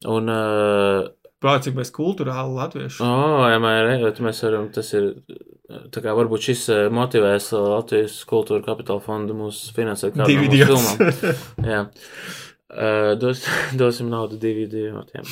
Un, 0.09 0.31
uh, 0.31 1.09
Prāt, 1.41 1.63
cik 1.65 1.73
mēs 1.73 1.89
kultūrāli 1.93 2.53
latvieši. 2.53 3.01
oh, 3.01 3.47
jā, 3.49 3.57
mē, 3.61 3.71
mēs 4.21 4.43
varam, 4.45 4.67
tas 4.73 4.91
ir, 4.93 5.07
tā 5.93 6.03
kā 6.03 6.13
varbūt 6.13 6.45
šis 6.45 6.67
motivēs 6.93 7.47
Latvijas 7.57 8.19
kultūra 8.29 8.61
kapitāla 8.65 9.01
fondu 9.01 9.33
mūs 9.39 9.63
finansēt 9.73 10.19
kādu 10.19 10.35
filmām. 10.37 10.53
divas. 10.53 11.41
Jā. 11.73 11.87
Uh, 12.71 13.17
dos, 13.19 13.41
dosim 13.81 14.11
naudu 14.13 14.37
divu 14.41 14.67
idiotiem. 14.67 15.25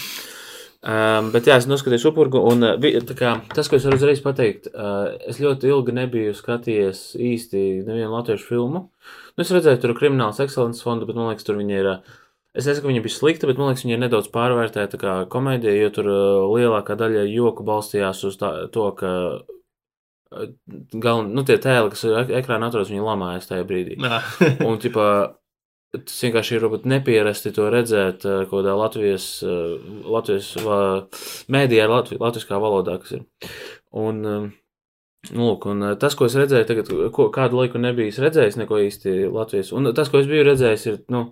Um, 0.80 1.30
bet 1.34 1.48
jā, 1.48 1.58
es 1.60 1.68
noskatījos 1.68 2.06
upurgu, 2.08 2.40
un 2.48 2.64
kā, 3.20 3.34
tas, 3.52 3.68
ko 3.68 3.76
es 3.76 3.86
varu 3.86 4.00
uzreiz 4.00 4.22
pateikt, 4.24 4.70
uh, 4.72 5.12
es 5.28 5.42
ļoti 5.44 5.68
ilgi 5.68 5.96
nebiju 5.98 6.34
skatījies 6.36 7.04
īsti 7.20 7.64
nevienu 7.84 8.14
latviešu 8.16 8.48
filmu. 8.48 8.86
Nu, 8.88 9.44
es 9.44 9.52
redzēju, 9.52 9.82
tur 9.84 9.94
ir 9.94 10.00
krimināls 10.00 10.40
ekscelences 10.44 10.84
fonda, 10.84 11.08
bet 11.08 11.20
man 11.20 11.30
liekas, 11.30 11.48
tur 11.48 11.60
viņi 11.60 11.80
ir. 11.82 11.92
Uh, 11.94 12.18
es 12.58 12.66
nesaku, 12.66 12.88
ka 12.88 12.92
viņi 12.92 13.06
bija 13.06 13.16
slikti, 13.16 13.48
bet 13.50 13.60
man 13.60 13.72
liekas, 13.72 13.86
viņi 13.86 13.98
ir 13.98 14.04
nedaudz 14.06 14.32
pārvērtēti 14.34 15.00
kā 15.02 15.16
komēdija, 15.32 15.78
jo 15.84 15.94
tur 16.00 16.12
uh, 16.12 16.50
lielākā 16.56 16.98
daļa 17.00 17.28
joku 17.30 17.66
balstījās 17.68 18.26
uz 18.30 18.40
tā, 18.42 18.54
to, 18.74 18.90
ka 19.00 19.14
uh, 19.38 19.56
galvenie, 20.30 21.34
nu, 21.34 21.44
tie 21.46 21.58
tēli, 21.62 21.92
kas 21.94 22.06
ir 22.06 22.18
ek 22.22 22.32
ekrānā 22.44 22.70
atrodas, 22.70 22.92
viņi 22.92 23.06
lamājas 23.06 23.50
tajā 23.50 23.66
brīdī. 23.70 23.98
Un, 24.68 24.78
tipā, 24.82 25.08
tas 25.96 26.22
vienkārši 26.26 26.56
ir 26.56 26.66
varbūt 26.66 26.88
nepierasti 26.90 27.54
to 27.56 27.68
redzēt 27.74 28.26
eh, 28.30 28.46
kaut 28.46 28.62
kādā 28.62 28.78
Latvijas, 28.78 29.28
Latvijas 30.06 30.54
mēdījā, 31.50 31.90
Latvi, 31.90 32.20
latviskā 32.22 32.62
valodā, 32.62 33.00
kas 33.02 33.18
ir. 33.18 33.26
Un, 33.98 34.22
eh, 34.22 34.48
nu, 35.34 35.42
lūk, 35.50 35.70
un 35.74 35.92
tas, 36.02 36.18
ko 36.18 36.30
es 36.30 36.38
redzēju 36.38 36.70
tagad, 36.70 36.94
ko, 37.16 37.30
kādu 37.34 37.64
laiku 37.64 37.82
nebiju 37.82 38.14
redzējis 38.28 38.62
neko 38.62 38.84
īsti 38.86 39.20
Latvijas, 39.34 39.74
un 39.74 39.92
tas, 39.98 40.14
ko 40.14 40.22
es 40.22 40.30
biju 40.30 40.46
redzējis, 40.52 40.88
ir, 40.92 41.02
nu, 41.14 41.30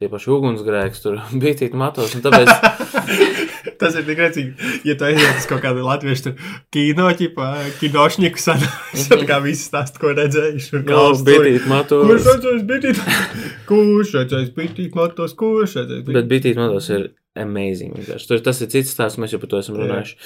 tie 0.00 0.08
paši 0.12 0.30
ugunsgrēks, 0.36 1.02
tur 1.04 1.20
bija 1.42 1.58
tīt 1.62 1.76
matos, 1.78 2.16
tāpēc, 2.24 2.50
Tas 3.80 3.92
ir 3.98 4.06
tik 4.06 4.20
redzīgi, 4.22 4.70
ja 4.88 4.94
tu 4.96 5.04
aizies 5.04 5.42
uz 5.42 5.46
kaut 5.50 5.60
kādu 5.60 5.82
latviešu 5.84 6.22
tur 6.30 6.52
kino, 6.72 7.10
ķipā, 7.18 7.48
kinošņiku 7.80 8.40
sanāks, 8.40 9.02
tad 9.10 9.24
kā 9.28 9.36
visi 9.44 9.66
stāst, 9.68 9.98
ko 10.00 10.14
redzējuši. 10.16 10.80
kā 10.86 10.94
nu, 10.94 11.02
uz 11.12 11.20
to- 11.20 11.26
bija 11.28 11.42
tīt 11.44 11.66
matos. 11.68 12.06
Kurš 12.08 12.28
redzējis 12.30 12.64
bitīt? 12.70 13.02
Kurš 13.68 14.14
redzējis 14.16 14.54
bitīt 14.56 14.96
matos? 14.96 15.36
Kurš 15.36 15.76
redzējis 15.82 16.06
bitīt? 16.06 16.16
Bet 16.16 16.30
bitīt 16.32 16.60
matos 16.60 16.88
ir 16.94 17.04
amazing. 17.36 17.98
Tur 18.30 18.40
tas 18.46 18.62
ir 18.64 18.72
cits 18.72 18.94
stāsts, 18.96 19.20
mēs 19.20 19.34
jau 19.36 19.42
par 19.42 19.52
to 19.52 19.60
esam 19.60 19.76
Jā. 19.76 19.84
runājuši. 19.84 20.16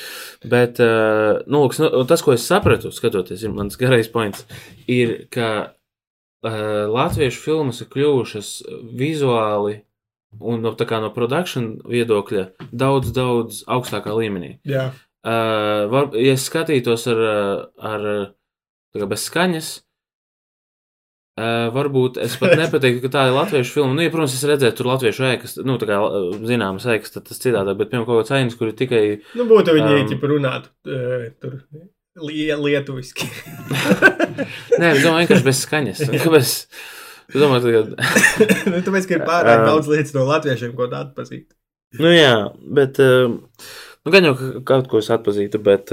Bet, 0.52 0.78
uh, 0.84 1.40
nu, 1.50 1.64
lūk, 1.64 1.74
nu, 1.82 1.90
tas, 2.06 2.22
ko 2.22 2.36
es 2.36 2.46
sapratu, 2.46 2.94
skatoties, 2.94 3.42
ir 3.42 3.54
mans 3.56 3.74
garais 3.80 4.06
points, 4.14 4.46
ir, 4.86 5.24
ka 5.34 5.72
latviešu 6.42 7.44
filmas 7.44 7.82
ir 7.82 7.90
kļuvušas 7.92 8.50
vizuāli 8.96 9.80
un 10.40 10.62
no, 10.64 10.72
tā 10.78 10.86
kā 10.88 11.00
no 11.02 11.10
produkcijas 11.12 11.82
viedokļa 11.90 12.44
daudz, 12.70 13.10
daudz 13.12 13.64
augstākā 13.68 14.14
līmenī. 14.16 14.54
Jā, 14.64 14.88
Uh, 15.20 15.84
var, 15.92 16.14
ja 16.16 16.32
es 16.32 16.46
skatītos 16.48 17.02
ar, 17.12 17.18
ar 17.76 18.04
bez 19.10 19.26
skaņas, 19.28 19.66
uh, 21.36 21.66
varbūt 21.76 22.16
es 22.24 22.38
pat 22.40 22.54
nepateiktu, 22.62 23.02
ka 23.04 23.10
tā 23.18 23.26
ir 23.28 23.36
latviešu 23.36 23.74
filma. 23.74 23.92
Nu, 23.98 24.00
ja, 24.06 24.12
protams, 24.14 24.38
es 24.38 24.46
redzēju 24.48 24.78
tur 24.78 24.88
latviešu 24.88 25.26
ēkas, 25.34 25.58
nu, 25.60 25.76
tā 25.82 25.90
kā 25.90 26.00
zināmas 26.48 26.88
ēkas, 26.88 27.12
tad 27.18 27.28
tas 27.28 27.42
citādāk, 27.44 27.76
bet, 27.82 27.92
piemēram, 27.92 28.08
kaut 28.08 28.22
kāds 28.22 28.32
ainas, 28.38 28.56
kur 28.56 28.72
ir 28.72 28.78
tikai. 28.80 29.02
nu 29.36 29.44
būtu 29.50 29.76
viņi 29.76 29.92
Um, 29.92 30.16
um, 30.16 30.32
runātu 30.32 30.72
uh, 30.88 31.28
tur 31.36 31.60
lietuviski. 32.18 33.26
Nē, 34.80 34.94
es 34.96 35.02
domāju, 35.04 35.26
vienkārši 35.26 35.46
bez 35.46 35.60
skaņas. 35.64 36.00
Kāpēc? 36.24 36.52
Es 37.30 37.36
domāju, 37.38 37.84
ka. 37.86 38.08
nu, 38.72 38.80
tāpēc, 38.86 39.06
ka 39.06 39.16
ir 39.18 39.24
pārāk 39.28 39.62
daudz 39.68 39.90
lietas 39.90 40.14
no 40.16 40.24
latviešiem, 40.26 40.72
ko 40.78 40.88
tādu 40.90 41.14
pazīt. 41.14 41.46
Nu, 42.00 42.10
jā, 42.10 42.32
bet. 42.74 42.98
Uh, 43.02 43.36
nu, 44.06 44.14
gan 44.14 44.26
jau 44.26 44.34
ka- 44.38 44.52
kaut 44.66 44.88
ko 44.90 44.98
es 45.02 45.10
atpazītu, 45.14 45.60
bet. 45.62 45.92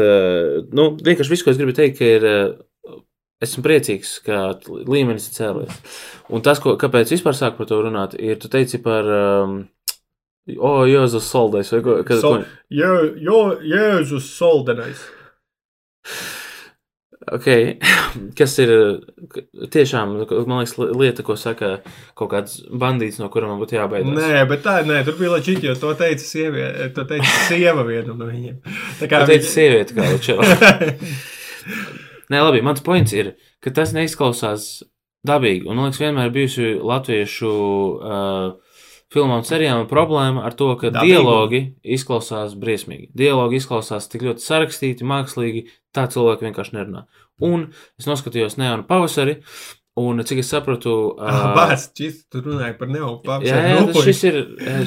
Nu, 0.73 0.91
vienkārši 0.97 1.33
viss, 1.35 1.45
ko 1.45 1.53
es 1.53 1.59
gribu 1.61 1.75
teikt, 1.77 2.01
ir. 2.05 2.25
Esmu 3.37 3.61
priecīgs, 3.61 4.15
ka 4.25 4.55
līmenis 4.65 5.27
ir 5.29 5.35
cēlies. 5.35 5.75
Un 6.33 6.41
tas, 6.41 6.57
ko, 6.57 6.71
kāpēc 6.81 7.11
vispār 7.13 7.35
sāk 7.37 7.59
par 7.59 7.67
to 7.69 7.77
runāt, 7.85 8.15
ir, 8.17 8.39
tu 8.41 8.49
teici 8.49 8.81
par. 8.81 9.05
Um, 9.05 9.57
O, 10.47 10.85
Jēzus 10.87 11.25
Soldais, 11.27 11.67
vai 11.73 11.81
ko? 11.83 11.97
Kad, 12.07 12.21
Sol- 12.23 12.37
ko 12.45 12.71
Jo, 12.71 12.91
jo, 13.19 13.39
Jēzus 13.67 14.29
soldenais. 14.31 15.01
Ok, 17.37 17.47
kas 18.39 18.55
ir 18.63 18.73
tiešām, 19.73 20.15
man 20.47 20.59
liekas, 20.61 20.75
li- 20.81 20.89
lieta, 21.01 21.25
ko 21.27 21.35
saka 21.39 21.77
kaut 22.17 22.31
kāds 22.33 22.59
bandīts, 22.71 23.19
no 23.21 23.29
kura 23.33 23.49
man 23.49 23.61
būtu 23.61 23.77
jābeidz. 23.79 24.11
Nē, 24.15 24.43
bet 24.49 24.63
tā, 24.65 24.79
nē, 24.87 25.01
tur 25.07 25.17
bija 25.19 25.35
leģitīvi, 25.35 25.71
jo 25.71 25.77
to 25.81 25.93
teica 25.99 26.23
sieviete, 26.23 26.89
to 26.95 27.07
teica 27.09 27.33
sieva 27.47 27.85
vienam 27.87 28.19
no 28.19 28.29
viņiem. 28.29 28.61
Tā 29.01 29.09
kā 29.09 29.23
Tā 29.23 29.31
teica 29.33 29.49
sieviete, 29.51 29.97
kā 29.97 30.07
viņš 30.13 30.31
Nē, 32.31 32.39
labi, 32.43 32.59
mans 32.63 32.83
points 32.83 33.13
ir, 33.15 33.33
ka 33.63 33.71
tas 33.71 33.93
neizklausās 33.95 34.81
dabīgi. 35.27 35.63
Un, 35.67 35.77
man 35.79 35.87
liekas, 35.87 36.01
vienmēr 36.03 36.31
bijusi 36.35 36.73
latviešu 36.83 37.51
uh, 37.51 38.49
filmām 39.13 39.43
serijām 39.47 39.87
problēma 39.89 40.43
ar 40.47 40.55
to, 40.57 40.69
ka 40.79 40.91
Dabīgu. 40.91 41.07
dialogi 41.07 41.61
izklausās 41.97 42.55
briesmīgi. 42.59 43.09
Dialogi 43.17 43.59
izklausās 43.61 44.09
tik 44.11 44.21
ļoti 44.27 44.43
sarakstīti, 44.43 45.07
mākslīgi, 45.07 45.65
tā 45.95 46.07
cilvēki 46.11 46.47
vienkārši 46.49 46.75
nerunā. 46.77 47.05
Un 47.43 47.69
es 47.99 48.07
noskatījos 48.09 48.57
Neonu 48.59 48.83
pavasari, 48.87 49.35
un 50.01 50.23
cik 50.27 50.39
es 50.43 50.49
sapratu, 50.53 50.93
Ah, 51.21 51.53
Bāc, 51.57 51.81
šis 51.97 52.15
tur 52.31 52.41
runāja 52.49 52.73
par 52.79 52.89
neopu 52.91 53.39
Jā, 53.45 53.57
jā 53.71 53.85
tas 53.91 54.03
šis 54.09 54.21
ir 54.31 54.35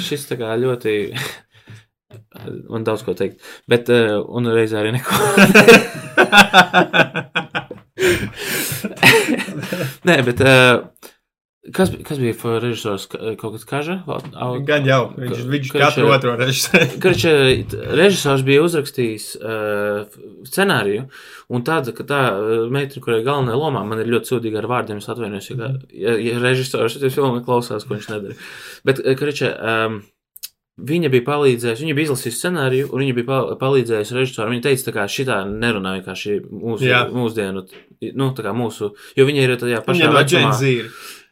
šis 0.02 0.22
ļoti. 0.36 0.92
Man 2.70 2.82
daudz 2.86 3.02
ko 3.06 3.12
teikt, 3.14 3.38
bet 3.70 3.88
uh, 3.92 4.18
un 4.34 4.46
reizē 4.50 4.80
arī 4.80 4.90
neko. 4.96 5.14
Nē, 10.08 10.16
bet 10.26 10.38
uh, 10.42 10.80
kas, 11.76 11.90
kas 12.06 12.18
bija 12.22 12.34
režisors? 12.62 13.04
Ka- 13.12 13.34
Kaut 13.40 13.52
kas 13.56 13.64
kaža? 13.68 13.96
Gan 14.66 14.86
jau, 14.88 15.00
viņš, 15.16 15.42
viņš 15.52 15.72
Ka- 15.74 15.82
katru 15.86 16.06
ka- 16.10 16.14
otro 16.16 16.36
režisēru. 16.40 17.00
Karš 17.04 17.24
režisors 18.00 18.44
bija 18.46 18.62
uzrakstījis 18.64 19.26
uh, 19.40 20.20
scenāriju, 20.48 21.08
un 21.52 21.66
tāda, 21.66 21.92
ka 21.96 22.06
tā 22.08 22.20
uh, 22.32 22.62
meitene, 22.72 23.02
kurai 23.04 23.20
galvenajā 23.26 23.58
lomā, 23.60 23.84
man 23.86 24.00
ir 24.04 24.08
ļoti 24.14 24.32
sūdīga 24.34 24.62
ar 24.62 24.70
vārdiem, 24.72 25.02
es 25.02 25.10
atvainojos, 25.12 25.50
ja, 25.52 25.72
ja, 26.06 26.16
ja 26.30 26.38
režisors 26.42 26.96
šajā 26.96 27.12
filmā 27.18 27.44
klausās, 27.44 27.84
ko 27.84 27.98
viņš 27.98 28.08
nedara. 28.14 28.38
Bet, 28.88 29.04
Karš, 29.20 29.44
um, 29.60 30.00
viņa 30.80 31.10
bija 31.12 31.26
palīdzējusi, 31.26 31.84
viņa 31.84 31.94
bija 31.98 32.08
izlasījusi 32.08 32.38
scenāriju, 32.40 32.86
un 32.96 33.02
viņa 33.04 33.14
bija 33.18 33.26
pa- 33.28 33.56
palīdzējusi 33.60 34.14
režisoram. 34.16 34.54
Viņa 34.54 34.64
teica, 34.64 34.94
ka 34.96 35.04
šī 35.12 35.26
tā 35.28 35.42
nerunā 35.44 35.90
vienkārši 35.98 36.38
mūsu, 36.48 36.86
Jā. 36.88 37.02
mūsdienu, 37.12 37.66
nu, 38.16 38.30
tā 38.32 38.46
kā 38.46 38.54
mūsu, 38.56 38.88
jo 39.18 39.26
viņa 39.28 39.42
ir 39.44 39.52
tajā 39.60 39.82
pašā 39.84 40.08
vecumā. 40.24 40.54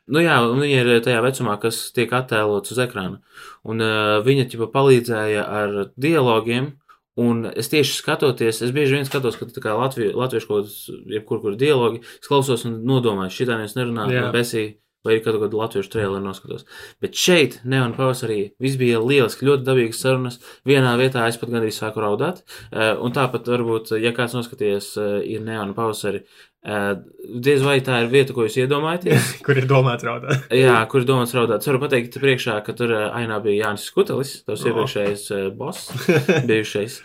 Nu 0.08 0.22
jā, 0.24 0.38
viņa 0.48 0.82
ir 0.82 0.90
tajā 1.04 1.20
vecumā, 1.24 1.58
kas 1.60 1.80
tiek 1.96 2.12
attēlots 2.16 2.72
uz 2.72 2.80
ekrāna. 2.80 3.20
Un 3.68 3.84
uh, 3.84 4.18
viņa 4.24 4.48
ķipa 4.52 4.70
palīdzēja 4.72 5.44
ar 5.60 5.78
dialogiem, 6.00 6.72
un 7.20 7.44
es 7.50 7.68
tieši 7.72 7.98
skatoties, 7.98 8.62
es 8.64 8.74
bieži 8.74 8.96
vien 8.96 9.08
skatos, 9.08 9.36
ka 9.36 9.50
tā 9.52 9.62
kā 9.64 9.76
Latvie, 9.76 10.10
latviešu 10.16 10.50
kaut 10.50 10.66
kāds, 10.66 10.82
jebkur, 11.12 11.42
kur 11.44 11.56
dialogi, 11.60 12.04
es 12.20 12.30
klausos 12.30 12.64
un 12.68 12.80
nodomāju, 12.88 13.34
šitā 13.34 13.58
neviens 13.58 13.76
nerunā, 13.76 14.08
besī, 14.34 14.68
vai 15.06 15.16
ir 15.16 15.22
kādu, 15.24 15.40
kādu 15.42 15.60
latviešu 15.60 15.90
traileru 15.92 16.22
noskatos. 16.24 16.64
Bet 17.02 17.16
šeit, 17.18 17.60
Neon 17.68 17.94
pavasarī, 17.96 18.38
viss 18.62 18.78
bija 18.80 19.00
lieliski, 19.02 19.46
ļoti 19.46 19.66
dabīgas 19.66 20.02
sarunas. 20.02 20.38
Vienā 20.68 20.94
vietā 21.00 21.24
es 21.30 21.38
pat 21.40 21.52
gandrīz 21.52 21.78
sāku 21.78 22.02
raudāt. 22.02 22.42
Uh, 22.68 22.96
un 23.04 23.14
tāpat, 23.16 23.48
varbūt, 23.48 23.94
ja 24.02 24.12
kāds 24.16 24.34
noskaties, 24.36 24.90
uh, 24.98 25.18
ir 25.22 25.44
Neon 25.46 25.74
pavasarī, 25.78 26.24
uh, 26.24 26.47
diez 26.64 27.62
vai 27.62 27.78
tā 27.86 28.00
ir 28.02 28.08
vieta, 28.12 28.34
ko 28.36 28.44
jūs 28.46 28.56
iedomājaties. 28.64 29.28
Kur 29.46 29.60
ir 29.60 29.66
domāts 29.70 30.04
raudāt? 30.06 30.48
Jā, 30.64 30.80
kur 30.90 31.04
ir 31.04 31.08
domāts 31.08 31.34
raudāt. 31.36 31.64
Varu 31.70 31.80
pateikt, 31.84 32.18
priekšā, 32.20 32.58
ka 32.66 32.74
tur 32.76 32.92
ainā 33.08 33.38
bija 33.44 33.68
Jānis 33.68 33.86
Skutelis, 33.88 34.34
tavs 34.48 34.64
O. 34.66 34.72
iepriekšējais 34.72 35.26
boss, 35.56 35.88
bijušais. 36.50 36.98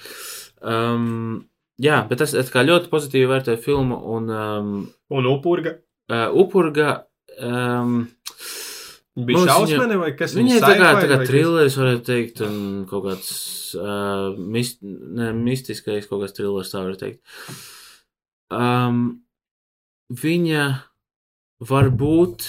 Um, 0.63 1.45
jā, 1.81 2.01
bet 2.09 2.23
es, 2.25 2.33
es 2.39 2.51
kā 2.53 2.63
ļoti 2.65 2.89
pozitīvi 2.91 3.29
vērtēju 3.29 3.61
filmu 3.63 3.97
un 4.17 4.29
um, 4.33 4.75
Un 5.13 5.29
upurga. 5.29 5.77
uh, 6.11 6.27
upurga. 6.43 7.03
Um, 7.39 8.03
Bija 9.13 9.37
Mums 9.37 9.45
šausmene 9.51 9.97
vai 10.01 10.07
kas? 10.17 10.31
Viņai 10.33 10.55
viņa 10.55 10.61
tā 10.65 10.75
kā, 10.79 10.87
tā 10.97 11.05
kā 11.11 11.17
trilleris, 11.29 11.75
varētu 11.77 12.01
teikt, 12.07 12.39
un 12.41 12.55
kaut 12.89 13.03
kāds 13.05 13.27
uh, 13.77 14.31
mist, 14.41 14.79
ne, 14.81 15.27
mistiskais, 15.37 16.07
kaut 16.09 16.23
kāds 16.23 16.33
trilleris, 16.33 16.71
tā 16.73 16.81
var 16.81 16.95
teikt. 16.97 17.19
Um, 18.49 19.22
viņa 20.09 20.65
varbūt 21.63 22.47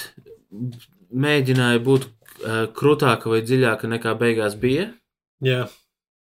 mēģināja 1.15 1.81
būt 1.87 2.07
uh, 2.09 2.67
krūtāka 2.75 3.31
vai 3.31 3.43
dziļāka 3.47 3.91
nekā 3.95 4.17
beigās 4.19 4.59
bija. 4.61 4.91
Jā, 5.45 5.65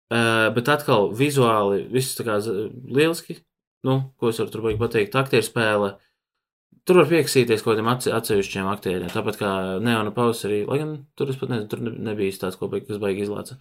Uh, 0.07 0.53
bet 0.55 0.69
atkal, 0.71 1.09
vizuāli, 1.19 1.81
viss 1.91 2.15
tā 2.15 2.23
kā 2.23 2.37
lieliski. 2.39 3.41
Nu, 3.83 4.13
ko 4.23 4.29
es 4.31 4.39
varu 4.39 4.53
tur 4.55 4.63
pateikt? 4.79 5.17
Aktieru 5.19 5.43
spēle. 5.43 5.89
Tur 6.87 7.01
var 7.01 7.09
pieksīties 7.11 7.65
kaut 7.65 7.73
kādiem 7.75 7.89
atse- 7.91 8.13
atsevišķiem 8.15 8.69
aktieriem. 8.71 9.11
Tāpat 9.11 9.41
kā 9.41 9.51
Neona 9.83 10.13
Pausa 10.15 10.47
arī. 10.47 10.61
Lai 10.69 10.79
gan 10.79 10.93
tur 11.19 11.33
es 11.33 11.41
pat 11.41 11.51
nezinu, 11.51 11.67
tur 11.73 11.83
ne- 11.83 11.97
nebija 12.13 12.31
tāds, 12.39 12.55
ko 12.55 12.69
kas 12.71 13.03
baigi 13.03 13.27
izlāca. 13.27 13.59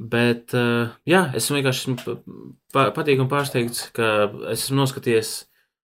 Bet, 0.00 0.54
uh, 0.56 0.88
jā, 1.04 1.26
es 1.36 1.50
vienkārši 1.52 1.84
esmu 1.84 1.96
pa- 2.00 2.16
pa, 2.72 2.86
patīkami 3.02 3.28
pārsteigts, 3.28 3.92
ka 3.92 4.32
es 4.48 4.64
esmu 4.64 4.80
noskatījies 4.80 5.34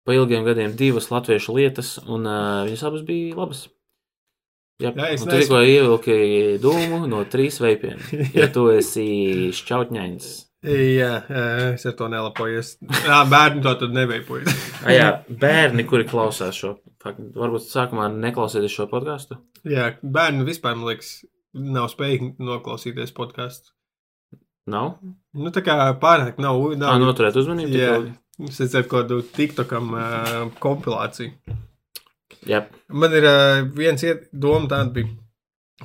pa 0.06 0.16
ilgiem 0.16 0.46
gadiem 0.46 0.74
divas 0.78 1.10
latviešu 1.12 1.56
lietas, 1.58 1.96
un 2.06 2.26
uh, 2.28 2.64
viņas 2.68 2.86
abas 2.88 3.04
bija 3.06 3.36
labas. 3.38 3.66
Jā, 4.80 4.94
Jā, 4.96 5.10
es 5.12 5.24
tikko 5.28 5.58
ievilki 5.60 6.14
dūmu 6.62 7.02
no 7.10 7.24
trīs 7.28 7.58
veipiem. 7.60 7.98
Ja 8.38 8.48
tu 8.52 8.70
esi 8.72 9.50
šķautņains. 9.56 10.30
jā, 10.64 11.10
es 11.74 11.84
ar 11.88 11.96
to 11.98 12.08
nelapojos. 12.12 12.74
Jā, 13.04 13.20
bērni 13.28 13.60
to 13.64 13.74
tad 13.82 13.96
neveipoja. 13.96 14.48
Ah, 14.80 14.94
jā, 14.94 15.08
bērni, 15.28 15.84
kuri 15.84 16.06
klausās 16.08 16.56
šo, 16.56 16.70
varbūt 17.04 17.66
sākumā 17.66 18.06
neklausieties 18.14 18.72
šo 18.72 18.86
podkāstu. 18.88 19.36
Jā, 19.68 19.90
bērni 20.00 20.46
vispār, 20.48 20.72
man 20.78 20.88
liekas, 20.88 21.18
nav 21.52 21.90
spējīgi 21.92 22.30
noklausīties 22.40 23.12
podkāstu. 23.12 23.74
Nav? 24.70 24.94
Nu, 25.36 25.52
tā 25.52 25.60
kā 25.66 25.76
pārāk 26.00 26.40
nav. 26.40 26.62
Tā 26.72 26.80
nav 26.80 27.04
noturēt 27.04 27.36
uzmanību. 27.40 27.76
Jā? 27.76 27.98
Es 28.48 28.60
redzēju 28.62 28.88
kādu 28.90 29.20
TikTokam 29.36 29.90
uh, 29.96 30.36
kompilāciju. 30.62 31.58
Jā, 32.48 32.64
Man 32.88 33.12
ir 33.14 33.26
uh, 33.28 33.62
viens 33.76 34.04
doma 34.32 34.68
tāda, 34.70 34.94
bija, 34.94 35.10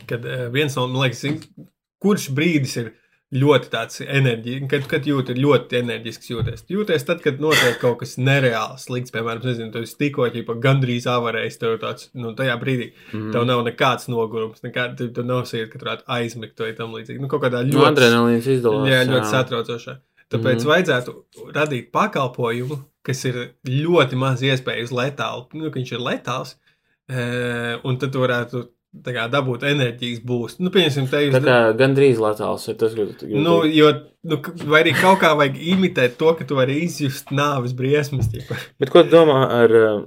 kad 0.08 0.24
uh, 0.26 0.46
viens 0.54 0.78
no, 0.78 0.86
man 0.92 1.06
liekas, 1.06 1.26
zin, 1.26 1.42
kurš 2.02 2.30
brīdis 2.38 2.78
ir 2.82 2.94
ļoti 3.36 3.70
tāds 3.74 4.00
enerģisks, 4.06 4.68
kad, 4.72 4.86
kad 4.90 5.08
jūti 5.10 5.36
ļoti 5.36 5.80
enerģisks 5.82 6.30
jūties. 6.30 6.64
Jūties 6.72 7.06
tad, 7.08 7.22
kad 7.24 7.42
notiek 7.44 7.80
kaut 7.82 7.98
kas 8.04 8.16
nereāls, 8.22 8.86
slikts, 8.88 9.12
piemēram, 9.16 9.44
nezinu, 9.44 9.72
tu 9.74 9.82
esi 9.84 9.98
tikko 10.00 10.30
ķipa, 10.32 10.56
gandrīz 10.64 11.08
avarējis, 11.12 11.60
tev 11.62 11.76
tāds, 11.82 12.12
nu, 12.16 12.36
tajā 12.38 12.56
brīdī 12.62 12.92
mm. 12.94 13.32
tev 13.36 13.48
nav 13.50 13.66
nekāds 13.68 14.08
nogurums, 14.14 14.62
nekāda, 14.64 14.96
tu, 15.02 15.10
tu 15.16 15.26
nav 15.28 15.44
sajūta, 15.50 15.72
ka 15.74 15.82
tu 15.82 15.90
varētu 15.90 16.08
aizmigt 16.20 16.64
vai 16.64 16.72
tam 16.78 16.96
līdzīgi. 16.96 17.24
Nu, 17.24 17.32
kaut 17.32 17.44
kādā 17.48 17.66
nu, 17.66 17.80
ļoti, 17.80 17.92
adrenalīns 17.92 18.52
izdalās. 18.56 18.92
jā, 18.94 19.02
ļoti 19.10 19.32
satraucošā. 19.34 19.98
Tāpēc 20.34 20.64
mm 20.64 20.70
vajadzētu 20.72 21.12
radīt 21.54 21.92
pakalpojumu, 21.94 22.80
kas 23.06 23.20
ir 23.30 23.36
ļoti 23.70 24.18
maz 24.18 24.42
iespējas 24.42 24.94
letāli, 24.96 25.46
nu, 25.54 25.70
ka 25.70 25.78
viņš 25.78 25.92
ir 25.94 26.02
letāls, 26.02 26.56
e, 27.06 27.26
un 27.86 28.00
tad 28.02 28.16
tu 28.16 28.24
varētu 28.24 28.64
tā 29.06 29.14
kā, 29.16 29.28
dabūt 29.32 29.66
enerģijas 29.68 30.22
būstu. 30.26 30.64
Nu, 30.66 30.72
pieņemsim, 30.74 31.08
te 31.12 31.20
Tā 31.20 31.24
jūs. 31.26 31.38
kā 31.46 31.60
gandrīz 31.78 32.22
latāls 32.22 32.68
ir 32.72 32.78
tas, 32.80 32.96
tu 32.96 33.28
gribi 33.28 33.44
Nu, 33.44 33.58
jo, 33.70 33.92
nu, 34.26 34.40
vai 34.72 34.84
arī 34.86 34.96
kaut 34.98 35.20
kā 35.24 35.34
vajag 35.38 35.60
imitēt 35.76 36.18
to, 36.22 36.34
ka 36.38 36.48
tu 36.48 36.58
vari 36.58 36.80
izjust 36.86 37.34
nāves 37.36 37.76
briesmas. 37.78 38.30
ķipa. 38.32 38.58
Bet 38.82 38.94
ko 38.94 39.06
tu 39.06 39.16
domā 39.18 39.42
ar... 39.62 39.80
uh, 39.82 40.06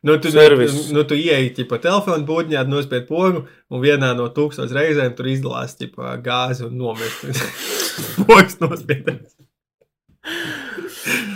Nu, 0.00 0.14
tu, 0.16 0.30
Servis. 0.32 0.72
nu, 0.72 0.96
nu, 0.96 1.02
tu 1.04 1.12
ieeji 1.12 1.66
pa 1.68 1.76
telefonu 1.76 2.24
būdiņā, 2.24 2.62
nospied 2.64 3.04
pogu, 3.04 3.42
un 3.68 3.82
vienā 3.82 4.14
no 4.16 4.30
tūkstoš 4.32 4.72
reizēm 4.72 5.12
tur 5.12 5.28
izdalās 5.28 5.76
ķipa, 5.76 6.14
gāzi 6.24 6.64
un 6.64 6.78
nomirst. 6.80 7.42
Pogas 8.24 8.56
nospiedams. 8.62 9.36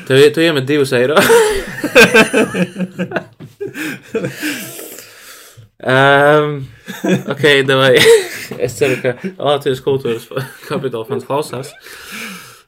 Tev, 0.08 0.20
tu 0.34 0.40
iemet 0.44 0.66
divus 0.68 0.92
eiro. 0.96 1.16
um, 5.80 6.66
ok, 7.32 7.44
davai. 7.68 7.94
es 8.58 8.76
ceru, 8.78 8.98
ka 9.00 9.14
Latvijas 9.38 9.80
kultūras 9.84 10.28
kapitāla 10.68 11.06
fonds 11.08 11.26
klausās. 11.28 11.72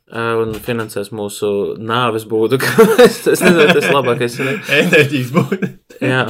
Uh, 0.06 0.38
un 0.44 0.54
finansēs 0.62 1.10
mūsu 1.10 1.48
nāves 1.82 2.24
būdu. 2.30 2.60
es 3.04 3.18
es 3.26 3.42
nezinu, 3.42 3.66
tas 3.74 3.88
ir 3.88 3.94
labākais. 3.96 4.38
ne? 4.46 4.56
Enerģijas 4.78 5.32
būtu. 5.34 5.70
Jā. 5.98 6.24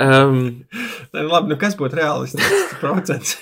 Um, 0.00 0.64
Labi, 1.14 1.52
nu 1.52 1.60
kas 1.60 1.78
būtu 1.78 2.00
realistisks 2.00 2.80
procents? 2.82 3.36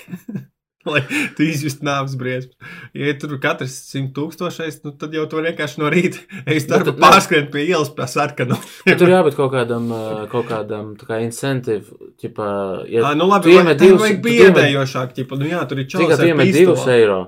Lai 0.93 1.01
tu 1.37 1.45
izjustu 1.47 1.85
nāves 1.87 2.15
briesmu. 2.19 2.51
Ja 2.99 3.13
tur 3.19 3.37
katrs 3.43 3.75
simt 3.87 4.11
tūkstošais, 4.17 4.81
nu, 4.83 4.91
tad 4.99 5.13
jau 5.15 5.23
tu 5.31 5.39
vienkārši 5.43 5.79
no 5.79 5.91
rīta 5.93 6.19
ej 6.49 6.65
darbu 6.71 6.91
tad- 6.91 6.99
nē. 6.99 7.03
pārskrien 7.05 7.47
pie 7.53 7.63
ielas 7.69 7.91
pie 7.95 8.07
sarkanu. 8.11 8.57
bet 8.87 8.99
tur 8.99 9.11
jābūt 9.13 9.37
kaut 9.39 9.53
kādam, 9.55 9.87
uh, 9.95 10.25
kaut 10.31 10.49
kādam 10.51 10.93
kā 10.99 11.21
incentive. 11.23 11.87
Ķipa, 12.19 12.49
ja, 12.91 13.05
Ā, 13.07 13.13
nu 13.19 13.29
labi, 13.31 13.55
vai, 13.61 13.77
divus- 13.79 14.03
vajag 14.03 14.19
biedējošāk, 14.27 15.15
ķipa, 15.21 15.39
nu 15.39 15.47
jā, 15.53 15.63
tur 15.69 15.79
ir 15.83 15.87
čalis 15.91 16.19
iemet 16.19 16.49
pistoli. 16.51 16.59
divus 16.65 16.83
eiro? 16.91 17.21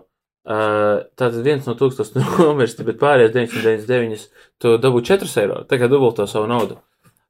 Uh, 0.46 1.00
tātad 1.18 1.40
viens 1.42 1.66
no 1.66 1.74
tūkstošiem 1.80 2.22
nomirst, 2.38 2.84
bet 2.86 3.00
pārējais 3.02 3.32
999 3.34 4.28
tu 4.62 4.76
dabū 4.84 5.00
4 5.02 5.32
eiro. 5.42 5.64
Tagad 5.66 5.90
dubulto 5.96 6.28
savu 6.30 6.46
naudu. 6.52 6.78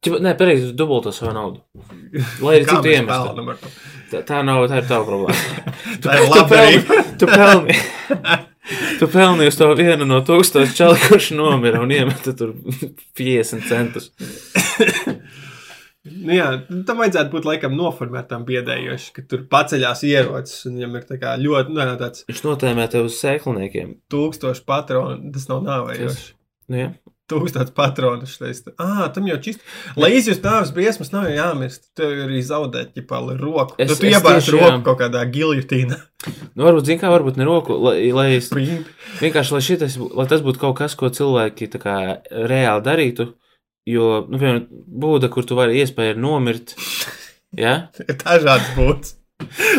Čipa, 0.05 0.19
nē, 0.21 0.33
pareizi, 0.39 0.69
tu 0.71 0.77
dubulto 0.83 1.11
savu 1.15 1.33
naudu. 1.35 1.61
Lai 2.45 2.59
arī 2.59 2.65
tu 2.69 2.77
ar 2.77 3.61
to? 3.61 3.71
Tā, 4.11 4.19
tā 4.29 4.41
nav, 4.45 4.65
tā 4.69 4.79
ir 4.83 4.89
tava 4.89 5.05
problēma. 5.07 5.37
Tā 6.05 6.17
ir 6.19 6.25
Tu 6.25 6.33
labdarība. 6.35 6.83
pelni- 6.85 7.17
Tu 7.19 7.31
pelni. 7.31 7.77
Tu 8.99 9.07
pelni 9.13 9.45
uz 9.45 9.57
to 9.59 9.67
vienu 9.77 10.05
no 10.09 10.21
tūkstošu 10.25 10.73
čali, 10.77 10.97
kurš 11.03 11.27
nomira 11.37 11.81
un 11.83 11.91
iemeta 11.93 12.31
tur 12.37 12.53
50 13.17 13.67
centus. 13.69 14.07
Nu 16.05 16.35
jā, 16.35 16.45
tam 16.85 16.99
vajadzētu 17.01 17.31
būt 17.33 17.45
laikam 17.49 17.73
noformētam 17.77 18.43
biedējoši, 18.45 19.07
ka 19.15 19.23
tur 19.29 19.45
paceļās 19.49 20.03
ierocis 20.05 20.67
un 20.69 20.75
viņam 20.77 20.97
ir 20.99 21.05
tā 21.09 21.17
kā 21.21 21.31
ļoti, 21.41 21.73
nu, 21.73 21.85
tāds 21.97 22.27
Viņš 22.29 22.43
notēmē 22.45 22.85
tev 22.93 23.07
uz 23.09 23.15
sēkliniekiem. 23.23 23.95
tūkstoši 24.13 24.61
patronu, 24.69 25.31
tas 25.33 25.47
nav 25.49 25.63
nāvējoši. 25.65 26.27
Nu, 26.69 26.77
jā. 26.77 26.91
Tūkstoši 27.31 27.73
patronu 27.73 28.27
šeit. 28.29 28.67
Ah, 28.77 29.07
tam 29.13 29.25
jau 29.25 29.37
čist. 29.41 29.63
Lai 29.97 30.11
izjustu 30.13 30.45
nāves 30.45 30.69
briesmas, 30.75 31.09
nav 31.09 31.25
jāmirst. 31.33 31.87
Tu 31.97 32.05
arī 32.05 32.41
zaudēt, 32.45 32.91
ja 32.93 33.01
pāri 33.09 33.37
roku. 33.41 33.73
Es- 33.81 33.95
tu 33.97 34.05
es 34.05 34.13
iebāzi 34.13 34.53
roku 34.53 34.67
jā. 34.69 34.83
kaut 34.85 34.99
kādā 35.01 35.23
giljotīnā. 35.33 35.97
Nu, 36.53 36.67
varbūt, 36.67 36.85
zin 36.85 36.99
kā, 37.01 37.09
varbūt 37.09 37.39
ne 37.41 37.47
roku, 37.49 37.73
lai, 37.81 38.11
lai 38.13 38.27
es 38.35 38.51
Prīm. 38.53 38.85
Vienkārši, 39.23 39.55
lai, 39.57 39.63
šitas, 39.65 39.97
lai 39.97 40.27
tas 40.29 40.45
būtu 40.45 40.61
kaut 40.61 40.77
kas, 40.77 40.93
ko 40.95 41.09
cilvēki 41.09 41.71
tā 41.73 41.81
kā, 41.81 41.95
reāli 42.29 42.85
darītu. 42.85 43.31
Jo, 43.89 44.25
nu, 44.29 44.37
piemēram, 44.37 44.67
būda, 44.85 45.29
kur 45.33 45.45
tu 45.45 45.57
vari 45.57 45.81
iespēja 45.81 46.17
nomirt. 46.17 46.75
Ja? 47.55 47.87
Ir 48.03 48.17
dažādas 48.19 48.73
būtnes. 48.75 49.13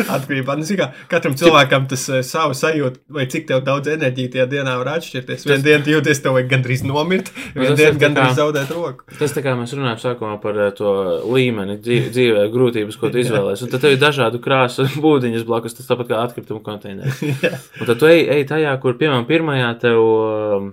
Atkarībā 0.07 0.53
no 0.59 0.65
tā, 0.69 0.85
katram 1.09 1.33
cilvēkam 1.37 1.87
tas 1.89 2.03
uh, 2.11 2.19
savu 2.25 2.53
sajūtu, 2.57 2.99
vai 3.13 3.25
cik 3.29 3.47
tev 3.49 3.63
daudz 3.65 3.89
enerģijas 3.89 4.31
tajā 4.35 4.45
dienā 4.51 4.75
var 4.77 4.91
atšķirties. 4.93 5.45
Vienā 5.49 5.63
dienā 5.65 5.93
jūties, 5.95 6.21
tev 6.21 6.35
vajag 6.37 6.51
gandrīz 6.51 6.83
nomirt, 6.85 7.31
vienā 7.55 7.73
dienā 7.79 7.97
gandrīz 8.03 8.31
kā- 8.35 8.37
zaudēt 8.37 8.73
roku. 8.75 9.07
Tas 9.17 9.33
tā 9.33 9.41
kā 9.45 9.55
mēs 9.57 9.73
runājam 9.73 9.97
sākumā 10.03 10.37
par 10.43 10.61
eh, 10.67 10.71
to 10.77 10.93
līmeni 11.33 11.79
dzīv- 11.81 12.09
dzīvē, 12.13 12.45
grūtības, 12.53 12.99
ko 13.01 13.09
tu 13.13 13.17
izvēlējies. 13.23 13.65
Un 13.65 13.73
tad 13.73 13.85
tev 13.87 13.95
ir 13.97 14.01
dažādu 14.05 14.41
krāsu 14.45 14.85
būdiņas 15.07 15.47
blakus, 15.49 15.77
tas 15.79 15.89
tāpat 15.89 16.13
kā 16.13 16.21
atkrituma 16.27 16.61
konteineri. 16.65 17.13
Jā. 17.47 17.55
Un 17.81 17.89
tad 17.89 17.97
tu 18.01 18.09
ej, 18.13 18.27
ej 18.37 18.45
tajā, 18.53 18.77
kur, 18.83 18.93
piemēram, 19.01 19.25
pirmajā 19.29 19.73
tev, 19.87 20.03
um, 20.05 20.69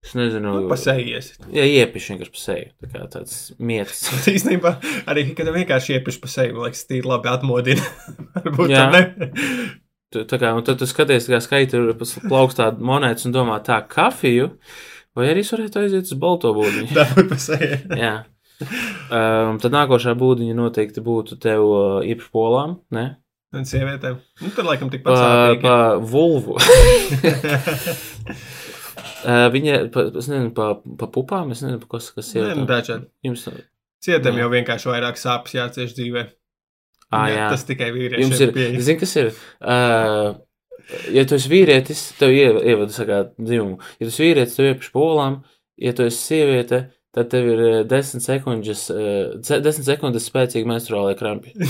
Es 0.00 0.14
nezinu, 0.16 0.54
Nu, 0.62 0.68
pasējies. 0.70 1.26
Ja 1.52 1.64
iepiši 1.68 2.14
vienkārši 2.14 2.32
pa 2.32 2.40
seju. 2.40 2.68
Tā 2.80 2.88
kā 2.94 3.02
tāds 3.12 3.34
mietis. 3.60 4.00
Īstenībā 4.34 4.72
arī, 5.12 5.26
kad 5.36 5.50
vienkārši 5.52 5.98
iepiši 5.98 6.22
pa 6.22 6.30
seju, 6.32 6.54
man 6.56 6.68
liekas, 6.70 6.86
tīri 6.88 7.04
labi 7.10 7.28
atmodina. 7.32 7.84
Varbūt 8.38 8.72
Jā. 8.72 8.86
tā 8.86 8.90
ne. 8.96 9.02
Tu, 10.10 10.24
tā 10.26 10.40
kā, 10.42 10.54
un 10.56 10.64
tad 10.66 10.80
tu 10.80 10.88
skaties, 10.90 11.28
kā 11.30 11.38
skaiti 11.44 11.76
tur 11.76 11.92
plaukstā 12.26 12.72
monētas 12.82 13.28
un 13.28 13.36
domā 13.36 13.60
tā 13.62 13.76
kafiju, 13.86 14.48
vai 15.14 15.28
arī 15.30 15.44
es 15.44 15.52
varētu 15.54 15.84
aiziet 15.84 16.08
uz 16.08 16.16
balto 16.18 16.50
būdiņu. 16.56 16.90
Dabūt 16.98 17.28
pa 17.30 17.38
seju. 17.44 17.78
Jā. 18.00 18.14
Um, 18.60 19.60
tad 19.62 19.70
nākošā 19.76 20.16
būdiņa 20.20 20.56
noteikti 20.58 21.04
būtu 21.04 21.38
tev 21.40 21.62
uh, 21.68 22.00
iepriekš 22.02 22.32
polām, 22.34 22.80
ne? 22.92 23.06
Un 23.56 23.64
sievietēm. 23.66 24.18
Nu, 24.42 24.50
tad 24.54 24.66
laikam 24.68 24.90
tikpat 24.92 25.14
Pa, 25.14 25.22
sāpīgi. 25.22 25.62
pa 25.62 25.76
vulvu. 26.10 26.54
Viņa, 29.24 29.78
pa, 29.94 30.06
es 30.18 30.28
nezinu, 30.30 30.50
pa, 30.56 30.70
pa 30.98 31.06
pupām, 31.12 31.50
es 31.54 31.62
nezinu, 31.64 31.80
kas, 31.90 32.10
kas 32.16 32.30
ir. 32.36 32.46
Nē, 32.54 32.66
dažādi. 32.68 33.08
Jums, 33.26 33.46
Sievietēm 34.00 34.38
Jā. 34.38 34.44
jau 34.46 34.50
vienkārši 34.54 34.88
vairāk 34.88 35.18
sāpes 35.20 35.52
jācieš 35.58 35.90
dzīvē. 35.98 36.22
ā, 37.12 37.24
Jā, 37.28 37.34
jā. 37.36 37.48
Tas 37.52 37.64
tikai 37.68 37.90
Jums 37.90 37.98
vīriešiem 37.98 38.46
ir, 38.46 38.52
pieeja. 38.54 38.80
zini, 38.86 38.98
kas 39.02 39.16
ir? 39.20 39.32
Uh, 39.60 40.38
ja 41.12 41.24
tu 41.28 41.34
esi 41.36 41.50
vīrietis, 41.52 42.04
tev 42.18 42.32
ie- 42.32 42.62
ievada 42.72 42.94
sakā 42.94 43.18
dzimumu. 43.36 43.76
Ja 44.00 44.06
tu 44.06 44.12
esi 44.14 44.24
vīrietis, 44.24 44.56
tev 44.56 44.70
iepriekš 44.70 44.92
polām, 44.94 45.42
ja 45.76 45.92
tu 45.92 46.06
esi 46.08 46.16
sieviete, 46.30 46.80
tad 47.12 47.28
tev 47.30 47.44
ir 47.52 47.60
eh, 47.66 47.84
10 47.90 48.22
sekundes, 48.24 48.86
eh, 48.94 49.36
ce- 49.44 49.60
10 49.60 49.84
sekundes 49.84 50.30
spēcīgi 50.30 50.64
menstruālai 50.70 51.16
krampi. 51.18 51.52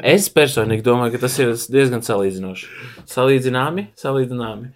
Es 0.00 0.30
personīgi 0.32 0.80
domāju, 0.80 1.12
ka 1.12 1.18
tas 1.26 1.34
ir 1.44 1.50
diezgan 1.68 2.00
salīdzinoši. 2.00 2.68
Salīdzināmi, 3.04 3.82
salīdzināmi. 4.00 4.70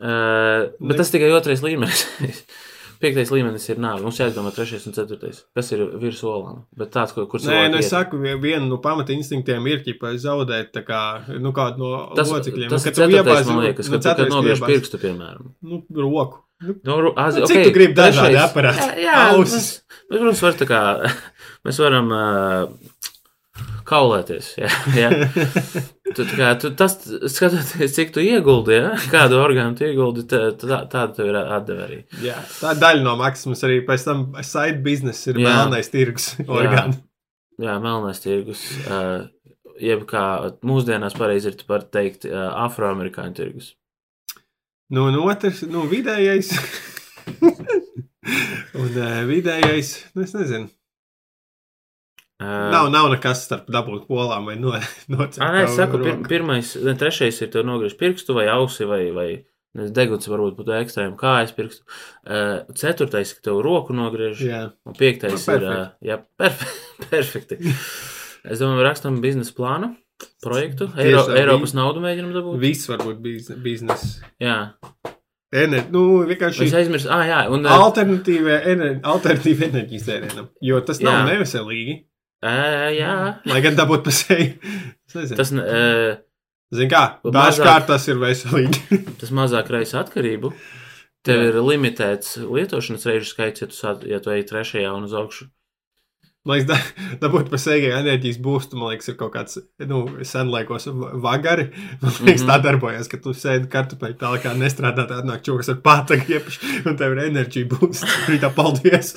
Uh, 0.00 0.68
bet 0.80 1.00
tas 1.00 1.10
tikai 1.12 1.30
otrais 1.36 1.62
līmenis. 1.64 2.04
Piektais 3.00 3.30
līmenis 3.32 3.64
ir 3.72 3.78
nāve. 3.80 4.02
Mums 4.04 4.18
jāizdomā 4.20 4.50
trešais 4.52 4.82
un 4.90 4.92
ceturtais. 4.92 5.38
Kas 5.56 5.70
ir 5.72 5.86
virs 6.02 6.18
olām? 6.28 6.58
Bet 6.76 6.90
tāds, 6.92 7.14
ko, 7.16 7.24
kur 7.32 7.40
Nē, 7.40 7.46
cilvēki 7.46 7.70
nu 7.72 7.78
es 7.80 7.88
saku, 7.88 8.18
vie- 8.20 8.34
viena 8.42 8.66
no 8.68 8.76
pamata 8.84 9.14
instinktiem 9.14 9.64
ir 9.72 9.80
ķipa 9.86 10.10
zaudēt 10.20 10.68
tā 10.76 10.82
kā, 10.84 10.98
nu, 11.40 11.54
kādu 11.56 11.80
no 11.80 11.92
Tas, 12.18 12.28
locekļiem. 12.28 12.68
tas 12.68 12.84
Nu, 12.84 12.90
ir 12.92 12.98
ceturtais, 12.98 13.48
man 13.48 13.64
liekas, 13.64 13.88
nu, 13.88 13.96
kad 13.96 14.18
kad 14.20 14.36
iebāzi, 14.36 14.66
pirkstu, 14.68 15.00
piemēram. 15.00 15.48
Nu, 15.64 15.80
roku. 15.96 16.42
Nu, 16.60 16.74
Nu, 16.84 17.12
az, 17.16 17.38
Nu, 17.40 17.46
okay, 17.46 17.54
cik 17.56 17.64
tu 17.64 17.72
gribi 17.72 17.96
dažādi 17.96 18.36
aparāti? 18.36 18.84
Jā, 18.84 19.06
jā 19.06 19.14
Ausis. 19.32 19.54
mēs, 19.56 19.70
mēs, 20.10 20.18
protams, 20.20 20.42
var 20.44 20.58
tā 20.60 20.66
kā, 20.68 20.80
mēs 21.64 21.80
varam 21.80 22.12
uh, 22.12 22.92
kaulēties. 23.86 24.52
Jā, 24.60 24.70
jā. 24.96 25.10
Tu, 26.10 26.24
tā 26.24 26.34
kā, 26.34 26.48
tu, 26.58 26.72
tas, 26.74 26.96
skatoties, 27.30 27.92
cik 27.94 28.08
tu 28.14 28.22
ieguldi, 28.24 28.74
ja? 28.74 28.94
kādu 29.12 29.38
orgānu 29.38 29.78
tu 29.78 29.86
ieguldi, 29.86 30.24
tā, 30.30 30.40
tā, 30.58 30.80
tāda 30.90 31.14
tev 31.14 31.30
ir 31.30 31.38
atdeve 31.40 31.84
arī. 31.84 31.98
jā, 32.24 32.38
tā 32.58 32.74
daļa 32.78 33.04
no 33.06 33.14
maksas. 33.20 33.62
Arī 33.68 33.80
pēc 33.86 34.06
tam 34.08 34.24
side 34.42 34.80
business 34.86 35.30
ir 35.30 35.38
Jā. 35.38 35.52
melnais 35.52 35.92
tirgus 35.92 36.32
orgāns. 36.48 36.98
Jā, 37.60 37.76
melnais 37.82 38.22
tirgus. 38.24 38.64
Uh, 38.88 39.28
jeb 39.80 40.06
kā 40.10 40.24
mūsdienās 40.66 41.16
pareizi 41.18 41.52
ir 41.52 41.62
par 41.68 41.84
teikt, 41.92 42.26
uh, 42.28 42.48
afroamerikāņu 42.66 43.36
tirgus. 43.36 43.74
Nu, 44.90 45.06
un 45.12 45.20
otrs, 45.22 45.62
nu, 45.70 45.84
vidējais. 45.90 46.50
un 48.80 48.90
uh, 48.90 49.20
vidējais, 49.28 49.94
nu, 50.16 50.24
es 50.26 50.34
nezinu. 50.34 50.70
Uh, 52.40 52.70
Nav, 52.72 52.86
nav 52.88 53.10
nekas 53.12 53.42
starp 53.44 53.66
dabūt 53.68 54.06
polām 54.08 54.46
vai 54.48 54.54
no. 54.56 54.72
Ā, 54.72 55.48
nē, 55.52 55.66
es 55.66 55.74
saku, 55.76 55.98
pir, 56.00 56.14
roku. 56.14 56.28
pirmais, 56.30 56.70
ne, 56.80 56.94
trešais 56.96 57.36
ir 57.44 57.50
tev 57.52 57.66
nogriezt 57.68 57.98
pirkstu 58.00 58.32
vai 58.32 58.46
ausi 58.48 58.88
vai, 58.88 59.02
vai 59.12 59.28
deguns 59.76 60.24
varbūt 60.30 60.56
būtu 60.56 60.72
ekstrēma 60.78 61.18
kājas 61.20 61.52
pirkstu. 61.54 61.84
Uh, 62.24 62.62
ceturtais, 62.80 63.34
ka 63.36 63.44
tev 63.50 63.60
roku 63.66 63.92
nogriež. 63.92 64.40
Jā, 64.40 64.62
Un 64.88 64.96
piektais 64.96 65.36
Nu, 65.36 65.58
ir, 65.58 65.68
uh, 65.68 65.84
jā, 66.00 66.16
perfe 66.40 66.70
perfekti. 67.12 67.60
Es 68.40 68.62
domāju, 68.64 68.86
rakstam 68.88 69.20
biznesa 69.20 69.52
plānu, 69.52 69.92
projektu, 70.40 70.88
Eiro, 70.96 71.26
tā, 71.28 71.36
Eiropas 71.42 71.76
naudu 71.76 72.00
mēģinam 72.00 72.32
dabūt. 72.40 72.60
viss 72.64 72.88
var 72.88 73.04
būt 73.04 73.20
biznes. 73.60 74.14
Jā, 74.40 74.62
Ener, 75.50 75.88
nu, 75.90 76.22
vienkārši 76.30 76.68
es 76.68 76.74
aizmirsu, 76.78 77.08
ah, 77.10 77.24
jā, 77.26 77.38
un 77.50 77.64
alternatīva, 77.66 78.60
ener, 78.70 79.00
alternatīva 79.02 79.66
enerģijas 79.66 80.04
tērienam. 80.06 80.46
Jo 80.62 80.78
tas 80.86 81.00
nav 81.02 81.16
Jā. 81.16 81.24
neveselīgi. 81.32 81.96
Uh, 82.42 82.88
jā, 82.96 83.14
Lai 83.46 83.60
gan 83.64 83.76
dabūt 83.78 84.04
pa 84.04 84.10
seju. 84.10 84.54
Tas, 85.12 85.52
uh, 85.52 86.16
Zini 86.70 86.86
kā, 86.92 87.18
dažkārt 87.26 87.86
tas 87.90 88.04
ir 88.08 88.16
veselīgi. 88.22 88.78
tas 89.20 89.30
mazāk 89.34 89.70
raisa 89.74 89.98
atkarību. 90.04 90.52
Tev 91.26 91.36
Jā. 91.42 91.48
ir 91.50 91.56
limitēts 91.66 92.36
lietošanas 92.46 93.02
reižu 93.10 93.26
skaits, 93.34 93.60
ja 93.60 93.66
tu, 93.68 93.74
sāc- 93.76 94.06
ja 94.08 94.20
tu 94.24 94.30
ej 94.32 94.44
trešajā 94.48 94.92
un 94.94 95.04
uz 95.04 95.12
augšu. 95.18 95.48
Man 96.48 96.56
liekas, 96.56 96.70
da, 96.70 96.76
dabūt 97.26 97.50
pa 97.52 97.58
seju 97.60 97.90
enerģijas 97.98 98.38
būstu, 98.40 98.78
man 98.80 98.94
liekas, 98.94 99.10
ir 99.12 99.16
kaut 99.20 99.34
kāds, 99.34 99.58
nu, 99.90 99.98
senlaikos 100.24 100.86
va- 100.88 101.10
vagari. 101.26 101.66
Man 102.00 102.08
liekas, 102.08 102.20
mm 102.22 102.24
Mhm. 102.24 102.38
-hmm. 102.38 102.48
tā 102.48 102.56
darbojas, 102.64 103.08
ka 103.12 103.16
tu 103.20 103.34
sēdi 103.36 103.68
kartupeļu 103.68 104.16
tālāk, 104.22 104.46
kā 104.46 104.54
nestrādā, 104.56 105.04
tā 105.10 105.18
atnāk 105.20 105.42
čūkas 105.44 105.68
ar 105.74 105.82
pātagu 105.84 106.24
iepaši, 106.38 106.86
un 106.86 106.96
tev 106.96 107.12
ir 107.12 107.24
enerģija 107.26 107.68
būst. 107.74 108.06
Rītā 108.30 108.54
paldies! 108.54 109.16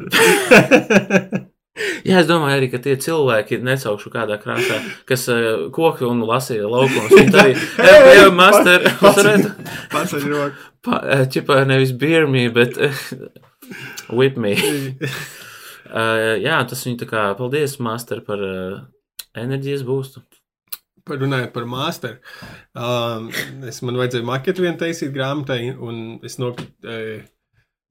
Jā, 2.08 2.20
es 2.20 2.28
domāju, 2.28 2.58
arī, 2.60 2.68
tie 2.84 2.94
cilvēki, 3.02 3.58
nesaukšu 3.66 4.12
kādā 4.14 4.36
krāsā, 4.42 4.76
kas 5.08 5.26
uh, 5.32 5.64
koku 5.74 6.06
un 6.06 6.22
lasīja 6.28 6.68
laukumus, 6.70 7.10
viņi 7.18 7.40
arī 7.40 7.56
Hei, 7.80 8.12
jau 8.20 8.28
master, 8.36 8.86
pats- 9.00 10.14
ar 10.20 10.28
roku. 10.30 10.68
eh, 11.00 11.24
ķipā 11.34 11.64
nevis 11.66 11.94
beer 11.98 12.28
me, 12.30 12.46
bet 12.54 12.78
uh, 12.78 13.02
whip 14.14 14.38
me. 14.38 14.54
Uh, 15.90 16.36
jā, 16.42 16.60
tas 16.68 16.86
viņi 16.86 17.00
tā 17.02 17.10
kā, 17.10 17.26
paldies, 17.38 17.76
master, 17.82 18.22
par 18.26 18.40
uh, 18.44 18.78
enerģijas 19.38 19.82
būstu. 19.86 20.22
Par 21.04 21.18
runājot 21.20 21.50
par 21.52 21.66
masteru. 21.68 22.16
Um, 22.72 23.26
es 23.68 23.82
man 23.84 23.98
vajadzēja 24.00 24.24
maketu 24.24 24.64
vienu 24.64 24.78
taisīt 24.80 25.10
grāmatai, 25.12 25.74
un 25.76 25.98
es 26.24 26.38
no, 26.40 26.54
e, 26.80 27.18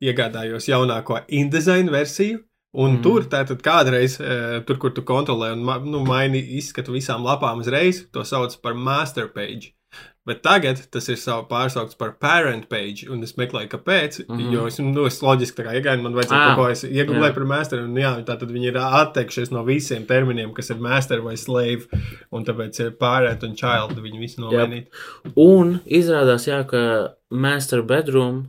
iegādājos 0.01 0.65
jaunāko 0.71 1.19
InDesign 1.29 1.91
versiju. 1.93 2.39
Un 2.73 2.95
mm. 2.95 3.03
tur 3.05 3.27
tātad 3.29 3.61
kādreiz, 3.61 4.17
e, 4.17 4.61
tur, 4.65 4.79
kur 4.81 4.93
tu 4.95 5.03
kontrolē 5.05 5.51
un 5.53 5.61
nu, 5.85 6.01
maini 6.07 6.41
izskatu 6.57 6.95
visām 6.95 7.21
lapām 7.25 7.61
uzreiz, 7.61 8.07
to 8.11 8.25
sauc 8.25 8.55
par 8.65 8.73
master 8.73 9.29
page. 9.29 9.75
Bet 10.23 10.39
tagad 10.39 10.79
tas 10.87 11.09
ir 11.11 11.19
pārsaukts 11.49 11.97
par 11.99 12.13
parent 12.15 12.63
page, 12.71 13.09
un 13.11 13.25
es 13.27 13.35
meklēju, 13.35 13.69
kāpēc. 13.73 14.21
Mm. 14.23 14.37
-hmm. 14.37 14.53
Jo 14.53 14.67
es 14.67 14.79
nu, 14.79 15.05
es 15.05 15.19
loģiski 15.21 15.57
tā 15.57 15.65
kā 15.67 15.73
iegāju, 15.79 16.01
man 16.01 16.15
vajadzēja 16.15 16.39
Ah, 16.39 16.55
kaut 16.55 16.55
ko, 16.55 17.25
jā. 17.27 17.33
par 17.33 17.45
masteru, 17.45 17.83
un 17.83 17.95
jā, 17.95 18.13
tātad 18.25 18.51
viņi 18.51 18.71
ir 18.71 18.77
atteikšies 18.77 19.51
no 19.51 19.63
visiem 19.63 20.05
terminiem, 20.05 20.53
kas 20.53 20.69
ir 20.69 20.77
master 20.77 21.21
vai 21.21 21.35
slave, 21.37 21.85
un 22.31 22.45
tāpēc 22.45 22.79
ir 22.79 22.91
parent 22.91 23.43
un 23.43 23.55
child, 23.55 23.99
viņi 23.99 24.19
visi 24.19 24.41
nomainīti. 24.41 24.87
Un 25.35 25.79
izrādās, 25.85 26.47
jā, 26.47 26.63
ka 26.63 27.13
master 27.29 27.81
bedroom 27.81 28.47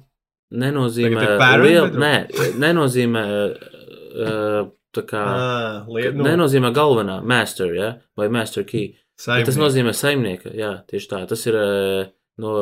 nenozīmē 0.52 1.26
lielu, 1.58 1.90
bedroom? 1.90 2.00
nē, 2.00 2.28
nenozīmē, 2.54 3.24
uh, 4.14 4.70
tā 4.94 5.02
kā, 5.10 5.22
Ah, 5.26 5.86
liet, 5.90 6.14
nu, 6.14 6.22
nenozīmē 6.24 6.70
galvenā 6.74 7.20
master, 7.26 7.72
ja, 7.74 7.88
vai 8.16 8.28
master 8.28 8.64
key. 8.64 8.94
Bet 9.26 9.46
tas 9.46 9.56
nozīmē 9.58 9.92
saimnieka, 9.94 10.50
jā, 10.54 10.72
tieši 10.90 11.08
tā. 11.10 11.20
Tas 11.30 11.42
ir 11.46 11.54
eh, 11.54 12.06
no 12.42 12.52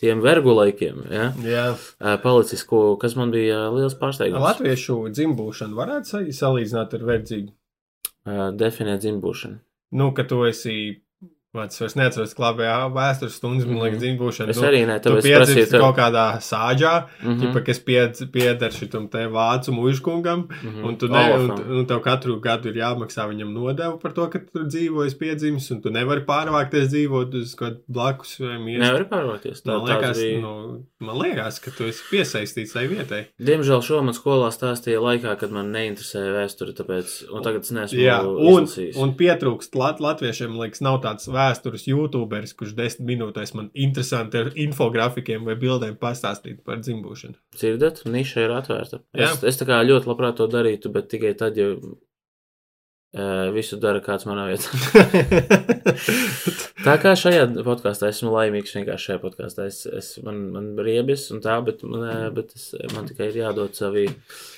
tiem 0.00 0.20
vergu 0.22 0.52
laikiem, 0.54 0.98
jā, 1.10 1.26
Jā, 1.44 1.64
eh, 2.00 2.16
palicis, 2.22 2.62
ko, 2.68 2.96
kas 3.00 3.16
man 3.16 3.32
bija 3.34 3.64
liels 3.74 3.96
pārsteigums. 3.98 4.44
latviešu 4.44 4.98
dzimbūšanu 5.16 5.74
varētu 5.74 6.04
sa- 6.06 6.24
salīdzināt 6.40 6.94
ar 6.94 7.00
verdzīgu. 7.12 7.52
Eh, 8.26 8.52
Definēt 8.60 9.00
dzimbūšanu. 9.04 9.58
Nu, 9.92 10.12
ka 10.12 10.22
tu 10.24 10.42
esi, 10.44 11.00
vats, 11.56 11.80
es 11.80 11.94
neatceros, 11.96 12.34
klābējā 12.36 12.74
vēstures 12.92 13.36
stundas, 13.40 13.64
man 13.66 13.80
liekas, 13.86 14.00
dzimbūšana. 14.02 14.52
Es 14.52 14.58
arī 14.62 14.82
ne, 14.86 14.98
Tu 15.00 15.10
prasīju 15.14 15.70
tev. 15.70 15.80
kaut 15.80 15.96
kādā 15.96 16.26
sāģā, 16.44 16.92
mm 17.22 17.28
Mhm, 17.28 17.40
-hmm. 17.48 17.64
kas 17.64 17.78
pied, 17.80 18.18
pieder 18.32 18.70
šitam 18.72 19.08
te 19.08 19.18
vācu 19.32 19.72
mužkungam, 19.72 20.48
mhm. 20.48 20.84
un, 20.84 20.96
tu 20.98 21.08
ne, 21.08 21.22
un, 21.38 21.50
un 21.78 21.86
tev 21.86 22.00
katru 22.04 22.38
gadu 22.40 22.68
ir 22.68 22.74
jāmaksā 22.82 23.26
viņam 23.30 23.52
nodevu 23.54 23.98
par 24.00 24.12
to, 24.12 24.28
ka 24.30 24.38
tu 24.38 24.46
tur 24.52 24.64
dzīvojies 24.66 25.14
piedzimis, 25.18 25.70
un 25.70 25.80
tu 25.82 25.90
nevari 25.90 26.24
pārvākties 26.26 26.88
dzīvot 26.92 27.34
uz 27.34 27.54
kaut 27.54 27.80
blakus 27.88 28.38
vai 28.40 28.58
miestu. 28.58 28.84
Nevar 28.84 29.04
pārvākties. 29.08 29.62
Tā, 29.64 29.78
Man 29.78 29.86
liekas, 29.88 30.18
bija. 30.18 30.40
nu, 30.40 30.84
man 31.00 31.16
liekas, 31.18 31.60
ka 31.60 31.70
tu 31.70 31.84
esi 31.84 32.02
piesaistīts 32.10 32.72
tai 32.72 32.86
vietai. 32.86 33.26
Diemžēl 33.40 33.80
šo 33.82 34.02
man 34.02 34.14
skolā 34.14 34.50
stāstīja 34.52 35.00
laikā, 35.00 35.38
kad 35.38 35.50
man 35.50 35.72
neinteresēja 35.72 36.32
vēsture, 36.36 36.72
tāpēc, 36.76 37.32
un 37.32 37.42
tagad 37.42 37.62
es 37.62 37.70
neesmu 37.72 37.98
Jā, 37.98 38.20
un, 38.26 38.62
izlasījis. 38.64 38.96
un 38.96 39.14
pietrūkst 39.14 39.74
lat, 39.74 40.00
latviešiem, 40.00 40.58
liekas, 40.60 40.80
nav 40.80 41.00
tāds 41.02 41.28
vēstures 41.38 41.86
youtuberis, 41.88 42.54
kurš 42.58 42.74
desmit 42.78 43.06
minūtēs 43.12 43.54
man 43.56 43.70
interesanti 43.86 44.42
ar 44.42 44.52
infografikiem 44.66 45.46
vai 45.48 45.56
bildēm 45.60 45.96
pastāstīt 46.00 46.64
par 46.66 46.82
dzimbūšanu. 46.82 47.38
Dzirdat, 47.56 48.04
niša 48.10 48.44
ir 48.46 48.58
atvērta. 48.58 49.02
Jā. 49.16 49.32
Es, 49.32 49.46
es 49.52 49.60
tā 49.60 49.68
kā 49.70 49.80
ļoti 49.86 50.10
labprāt 50.10 50.38
to 50.40 50.50
darītu, 50.50 50.92
bet 50.94 51.10
tikai 51.12 51.34
tad, 51.38 51.58
ja 51.60 51.72
visu 53.54 53.78
dara 53.80 54.02
kāds 54.04 54.26
manā 54.28 54.44
vietā. 54.50 54.68
tā 56.86 56.96
kā 57.00 57.14
šajā 57.16 57.46
podkāstā 57.64 58.10
esmu 58.12 58.34
laimīgs, 58.34 58.74
vienkārši 58.76 59.10
šajā 59.10 59.22
podkāstā 59.22 59.68
es, 59.70 59.80
es 59.88 60.10
man, 60.24 60.42
man 60.52 60.70
riebjas 60.84 61.28
un 61.32 61.40
tā, 61.44 61.56
bet, 61.64 61.82
man, 61.88 62.04
bet 62.36 62.52
es, 62.58 62.70
man 62.92 63.08
tikai 63.08 63.30
ir 63.30 63.40
jādod 63.40 63.72
savi, 63.78 64.06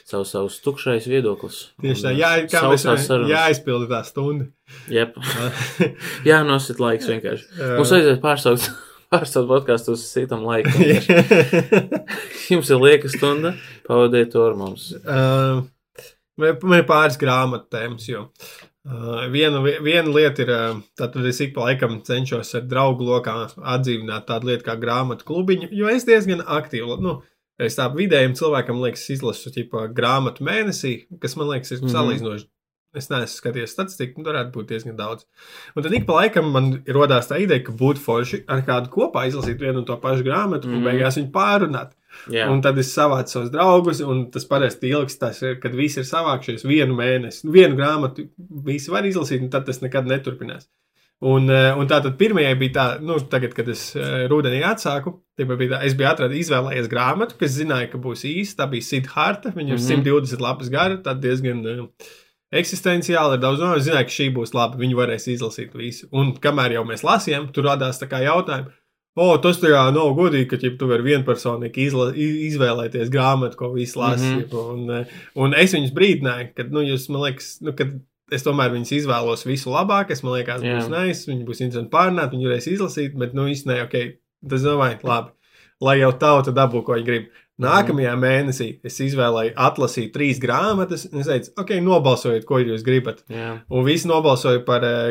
savu, 0.02 0.26
savus 0.26 0.58
tukšais 0.64 1.06
viedoklis. 1.10 1.62
Tieši 1.80 2.06
tā, 2.08 2.14
jā, 2.18 2.34
kā 2.50 2.66
mēs 2.72 2.86
varam, 2.90 3.30
jāizpilda 3.30 3.90
tā 3.94 4.04
stunda. 4.10 4.50
Jep. 4.90 5.18
jā, 6.30 6.42
nosit 6.46 6.82
laiks 6.82 7.10
vienkārši. 7.10 7.50
Mums 7.78 7.94
vajadzētu 7.94 8.24
pārsaukt 8.24 8.70
pārstāvot 9.14 9.50
podkāstu 9.50 9.94
uz 9.96 10.06
citam 10.06 10.44
laikam. 10.46 10.74
Jums 12.50 12.70
ir 12.70 12.82
lieka 12.82 13.10
stunda, 13.10 13.54
pavadiet 13.86 14.34
to 14.34 14.46
ar 14.46 14.58
mums. 14.58 14.90
Uh, 15.02 15.62
man 16.40 16.78
ir 16.80 16.86
pāris 16.88 17.18
grāmatu 17.20 17.70
tēmas, 17.74 18.06
jo 18.10 18.26
uh, 18.26 19.26
viena, 19.32 19.62
viena 19.62 20.06
lieta 20.10 20.44
ir, 20.44 20.52
uh, 20.54 20.78
tad 20.98 21.18
es 21.24 21.42
ik 21.44 21.54
pa 21.56 21.68
laikam 21.68 22.00
cenšos 22.06 22.54
ar 22.58 22.68
draugu 22.70 23.08
lokā 23.08 23.36
atdzīvināt 23.76 24.28
tādu 24.30 24.52
lietu 24.52 24.68
kā 24.68 24.78
grāmatu 24.80 25.28
klubiņu, 25.28 25.72
jo 25.76 25.90
es 25.92 26.08
diezgan 26.08 26.44
aktīvi, 26.46 27.00
nu, 27.04 27.18
es 27.60 27.76
tā 27.76 27.90
vidējiem 27.94 28.38
cilvēkam 28.38 28.80
liekas 28.84 29.08
izlasu, 29.16 29.52
ķipa, 29.54 29.90
grāmatu 29.96 30.46
mēnesī, 30.46 30.96
kas 31.20 31.36
man 31.36 31.52
liekas 31.52 31.76
ir 31.76 31.82
mm 31.82 31.86
-hmm. 31.86 31.98
salīdzinoši 31.98 32.50
Es 32.90 33.06
neesmu 33.06 33.30
skatījies 33.30 33.70
statistiku, 33.70 34.18
nu, 34.18 34.26
varētu 34.26 34.50
būt 34.56 34.72
diezgan 34.72 34.96
daudz. 34.98 35.26
Un 35.78 35.84
tad 35.86 35.92
ik 35.94 36.08
pa 36.08 36.16
laikam 36.16 36.48
man 36.50 36.72
radās 36.90 37.28
tā 37.30 37.38
ideja, 37.38 37.62
ka 37.68 37.74
būtu 37.78 38.02
forši 38.02 38.40
ar 38.50 38.64
kādu 38.66 38.90
kopā 38.90 39.28
izlasīt 39.28 39.62
vienu 39.62 39.84
un 39.84 39.86
to 39.86 39.94
pašu 40.02 40.26
grāmatu, 40.26 40.66
mm. 40.66 40.78
un 40.78 40.88
beigās 40.88 41.20
viņu 41.20 41.30
pārunāt. 41.36 41.94
Yeah. 42.28 42.50
Un 42.52 42.60
tad 42.64 42.78
es 42.78 42.90
savācu 42.94 43.32
savus 43.32 43.52
draugus, 43.54 44.02
un 44.04 44.26
tas 44.34 44.44
parasti 44.48 44.90
ilgs, 44.90 45.16
tas, 45.20 45.40
kad 45.62 45.74
visi 45.76 46.02
ir 46.02 46.08
savākušies 46.08 46.66
vienu 46.68 46.96
mēnesi. 46.98 47.46
Nu, 47.46 47.54
vienu 47.54 47.78
grāmatu 47.78 48.26
visi 48.66 48.92
var 48.92 49.08
izlasīt, 49.08 49.42
un 49.44 49.52
tad 49.52 49.68
tas 49.68 49.80
nekad 49.84 50.10
neturpinās. 50.10 50.68
Un, 51.20 51.50
eh, 51.52 51.74
un 51.76 51.88
tā 51.88 51.98
tad 52.00 52.16
pirmajai 52.20 52.54
bija 52.56 52.72
tā, 52.76 52.84
nu, 53.04 53.18
tagad, 53.32 53.52
kad 53.56 53.68
es 53.68 53.90
eh, 53.92 54.24
rudenī 54.30 54.62
atsāku, 54.64 55.18
bija 55.36 55.74
tā, 55.74 55.82
es 55.84 55.96
biju 55.96 56.08
atradis, 56.08 56.46
izvēlējies 56.46 56.88
grāmatu, 56.88 57.36
kas 57.40 57.58
zināja, 57.58 57.90
ka 57.92 58.00
būs 58.00 58.24
īsta. 58.28 58.62
Tā 58.62 58.70
bija 58.72 58.88
Sidharta, 58.88 59.52
viņa 59.52 59.74
ir 59.74 59.76
mm 59.76 59.84
-hmm. 59.84 60.04
120 60.06 60.40
lapas 60.40 60.72
gara, 60.72 60.96
tad 61.04 61.20
diezgan. 61.20 61.60
Uh, 61.66 62.10
eksistenciāli 62.50 63.36
ir 63.36 63.42
daudz, 63.42 63.60
no 63.62 63.74
es 63.76 63.84
zināju, 63.86 64.08
ka 64.08 64.16
šī 64.16 64.28
būs 64.34 64.54
laba, 64.56 64.78
viņi 64.80 64.98
varēs 64.98 65.28
izlasīt 65.30 65.74
visu. 65.76 66.08
Un 66.12 66.32
kamēr 66.42 66.78
jau 66.78 66.84
mēs 66.88 67.04
lasījām, 67.06 67.50
tur 67.54 67.68
radās 67.70 68.00
tā 68.00 68.08
kā 68.10 68.22
jautājumi. 68.24 68.72
O, 69.18 69.26
tas 69.42 69.58
tā 69.58 69.72
kā 69.72 69.80
nav 69.90 70.12
godīgi, 70.14 70.46
ka 70.52 70.58
ja 70.62 70.70
tu 70.78 70.86
vari 70.86 71.02
vienpersonīgi 71.08 71.88
izvēlēties 72.46 73.10
grāmatu, 73.10 73.58
ko 73.58 73.72
visi 73.74 73.98
lasa. 73.98 74.22
Mm 74.22 74.44
-hmm. 74.44 74.68
un, 74.74 74.90
eh, 75.00 75.16
un 75.34 75.54
es 75.54 75.74
viņus 75.74 75.94
brīdināju, 75.96 76.52
ka, 76.54 76.68
nu, 76.70 76.84
jūs, 76.86 77.08
man 77.10 77.22
liekas, 77.26 77.56
nu, 77.60 77.74
kad 77.74 77.96
es 78.30 78.46
tomēr 78.46 78.70
viņus 78.70 78.92
izvēlos 79.00 79.46
visu 79.46 79.70
labāk, 79.74 80.12
es 80.14 80.22
man 80.22 80.36
liekas, 80.38 80.62
būs 80.62 80.86
yeah. 80.86 81.06
nice, 81.06 81.26
viņi 81.26 81.44
būs 81.44 81.60
interesanti 81.60 81.90
pārnāt, 81.90 82.30
viņi 82.30 82.46
varēs 82.46 82.70
izlasīt, 82.70 83.18
bet, 83.18 83.34
nu, 83.34 83.48
īstenībā, 83.50 83.88
ok, 83.88 83.96
tas 84.48 84.62
domāju, 84.62 85.02
labi, 85.02 85.30
lai 85.80 85.98
jau 85.98 86.12
tauta 86.12 86.54
dabū, 86.54 86.84
ko 86.84 86.94
viņi 86.94 87.06
grib. 87.06 87.28
Nākamajā 87.60 88.12
mm. 88.14 88.22
mēnesī 88.24 88.68
es 88.86 88.98
izvēlēju 89.04 89.54
atlasīt 89.60 90.12
trīs 90.14 90.40
grāmatas. 90.42 91.06
Es 91.10 91.28
teicu, 91.28 91.54
ok, 91.60 91.74
nobalsojiet, 91.84 92.46
ko 92.48 92.60
jūs 92.62 92.84
gribat. 92.86 93.24
Yeah. 93.28 93.60
Un 93.68 93.84
visi 93.86 94.08
nobalsoja 94.10 94.62
par 94.66 94.86
uh, 94.86 95.10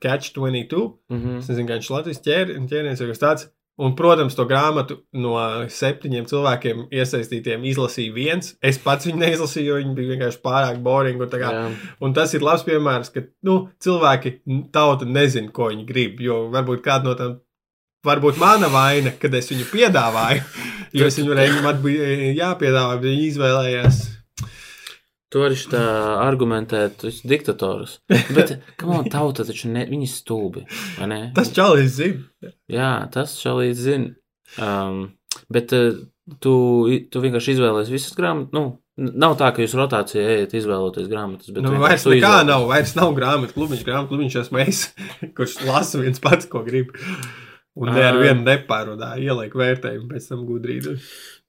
Catch 0.00 0.32
22. 0.36 0.86
Mm 1.12 1.18
-hmm. 1.18 1.38
Es 1.38 1.48
nezinu, 1.48 1.68
kā 1.68 1.80
viņš 1.80 1.90
Latvijas 1.96 2.24
ķēniņš 2.26 3.04
vai 3.04 3.10
kas 3.12 3.24
tāds. 3.26 3.50
Un, 3.80 3.94
protams, 3.96 4.34
to 4.36 4.44
grāmatu 4.44 4.98
no 5.16 5.32
septiņiem 5.72 6.26
cilvēkiem 6.28 6.82
iesaistītiem 6.92 7.64
izlasīja 7.70 8.12
viens. 8.12 8.52
Es 8.60 8.78
pats 8.78 9.08
viņu 9.08 9.22
neizlasīju, 9.22 9.70
jo 9.70 9.78
viņi 9.80 9.94
bija 9.96 10.12
vienkārši 10.12 10.42
pārāk 10.44 10.82
boring. 10.84 11.22
Un, 11.24 11.30
kā, 11.40 11.70
un 12.00 12.12
tas 12.12 12.34
ir 12.36 12.44
labs 12.44 12.66
piemērs, 12.68 13.08
ka 13.14 13.24
nu, 13.48 13.70
cilvēki 13.80 14.34
tauta 14.76 15.08
nezina, 15.08 15.48
ko 15.56 15.70
viņi 15.72 15.86
grib. 15.88 16.20
Jo 16.20 16.44
varbūt 16.52 16.84
kāda 16.84 17.08
no 17.08 17.16
tām 17.16 17.38
varbūt 18.06 18.40
mana 18.40 18.70
vaina, 18.72 19.12
kad 19.18 19.34
es 19.38 19.50
viņu 19.52 19.68
piedāvāju. 19.72 20.44
Jo 20.92 21.06
es 21.08 21.16
viņu 21.16 21.32
reizi 21.32 21.60
man 21.64 21.78
bija 21.80 22.04
jāpiedāvā, 22.36 22.98
bet 23.00 23.06
viņi 23.06 23.28
izvēlējās. 23.30 24.00
Tu 25.32 25.40
vari 25.40 25.56
tā 25.72 25.84
argumentēt, 26.20 26.98
tas 27.00 27.22
ir 27.22 27.30
diktators. 27.30 27.94
Bet, 28.36 28.52
kā 28.78 28.90
man 28.90 29.08
tauta 29.08 29.46
taču 29.48 29.70
ne, 29.72 29.86
viņi 29.88 30.10
stulbi, 30.12 30.66
vai 30.98 31.08
ne? 31.08 31.20
Tas 31.32 31.48
čalīs 31.56 31.94
zina. 31.96 32.52
Jā, 32.68 32.90
tas 33.14 33.32
čalīs 33.40 33.80
zina. 33.80 34.12
Um, 34.60 35.00
bet 35.48 35.72
uh, 35.72 35.96
tu, 36.44 36.54
tu 37.08 37.24
vienkārši 37.24 37.56
izvēlējies 37.56 37.94
visas 37.96 38.18
grāmatas, 38.18 38.52
nu, 38.52 38.66
Nav 39.00 39.38
tā, 39.40 39.46
ka 39.56 39.64
jūs 39.64 39.72
rotācijā 39.72 40.22
ejat 40.34 40.50
izvēloties 40.58 41.06
grāmatas. 41.08 41.48
Nu, 41.56 41.70
vairs 41.80 42.02
nekā 42.04 42.18
izvēlēties. 42.18 42.48
nav, 42.50 42.66
vairs 42.68 42.92
nav 42.98 43.14
grāmatu 43.16 43.56
klubiņš, 43.56 43.86
grāmatu 43.86 44.12
klubiņš 44.12 44.36
esmu 44.42 44.60
es, 44.66 44.82
kurš 45.38 45.54
lasa 45.64 46.02
viens 46.02 46.20
pats, 46.20 46.44
ko 46.52 46.60
grib. 46.66 46.92
Un 47.72 47.88
ne 47.88 48.02
ar 48.04 48.18
vienu 48.20 48.44
nepārunā, 48.44 49.14
ieliek 49.22 49.54
vērtējumu 49.56 50.10
pēc 50.10 50.26
tam 50.28 50.42
gudrību. 50.44 50.92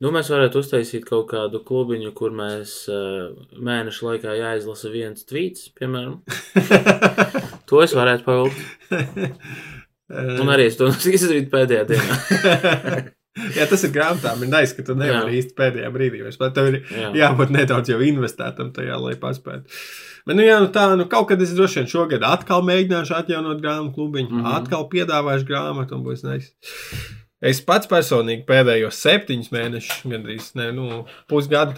Nu, 0.04 0.12
mēs 0.16 0.30
varētu 0.32 0.62
uztaisīt 0.64 1.04
kaut 1.08 1.28
kādu 1.34 1.60
klubiņu, 1.68 2.14
kur 2.16 2.32
mēs 2.36 2.78
uh, 2.92 3.34
mēnešu 3.60 4.08
laikā 4.08 4.36
jāizlasa 4.40 4.92
viens 4.94 5.28
tvīts, 5.28 5.68
piemēram. 5.76 6.22
to 7.70 7.84
es 7.84 7.96
varētu 7.98 8.28
pavilkt. 8.28 8.64
Un 10.44 10.52
arī 10.54 10.70
es 10.70 10.80
to 10.80 10.88
izdarītu 11.18 11.52
pēdējā 11.52 11.84
dienā. 11.92 12.18
Jā, 13.58 13.66
tas 13.70 13.82
ir 13.86 13.94
grāmatām. 13.96 14.44
Ir 14.46 14.52
nice, 14.52 14.76
ka 14.78 14.86
tu 14.86 14.96
nevari 14.98 15.40
īsti 15.40 15.56
pēdējā 15.58 15.90
brīdī. 15.94 16.22
Tev 16.54 16.70
ir 16.70 16.80
jā. 16.86 17.10
jābūt 17.18 17.54
nedaudz 17.56 17.90
jau 17.90 17.98
investētam 18.06 18.70
tajā, 18.76 19.00
lai 19.02 19.16
paspētu. 19.20 19.80
Bet, 20.28 20.38
nu, 20.38 20.46
jā, 20.46 20.60
nu 20.64 20.70
tā, 20.74 20.86
nu, 21.00 21.08
kaut 21.10 21.28
kad 21.32 21.42
es 21.42 21.56
droši 21.58 21.82
vien 21.82 21.90
šogad 21.92 22.24
atkal 22.28 22.64
mēģināšu 22.68 23.18
atjaunot 23.18 23.60
grāmatu 23.64 23.98
klubiņu, 23.98 24.30
mm 24.30 24.40
-hmm. 24.40 24.56
atkal 24.62 24.88
piedāvāšu 24.92 25.50
grāmatu, 25.50 25.98
un 25.98 26.06
būs 26.06 26.24
nice. 26.28 26.54
Es 27.44 27.60
pats 27.60 27.90
personīgi 27.92 28.46
pēdējos 28.48 29.02
septiņus 29.04 29.52
mēnešus, 29.52 30.06
gandrīz 30.08 30.54
ne, 30.56 30.70
nu, 30.72 31.04
pusgadu 31.28 31.74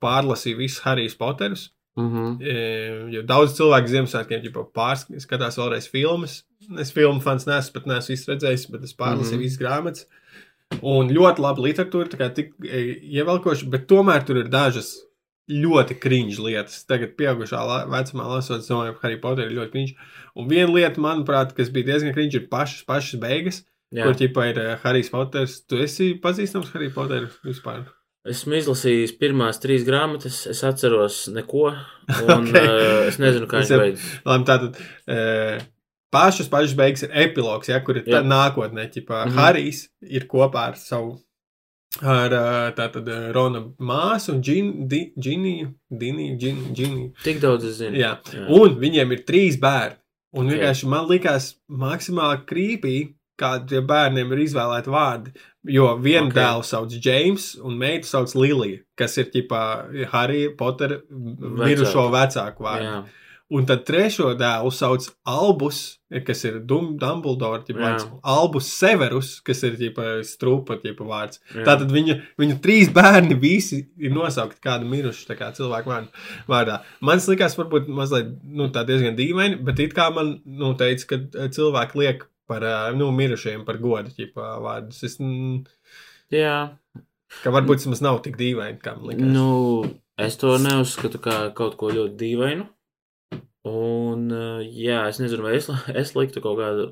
pārlasīju 0.00 0.62
visus 0.62 0.84
Harijs 0.86 1.18
Poterus. 1.18 1.72
Mm 1.96 2.08
-hmm. 2.10 2.38
e, 2.42 3.22
daudz 3.22 3.52
cilvēku 3.54 3.86
Ziemassvētkiem 3.86 4.48
jau 4.48 4.64
pārskatās 4.74 5.58
vēlreiz 5.60 5.86
filmas. 5.90 6.44
Es 6.80 6.90
filmu 6.92 7.20
fans 7.20 7.46
neesmu 7.46 7.74
pat 7.74 7.86
neesmu 7.86 8.14
izredzējis, 8.14 8.70
bet 8.70 8.82
es 8.82 8.96
pārlasīju 8.96 9.36
mm 9.36 9.42
-hmm. 9.42 9.44
visas 9.44 9.60
grāmatas. 9.60 10.06
Un 10.82 11.10
ļoti 11.14 11.44
laba 11.44 11.64
literatūra, 11.64 12.10
tā 12.10 12.20
kā 12.20 12.30
tik 12.34 12.54
e, 12.64 12.84
ievelkoša, 13.18 13.68
bet 13.72 13.86
tomēr 13.90 14.24
tur 14.26 14.40
ir 14.40 14.50
dažas 14.52 14.94
ļoti 15.50 15.96
krīņš 16.00 16.40
lietas. 16.40 16.84
Tagad, 16.88 17.14
pieaugušā 17.18 17.60
vecumā, 17.92 18.28
lasot, 18.30 18.62
es 18.62 18.70
domāju, 18.70 18.96
ka 18.96 19.06
Harry 19.06 19.20
Potter 19.20 19.50
ir 19.50 19.58
ļoti 19.58 19.74
krīņš. 19.74 19.92
Un 20.40 20.48
viena 20.50 20.70
lieta, 20.72 21.02
manuprāt, 21.04 21.52
kas 21.56 21.72
bija 21.74 21.92
diezgan 21.92 22.16
krīņš, 22.16 22.38
ir 22.38 22.46
pašas, 22.52 22.86
pašas 22.88 23.20
beigas. 23.22 23.60
Jā. 23.94 24.08
Kur 24.08 24.16
ķipa 24.18 24.48
ir 24.50 24.58
uh, 24.58 24.70
Harijs 24.82 25.12
Poters. 25.12 25.60
Tu 25.70 25.78
esi 25.84 26.14
pazīstams 26.22 26.72
Harry 26.74 26.88
Potter 26.94 27.28
vispār? 27.46 27.84
Esmu 28.24 28.56
izlasījis 28.56 29.12
pirmās 29.20 29.60
trīs 29.60 29.84
grāmatas, 29.84 30.46
es 30.48 30.62
atceros 30.64 31.26
neko, 31.28 31.68
un 32.24 32.48
okay. 32.48 32.64
uh, 32.64 33.04
es 33.10 33.20
nezinu, 33.20 33.46
kā 33.50 33.60
viņš 33.60 33.74
beidzas. 33.76 34.10
Labi, 34.24 34.48
tātad. 34.48 34.80
Uh, 35.04 35.60
Pašas 36.14 36.50
pašas 36.50 36.76
beigas 36.78 37.02
ir 37.06 37.14
epilogs, 37.26 37.68
ja, 37.72 37.80
kur 37.84 37.98
ir 37.98 38.06
tā 38.06 38.22
nākotnē, 38.22 38.88
ka 38.94 39.24
mm 39.24 39.30
-hmm. 39.30 39.38
Harijs 39.38 39.88
ir 40.00 40.28
kopā 40.30 40.68
ar 40.70 40.76
savu 40.78 41.18
ar 42.02 42.34
tātad 42.74 43.08
Rona 43.34 43.62
māsu 43.78 44.34
un 44.34 44.42
Džiniju. 44.42 45.68
Džiniju. 46.74 47.12
Tik 47.22 47.40
daudz 47.40 47.64
es 47.64 47.76
zinu. 47.78 47.96
Jā. 47.98 48.16
Jā. 48.32 48.46
Un 48.48 48.78
viņiem 48.80 49.12
ir 49.12 49.24
trīs 49.28 49.60
bērni. 49.60 50.00
Un 50.34 50.48
okay. 50.48 50.58
vienkārši 50.58 50.88
man 50.90 51.04
likās 51.06 51.52
maksimāli 51.70 52.40
krīpī, 52.48 52.94
kādiem 53.38 53.86
bērniem 53.86 54.32
ir 54.34 54.40
izvēlēti 54.48 54.90
vārdi. 54.90 55.34
Jo 55.70 55.92
vienu 55.96 56.28
okay. 56.28 56.40
dēlu 56.40 56.64
sauc 56.66 56.96
James, 56.98 57.52
un 57.62 57.78
meitu 57.78 58.10
sauc 58.10 58.34
Lilija, 58.36 58.82
kas 58.98 59.14
ir 59.22 59.30
ģipā 59.32 59.62
Harry 60.12 60.48
Potter 60.58 60.98
mirušo 61.10 62.08
vecāku 62.12 62.66
vārdu. 62.66 62.90
Jā. 62.90 63.04
Un 63.54 63.66
tad 63.68 63.84
trešo 63.86 64.32
dēlu 64.38 64.72
sauc 64.74 65.04
Albus, 65.30 65.80
kas 66.26 66.42
ir 66.48 66.56
Dumbledore, 66.66 67.62
vārds, 67.76 68.08
Albus 68.34 68.70
Severus, 68.74 69.36
kas 69.46 69.62
ir 69.66 69.76
ģipa, 69.78 70.18
strupa 70.26 70.78
ģipa, 70.82 71.06
vārds. 71.06 71.40
Jā. 71.52 71.62
Tātad 71.68 71.92
viņa, 71.94 72.16
viņa 72.40 72.58
trīs 72.64 72.90
bērni 72.94 73.38
visi 73.38 73.84
ir 74.00 74.14
nosaukti 74.14 74.58
kādu 74.64 74.90
mirušu 74.90 75.38
kā 75.38 75.52
cilvēku 75.54 75.94
vārdā. 76.50 76.80
Man 77.04 77.22
likās, 77.30 77.54
varbūt 77.60 77.86
mazliet 77.94 78.34
nu, 78.42 78.68
diezgan 78.74 79.14
dīvaini, 79.18 79.62
bet 79.66 79.84
it 79.84 79.94
kā 79.96 80.10
man 80.14 80.38
nu, 80.44 80.74
teica, 80.80 81.12
ka 81.12 81.20
eh, 81.22 81.50
cilvēki 81.54 82.02
liek 82.02 82.26
par 82.50 82.66
nu, 82.98 83.08
mirušajiem 83.14 83.62
par 83.64 83.78
godu 83.80 84.12
ģipa, 84.18 84.58
vārdus. 84.64 85.00
Es, 85.06 85.16
mm, 85.22 85.62
Jā. 86.34 86.58
Ka 87.42 87.52
varbūt 87.54 87.84
tas 87.84 88.02
nav 88.04 88.20
tik 88.24 88.38
dīvaini, 88.40 88.80
kā 88.82 88.94
man 88.96 89.10
liekas. 89.10 89.30
Nu, 89.34 89.48
es 90.20 90.38
to 90.40 90.54
neuzskatu 90.60 91.20
kā 91.22 91.38
kaut 91.56 91.78
ko 91.80 91.90
ļoti 91.94 92.18
dīvainu. 92.20 92.66
Un, 93.64 94.26
eh, 94.28 94.64
jā, 94.84 95.04
es 95.08 95.20
nezinu, 95.22 95.46
vai 95.46 95.54
es, 95.58 95.70
es 96.02 96.14
liktu 96.18 96.42
kaut 96.44 96.58
kādu, 96.60 96.90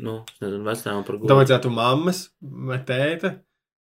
nu, 0.00 0.18
nezinu, 0.42 0.64
vecāku 0.66 1.06
par 1.06 1.20
godu. 1.20 1.30
Tev 1.30 1.40
vajadzētu 1.42 1.72
mammas 1.72 2.26
vai 2.40 2.82
tēta 2.84 3.38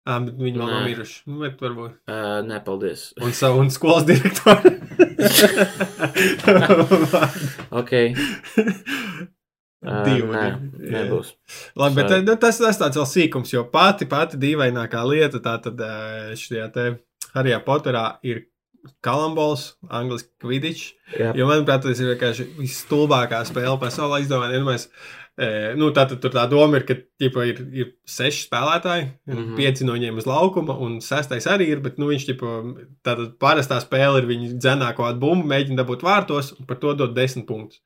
Ah, 0.07 0.21
bet 0.23 0.37
Nē. 0.39 0.53
nav 0.55 0.85
miruši. 0.87 1.17
Nu, 1.27 1.41
bet 1.41 1.59
varbūt. 1.59 1.97
Uh, 2.07 2.37
nē, 2.47 2.61
paldies. 2.63 3.09
Un 3.27 3.33
savu 3.35 3.59
un 3.59 3.71
skolas 3.73 4.05
direktoru. 4.07 4.71
Ok. 7.77 7.91
Uh, 9.87 9.99
Divi. 10.07 10.25
nē, 10.31 10.45
nebūs. 10.93 11.33
Labi, 11.77 11.99
bet 11.99 12.09
Sorry. 12.09 12.23
nu, 12.25 12.35
tas, 12.41 12.57
tas 12.59 12.79
tāds 12.79 12.97
vēl 12.97 13.07
sīkums, 13.11 13.51
jo 13.53 13.61
pati, 13.71 14.07
pati 14.09 14.39
dīvainākā 14.41 15.03
lieta 15.05 15.41
tā 15.43 15.53
tad 15.63 15.83
eh, 15.85 16.31
šajā 16.39 16.65
te 16.73 16.85
Harijā 17.35 17.59
Poterā 17.67 18.05
ir 18.25 18.41
kalambols, 19.05 19.69
angliski 19.89 20.33
kvidičs. 20.43 20.89
Jo, 21.17 21.47
manuprāt, 21.47 21.85
tas 21.85 22.01
ir 22.01 22.11
vienkārši 22.13 22.49
visstulbākā 22.57 23.39
spēle 23.47 23.77
pasaulē. 23.81 24.19
Izdomājiet, 24.23 24.57
ja 24.57 24.65
mēs, 24.65 24.87
e, 25.39 25.49
nu, 25.79 25.89
tā 25.95 26.05
tad 26.09 26.21
tur 26.23 26.33
tā 26.35 26.43
doma 26.51 26.81
ir, 26.81 26.85
ka 26.89 26.97
ģipa, 27.23 27.47
ir, 27.49 27.61
ir 27.71 27.89
seši 28.09 28.45
spēlētāji, 28.47 29.07
mm. 29.07 29.33
-hmm. 29.33 29.55
pieci 29.59 29.87
no 29.87 29.95
viņiem 29.95 30.19
uz 30.19 30.27
laukuma, 30.29 30.75
un 30.83 30.99
sestais 31.05 31.47
arī 31.47 31.71
ir. 31.73 31.83
Bet, 31.85 31.97
nu, 32.01 32.11
viņš 32.11 32.29
ģipa, 32.31 32.55
tātad 33.07 33.35
parastā 33.41 33.79
spēle 33.83 34.23
ir 34.23 34.29
viņa 34.29 34.53
dzenā 34.57 34.93
kaut 34.93 35.11
kādu 35.11 35.23
bumbu, 35.25 35.47
mēģina 35.53 35.83
dabūt 35.83 36.05
vārtos, 36.07 36.53
un 36.59 36.69
par 36.69 36.81
to 36.83 36.93
dot 36.93 37.15
desmit 37.15 37.47
punktus. 37.47 37.81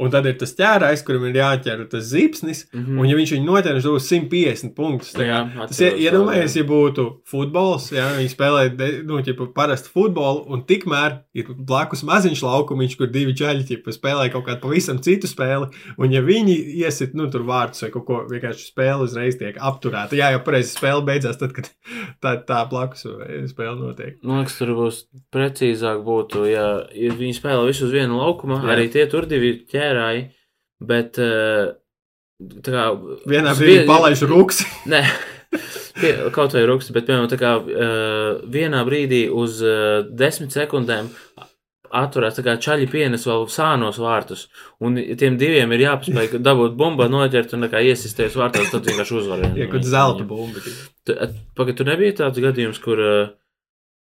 Un 0.00 0.08
tad 0.12 0.24
ir 0.24 0.38
tas 0.40 0.54
ķērājs, 0.56 1.02
kurim 1.04 1.26
ir 1.28 1.36
jāķer 1.36 1.82
tas 1.92 2.06
zipsnis, 2.08 2.66
mm 2.72 2.82
mm. 2.92 3.00
un 3.00 3.08
ja 3.08 3.16
viņš 3.18 3.32
viņu 3.36 3.46
noķer, 3.46 3.76
viņš 3.76 3.86
dos 3.86 4.06
150 4.08 4.74
punktus. 4.76 5.12
Tā 5.16 5.26
Jā, 5.26 5.40
Tas 5.68 5.80
ir 5.84 5.98
iedomājies, 6.02 6.56
ja 6.58 6.64
būtu 6.68 7.04
futbols, 7.28 7.90
ja 7.94 8.08
viņi 8.16 8.32
spēlē 8.32 8.64
nu, 9.08 9.20
ķipa, 9.24 9.48
parastu 9.56 9.92
futbolu, 9.94 10.44
un 10.52 10.64
tikmēr 10.68 11.18
ir 11.36 11.50
blakus 11.56 12.04
maziņš 12.08 12.42
laukumiņš, 12.46 12.96
kur 12.98 13.10
divi 13.12 13.34
čaļi 13.38 13.66
ķipa, 13.70 13.94
spēlē 13.94 14.28
kaut 14.32 14.46
kādu 14.48 14.62
pavisam 14.64 15.00
citu 15.04 15.30
spēli. 15.30 15.70
Un, 15.96 16.12
ja 16.12 16.22
viņi 16.24 16.56
iesit 16.82 17.16
nu, 17.18 17.28
tur 17.32 17.46
vārdus 17.48 17.84
vai 17.84 17.92
kaut 17.94 18.06
ko, 18.08 18.20
vienkārši 18.30 18.68
spēle 18.68 19.06
uzreiz 19.06 19.38
tiek 19.40 19.58
apturēta. 19.60 20.18
Jā, 20.18 20.32
jau 20.34 20.42
pareizi 20.46 20.74
spēle 20.74 21.04
beidzās, 21.06 21.38
tad, 21.40 21.54
kad 21.56 21.70
tā, 22.22 22.36
tā 22.48 22.62
blakus 22.70 23.06
spēle 23.52 23.78
notiek. 23.78 24.18
Man 24.26 24.42
liekas, 24.42 24.58
tur 24.60 24.74
būs 24.78 25.04
precīzāk, 25.34 26.02
būtu, 26.06 26.44
ja, 26.50 26.66
ja 26.96 27.14
viņi 27.16 27.38
spēlē 27.38 27.66
visu 27.68 27.86
uz 27.88 27.94
vienu 27.94 28.20
laukumu, 28.20 28.60
Jā. 28.62 28.74
arī 28.74 28.88
tie 28.92 29.06
tur 29.10 29.28
divi 29.30 29.54
ķērāji, 29.82 30.24
bet 30.88 31.18
eh, 31.22 31.74
tā 32.62 32.74
kā. 32.74 32.88
Vienā 33.28 33.54
brīdī 33.58 33.82
vien- 33.82 33.90
palaiž 33.90 34.24
rūks. 34.30 34.62
Nē, 34.92 35.02
kaut 36.32 36.54
vai 36.56 36.64
rūksts, 36.66 36.94
bet, 36.94 37.04
piemēram, 37.08 37.28
tā 37.30 37.38
kā 37.40 37.56
uh, 37.60 38.42
vienā 38.48 38.80
brīdī 38.88 39.26
uz 39.28 39.58
uh, 39.60 40.00
desmit 40.08 40.54
sekundēm 40.54 41.10
atturās, 41.92 42.38
tā 42.38 42.44
kā 42.46 42.54
čaļi 42.56 42.86
pienes 42.88 43.26
vēl 43.28 43.44
sānos 43.52 43.98
vārtus, 44.00 44.46
un 44.80 44.96
tiem 45.20 45.36
diviem 45.36 45.74
ir 45.76 45.84
jāpaspēj 45.84 46.38
dabūt 46.40 46.72
bumbu, 46.80 47.04
noķert 47.12 47.52
un 47.58 47.68
kā 47.68 47.82
iesisties 47.84 48.38
vārtos, 48.40 48.70
tad 48.72 48.88
vienkārši 48.88 49.18
uzvar. 49.20 49.44
Ja 49.60 49.68
kaut 49.68 49.84
zelta 49.84 50.24
bumba. 50.24 50.64
Pagaid, 51.58 51.76
tur 51.76 51.90
nebija 51.90 52.16
tāds 52.22 52.40
gadījums, 52.40 52.80
kur 52.80 53.04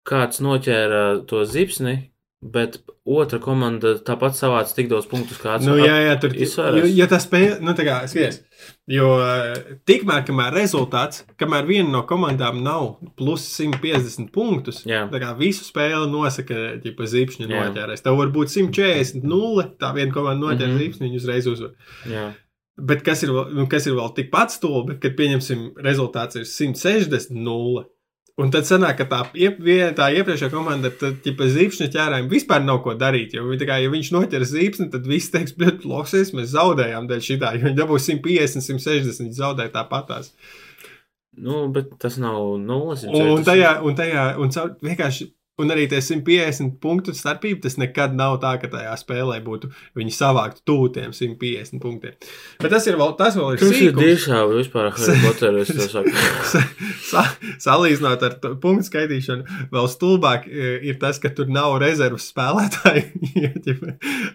kāds 0.09 0.43
noķēra 0.45 1.03
to 1.33 1.47
zipsni, 1.49 1.97
bet 2.39 2.77
otra 3.09 3.41
komanda 3.43 3.97
tāpat 4.07 4.37
savāca 4.39 4.77
tik 4.77 4.87
daudz 4.93 5.09
punktus 5.11 5.41
kā 5.43 5.57
Nu, 5.65 5.75
jā, 5.81 5.97
jā, 6.05 6.15
tur 6.23 6.37
jo, 6.39 6.85
jo 6.87 7.07
tas 7.11 7.27
spēja, 7.27 7.57
nu, 7.65 7.75
tā 7.75 7.83
kā, 7.87 7.97
skaties, 8.11 8.39
jo 8.95 9.09
eh, 9.25 9.73
tikmēr, 9.89 10.23
kamēr 10.29 10.55
rezultāts, 10.55 11.25
kamēr 11.41 11.67
viena 11.67 11.91
no 11.97 12.05
komandām 12.07 12.61
nav 12.63 13.01
plus 13.19 13.49
150 13.57 14.31
punktus, 14.35 14.85
Jā. 14.87 15.07
tā 15.11 15.23
kā 15.23 15.33
visu 15.39 15.67
spēli 15.67 16.07
nosaka, 16.13 16.61
ja 16.79 17.09
zīmšņa 17.15 17.49
Jā. 17.49 17.65
noķērēs. 17.67 18.07
Tev 18.07 18.21
var 18.23 18.31
būt 18.35 18.55
140, 18.55 19.27
0, 19.27 19.67
tā 19.83 19.91
viena 19.99 20.15
komanda 20.15 20.47
noķer 20.47 20.69
mm. 20.69 20.77
-hmm. 20.77 20.85
zīmšņu, 20.85 21.09
viņi 21.09 21.23
uzreiz 21.25 21.51
uzvar. 21.51 21.75
jā. 22.07 22.29
Bet 22.79 23.03
kas 23.03 23.25
ir, 23.27 23.33
nu, 23.35 23.67
kas 23.67 23.89
ir 23.91 23.97
vēl 23.99 24.13
tikpat 24.15 24.53
stulbi, 24.55 25.01
kad 25.03 25.17
pieņemsim 25.19 25.73
rezultāts 25.83 26.39
ir 26.39 26.45
160, 26.47 27.35
0. 27.35 27.89
Un 28.39 28.53
tad 28.55 28.69
sanāk, 28.69 29.01
ka 29.01 29.07
tā, 29.11 29.19
iep, 29.35 29.57
tā 29.99 30.13
iepriekšējā 30.15 30.53
komanda, 30.53 30.93
tad, 30.95 31.25
ja 31.27 31.49
zīmšņa 31.55 31.89
ķērājiem 31.91 32.29
vispār 32.31 32.63
nav 32.63 32.85
ko 32.85 32.95
darīt. 32.95 33.35
Jo, 33.35 33.49
kā, 33.67 33.81
ja 33.83 33.91
viņš 33.91 34.13
noķer 34.15 34.45
zīmšņu, 34.47 34.87
tad 34.93 35.09
viss 35.11 35.33
teiks, 35.35 35.57
bļet, 35.59 35.83
losies, 35.89 36.31
mēs 36.37 36.53
zaudējām 36.53 37.09
dēļ 37.11 37.25
šitā. 37.31 37.51
Jo 37.59 37.67
viņi 37.67 37.79
dabūs 37.81 38.07
150, 38.07 38.63
160, 38.63 39.25
viņi 39.25 39.39
zaudēja 39.41 39.75
tāpatās. 39.75 40.31
Nu, 41.39 41.65
bet 41.75 41.91
tas 42.03 42.21
nav 42.23 42.39
nulles. 42.63 43.03
Un 43.11 43.43
tajā, 43.47 43.75
un 43.87 43.99
tajā, 43.99 44.29
un 44.39 44.55
caur, 44.55 44.73
vienkārši. 44.87 45.29
Un 45.59 45.73
arī 45.75 45.89
tie 45.91 45.99
150 45.99 46.77
punktu 46.83 47.11
starpība, 47.19 47.61
tas 47.65 47.75
nekad 47.81 48.13
nav 48.15 48.37
tā, 48.43 48.53
ka 48.63 48.69
tajā 48.71 48.93
spēlē 49.01 49.41
būtu 49.43 49.71
viņi 49.99 50.13
savākt 50.15 50.61
tūtiem 50.69 51.11
150 51.17 51.81
punktiem. 51.83 52.15
Bet 52.63 52.71
tas 52.71 52.87
ir 52.87 52.95
vēl, 53.01 53.17
tas 53.19 53.35
vēl 53.35 53.57
ir 53.57 53.59
Tas 53.59 53.73
ir 53.73 53.79
sīkums. 53.81 54.05
diešām 54.05 54.53
vispār 54.55 54.91
Harry 54.95 55.17
Potter, 55.25 55.59
es 55.65 55.73
to 55.75 55.89
saku. 55.91 56.13
Sa, 56.53 56.63
sa, 57.09 57.25
salīdzinot 57.61 58.23
ar 58.29 58.37
to 58.43 58.53
punktu 58.63 58.87
skaitīšanu, 58.87 59.59
vēl 59.75 59.89
stulbāk 59.91 60.47
e, 60.47 60.79
ir 60.89 60.97
tas, 61.03 61.19
ka 61.21 61.29
tur 61.35 61.51
nav 61.53 61.75
rezerves 61.83 62.31
spēlētāji. 62.31 63.05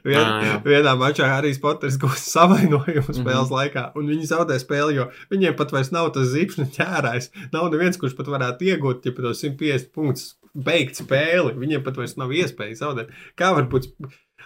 Vien, 0.03 0.19
jā. 0.19 0.59
vienā 0.65 0.93
mačā 0.99 1.27
Harijs 1.31 1.59
Poters 1.63 1.97
gūs 2.01 2.23
savainojumu 2.33 3.13
spēles 3.15 3.47
Mhm. 3.49 3.55
laikā, 3.55 3.83
un 3.99 4.07
viņi 4.11 4.27
zaudē 4.29 4.57
spēli, 4.61 4.97
jo 4.99 5.07
viņiem 5.31 5.55
pat 5.59 5.71
vairs 5.73 5.91
nav 5.95 6.11
tas 6.15 6.29
zipšņu 6.33 6.67
ķērājs. 6.75 7.29
Nav 7.53 7.71
neviens, 7.73 7.97
kurš 8.01 8.15
pat 8.17 8.27
varētu 8.31 8.67
iegūt 8.73 9.05
ja 9.07 9.11
pat 9.15 9.23
tos 9.29 9.41
150 9.43 9.91
punktus, 9.95 10.33
beigt 10.53 11.01
spēli. 11.01 11.55
Viņiem 11.57 11.83
pat 11.85 11.97
vairs 11.99 12.15
nav 12.19 12.33
iespēja 12.35 12.79
zaudēt. 12.83 13.11
Kā 13.39 13.53
var 13.57 13.67
būt 13.71 13.89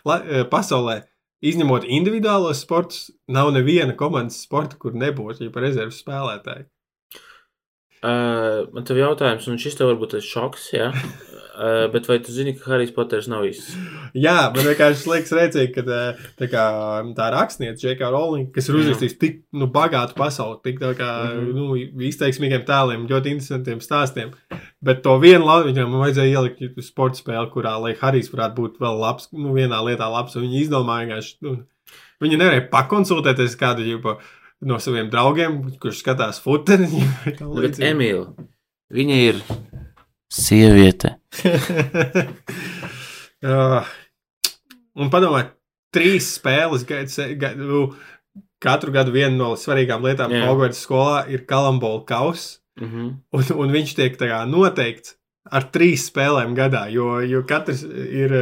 la, 0.08 0.22
e, 0.24 0.44
pasaulē? 0.52 1.02
Izņemot 1.46 1.86
individuālos 1.86 2.64
sportus, 2.64 3.12
nav 3.30 3.52
neviena 3.54 3.94
komandas 3.98 4.40
sporta, 4.42 4.80
kur 4.82 4.96
nebūtu 4.98 5.46
jau 5.46 5.62
rezerves 5.62 6.00
spēlētāji. 6.02 6.66
Uh, 7.98 8.68
man 8.76 8.86
tev 8.86 9.00
jautājums, 9.02 9.48
un 9.50 9.58
šis 9.58 9.74
tev 9.80 9.90
varbūt 9.90 10.20
ir 10.20 10.26
šoks, 10.26 10.68
jā. 10.76 10.92
Uh, 11.58 11.88
bet 11.90 12.06
vai 12.06 12.20
tu 12.22 12.30
zini, 12.30 12.52
ka 12.54 12.70
Harijs 12.70 12.92
Poters 12.94 13.26
nav 13.32 13.42
īsts? 13.48 13.72
Jā, 14.14 14.36
man 14.54 14.68
vienkārši 14.68 15.10
liekas, 15.10 15.32
redzīgi, 15.34 15.72
ka 15.74 15.84
tā, 15.88 16.02
tā, 16.38 16.50
kā, 16.52 16.66
tā 17.18 17.30
rakstniece, 17.34 17.82
Džeka 17.82 18.12
Rowling, 18.14 18.52
kas 18.54 18.70
ir 18.70 18.78
uzrakstījis 18.78 19.16
tik 19.18 19.40
nu, 19.58 19.66
bagātu 19.74 20.14
pasauli, 20.20 20.60
tik 20.68 20.78
kā, 21.00 21.10
Mhm. 21.32 21.50
nu, 21.58 21.74
izteiksmīgiem 22.12 22.62
tēliem, 22.70 23.08
ļoti 23.10 23.34
interesantiem 23.34 23.82
stāstiem. 23.82 24.36
Bet 24.86 25.02
to 25.02 25.18
vienu 25.18 25.50
labu 25.50 25.72
viņam 25.72 25.98
vajadzēja 25.98 26.38
ielikt 26.38 26.78
sporta 26.86 27.18
spēli, 27.18 27.50
kurā, 27.50 27.74
lai 27.82 27.96
Harijs 27.98 28.30
varētu 28.30 28.56
būt 28.62 28.78
vēl 28.78 29.02
labs, 29.02 29.32
nu, 29.34 29.58
vienā 29.58 29.82
lietā 29.82 30.06
labs, 30.14 30.38
un 30.38 30.46
viņi 30.46 30.62
izdomāja 30.68 31.08
vienkārši, 31.08 31.36
nu, 31.42 31.58
viņi 32.22 32.38
nevarēja 32.38 32.70
pakonsultēties 32.70 33.58
kādu 33.58 33.82
jau 33.90 34.20
no 34.66 34.80
saviem 34.82 35.10
draugiem, 35.14 35.60
kurš 35.82 36.02
skatās 36.04 36.42
futeni. 36.44 37.04
Bet, 37.26 37.42
līdzīgi. 37.42 37.88
Emīl, 37.92 38.26
viņa 38.94 39.20
ir 39.28 39.42
sieviete. 40.34 41.16
uh, 43.44 43.88
un 45.02 45.12
padomājiet, 45.14 45.56
trīs 45.94 46.34
spēles 46.38 46.86
gadu, 46.88 47.64
nu, 47.64 47.84
katru 48.64 48.92
gadu 48.96 49.14
viena 49.16 49.36
no 49.36 49.54
svarīgākām 49.60 50.08
lietām. 50.08 50.34
Hogwarts 50.48 50.82
skolā 50.86 51.26
ir 51.32 51.46
kalambola 51.50 52.04
kauss, 52.08 52.58
Mm 52.78 52.88
-hmm. 52.88 53.14
un, 53.34 53.44
un 53.58 53.72
viņš 53.74 53.96
tiek 53.96 54.20
noteikts 54.46 55.16
ar 55.52 55.68
trīs 55.74 56.08
spēlēm 56.10 56.56
gadā, 56.58 56.86
jo, 56.94 57.18
jo 57.26 57.42
katrs 57.48 57.84
ir, 57.88 58.34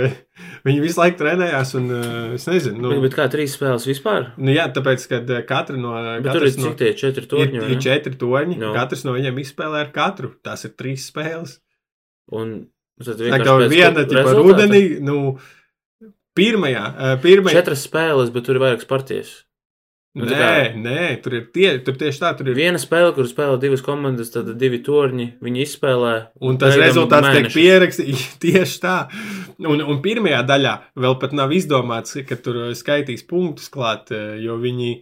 viņi 0.65 0.83
visu 0.83 1.01
laiku 1.01 1.19
trenējās, 1.21 1.73
un 1.79 1.89
es 2.37 2.47
nezinu, 2.49 2.81
nu, 2.83 3.01
bet 3.03 3.17
kā 3.17 3.27
trīs 3.31 3.55
spēles 3.57 3.87
vispār? 3.89 4.31
nu 4.41 4.55
jā, 4.55 4.67
tāpēc, 4.75 5.07
kad 5.11 5.33
eh, 5.33 5.43
katra 5.47 5.77
no, 5.79 5.95
tur 5.95 6.19
ir 6.19 6.27
katrs 6.29 6.59
no, 6.59 6.69
cik 6.69 6.79
tie 6.81 6.93
četri 6.99 7.25
ir, 7.25 7.53
vai 7.55 7.69
ir 7.69 7.77
ne? 7.77 7.81
četri 7.87 8.17
toņi, 8.21 8.59
Jā. 8.61 8.71
katrs 8.77 9.05
no 9.07 9.15
viņiem 9.15 9.41
izspēlē 9.45 9.85
ar 9.85 9.91
katru, 9.95 10.33
tās 10.45 10.67
ir 10.67 10.75
trīs 10.79 11.07
spēles. 11.11 11.59
Un 12.33 12.55
tad 13.03 13.21
viena 13.21 14.05
tipa 14.07 14.33
rudenī, 14.33 14.83
nu, 15.03 15.37
pirmajā, 16.35 16.85
eh, 16.91 17.17
pirmajā, 17.23 17.61
Četras 17.61 17.85
spēles, 17.87 18.33
bet 18.33 18.47
tur 18.47 18.57
ir 18.57 18.65
vairākas 18.65 18.89
partijas. 18.89 19.35
Nu, 20.15 20.23
Nē, 20.23 20.35
kā- 20.39 20.75
nē, 20.79 21.21
tur 21.23 21.33
ir, 21.35 21.41
tie, 21.51 21.73
tur 21.83 21.97
tieši 21.99 22.21
tā, 22.21 22.29
tur 22.39 22.47
ir. 22.47 22.55
Viena 22.55 22.79
spēle, 22.79 23.09
kur 23.17 23.27
spēlē 23.27 23.57
divas 23.59 23.81
komandas, 23.83 24.29
tad 24.31 24.47
divi 24.57 24.79
torņi. 24.79 25.25
Viņi 25.43 25.59
izspēlē. 25.65 26.11
Un 26.39 26.55
tas 26.61 26.77
rezultāts 26.79 27.27
tiek 27.33 27.49
mēnešus. 27.49 27.57
pierakstīts 27.57 28.23
tieši 28.45 28.79
tā. 28.79 28.93
Un, 29.59 29.83
un 29.83 29.99
pirmajā 30.05 30.39
daļā 30.47 30.75
vēl 30.95 31.17
pat 31.19 31.35
nav 31.35 31.51
izdomāts, 31.51 32.15
ka 32.29 32.37
tur 32.39 32.61
skaitīs 32.79 33.25
punktus 33.27 33.67
klāt, 33.69 34.07
eh, 34.15 34.37
jo 34.45 34.55
viņi. 34.63 34.93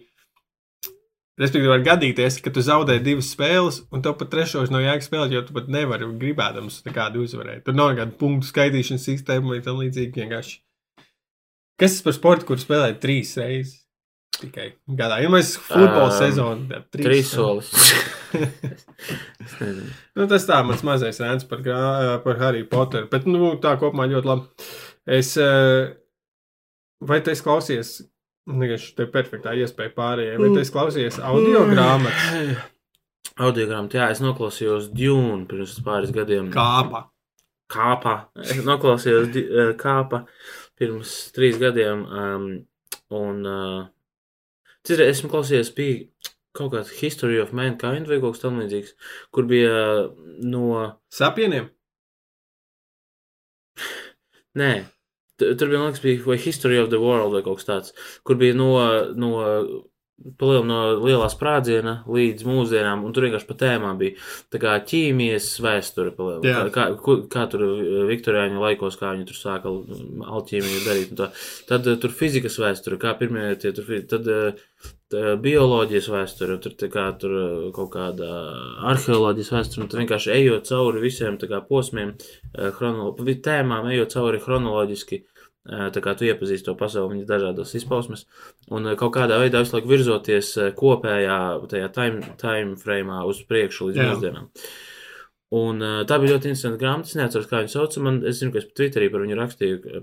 Respektīvi, 1.38 1.66
var 1.70 1.80
gadīties, 1.86 2.40
ka 2.42 2.50
tu 2.54 2.62
zaudē 2.62 2.98
divas 3.02 3.30
spēles, 3.34 3.80
un 3.94 4.02
tev 4.02 4.14
pat 4.18 4.28
trešos 4.30 4.70
nav 4.70 4.82
jēga 4.84 5.02
spēlēt, 5.02 5.32
jo 5.34 5.42
tu 5.46 5.54
pat 5.56 5.66
nevari 5.70 6.06
gribēdams 6.18 6.80
kādu 6.94 7.22
uzvarēt. 7.26 7.64
Tur 7.66 7.74
nav 7.74 7.90
nekāda 7.94 8.14
punktu 8.18 8.46
skaitīšanas 8.50 9.06
sistēma 9.10 9.50
vai 9.54 9.62
tam 9.62 9.78
līdzīgi 9.82 10.14
vienkārši. 10.14 10.58
Kas 11.78 11.96
tas 11.96 12.02
par 12.06 12.14
sportu, 12.14 12.46
kur 12.46 12.58
spēlē 12.62 12.92
trīs 13.02 13.34
reizes? 13.38 13.80
Tikai 14.40 14.66
gadā. 14.98 15.20
Ja 15.22 15.30
mēs 15.32 15.54
futbola 15.60 16.08
Ām, 16.08 16.16
sezonu 16.16 16.68
tad 16.70 16.88
Trīs 16.94 17.30
solis. 17.34 17.70
Nu, 20.14 20.24
tas 20.30 20.46
tā 20.48 20.56
mans 20.66 20.80
mazais 20.86 21.20
rēns 21.22 21.44
par, 21.46 21.60
par 22.24 22.38
Harry 22.40 22.64
Potteru. 22.66 23.06
Bet 23.10 23.28
nu, 23.30 23.52
tā 23.62 23.74
kopumā 23.78 24.08
ļoti 24.10 24.30
labi. 24.30 24.66
Es, 25.18 25.34
vai 27.04 27.20
tu 27.22 27.30
esi 27.30 27.44
klausies? 27.44 27.94
Vienkārši 28.50 28.94
te 28.96 29.06
ir 29.06 29.12
perfektā 29.14 29.54
iespēja 29.60 29.92
pārējai. 29.94 30.38
Vai 30.40 30.50
tu 30.50 30.62
esi 30.62 30.74
klausies 30.74 31.20
audio 31.22 31.66
grāmatas? 31.68 32.64
Audiogrammatā, 33.34 33.98
jā, 33.98 34.10
es 34.14 34.20
noklausījos 34.22 34.92
Dune 34.94 35.42
pirms 35.50 35.74
pāris 35.82 36.12
gadiem. 36.14 36.52
Kāpa. 36.54 37.08
Kāpa. 37.72 38.12
Es 38.38 38.60
noklausījos 38.62 39.34
kāpa 39.80 40.22
pirms 40.78 41.16
trīs 41.34 41.58
gadiem. 41.58 42.04
Um, 42.04 42.44
un 43.14 43.40
uh, 43.48 43.80
citreiz 44.86 45.16
esmu 45.16 45.30
klausījies, 45.32 45.72
bija 45.76 46.32
kaut 46.54 46.72
kāds 46.74 46.92
History 47.00 47.40
of 47.42 47.54
Mankind 47.56 48.10
vai 48.10 48.20
kaut 48.22 48.36
kas 48.36 48.44
tamlīdzīgs, 48.44 48.92
kur 49.34 49.48
bija 49.50 49.72
uh, 49.74 50.10
no. 50.46 50.66
Sapieniem. 51.14 51.70
Nē, 54.60 54.70
tu- 55.40 55.54
tur 55.58 55.72
bija, 55.72 55.80
man 55.82 55.90
liekas, 55.94 56.04
bija 56.04 56.38
History 56.44 56.78
of 56.82 56.92
the 56.94 57.00
World 57.02 57.34
vai 57.34 57.42
kaut 57.46 57.58
kas 57.62 57.70
tāds, 57.70 57.96
kur 58.22 58.38
bija 58.40 58.54
no. 58.58 58.70
no 59.18 59.34
Palielināt 60.14 60.68
no 60.70 61.02
lielā 61.02 61.26
sprādziena 61.26 61.92
līdz 62.06 62.44
mūsdienām, 62.46 63.02
un 63.04 63.12
tur 63.12 63.26
vienkārši 63.26 63.48
pa 63.48 63.56
tēmām 63.58 63.96
bija 63.98 64.14
tā 64.54 64.60
kā 64.62 64.76
ķīmijas 64.86 65.48
vēsture. 65.60 66.12
Kā, 66.44 66.60
kā, 66.72 66.84
kā 67.32 67.42
tur 67.50 67.64
eh, 67.66 68.04
Viktorijāņu 68.12 68.62
laikos, 68.62 68.94
kā 69.00 69.10
viņi 69.10 69.26
tur 69.26 69.40
sāka 69.40 69.72
alķīmiju 69.74 70.84
darīt. 70.86 71.16
Tā. 71.18 71.32
Tad 71.66 71.90
eh, 71.90 71.98
tur 72.00 72.14
fizikas 72.14 72.60
vēsture, 72.62 73.00
kā 73.02 73.16
pirmie 73.18 73.50
tie 73.58 73.74
tur, 73.74 73.90
tad 74.14 74.30
eh, 74.30 74.62
tā, 75.10 75.34
bioloģijas 75.42 76.08
vēsture, 76.14 76.60
tur, 76.62 76.78
kā, 76.94 77.08
tur 77.18 77.36
kaut 77.74 77.90
kāda 77.98 78.30
arheoloģijas 78.94 79.52
vēsture, 79.58 79.82
un 79.82 79.90
tur 79.90 80.04
vienkārši 80.04 80.34
ejot 80.38 80.70
cauri 80.70 81.02
visiem 81.04 81.42
kā 81.42 81.58
posmiem, 81.66 82.14
chronolo- 82.78 83.34
tēmām, 83.50 83.90
ejot 83.90 84.14
cauri 84.14 84.40
chronoloģiski. 84.46 85.24
Tā 85.64 86.00
kā 86.04 86.12
tu 86.12 86.26
iepazīsti 86.28 86.66
to 86.68 86.74
pasauli, 86.76 87.14
viņas 87.14 87.28
dažādas 87.28 87.70
izpausmes, 87.78 88.26
un 88.68 88.90
kaut 89.00 89.14
kādā 89.16 89.38
veidā 89.40 89.62
visu 89.62 89.78
laiku 89.78 89.88
virzoties 89.88 90.50
kopējā 90.76 91.38
tajā 91.70 91.86
time, 91.96 92.34
time 92.40 92.76
frame 92.76 93.22
uz 93.30 93.40
priekšu 93.48 93.88
līdz 93.88 94.02
mūsdienām. 94.02 94.50
Un, 95.54 95.80
tā 96.08 96.18
bija 96.18 96.34
ļoti 96.34 96.50
interesanta 96.50 96.80
grāmata. 96.80 97.08
Es 97.08 97.16
neatceros, 97.18 97.48
kā 97.50 97.60
viņu 97.62 97.72
sauc. 97.72 97.96
Man, 98.02 98.20
es 98.26 98.40
zinu, 98.40 98.50
ka 98.54 98.60
es 98.60 98.68
Twitterī 98.74 99.10
par 99.12 99.22
viņu 99.22 99.36
rakstīju, 99.38 99.80
ka, 99.84 100.00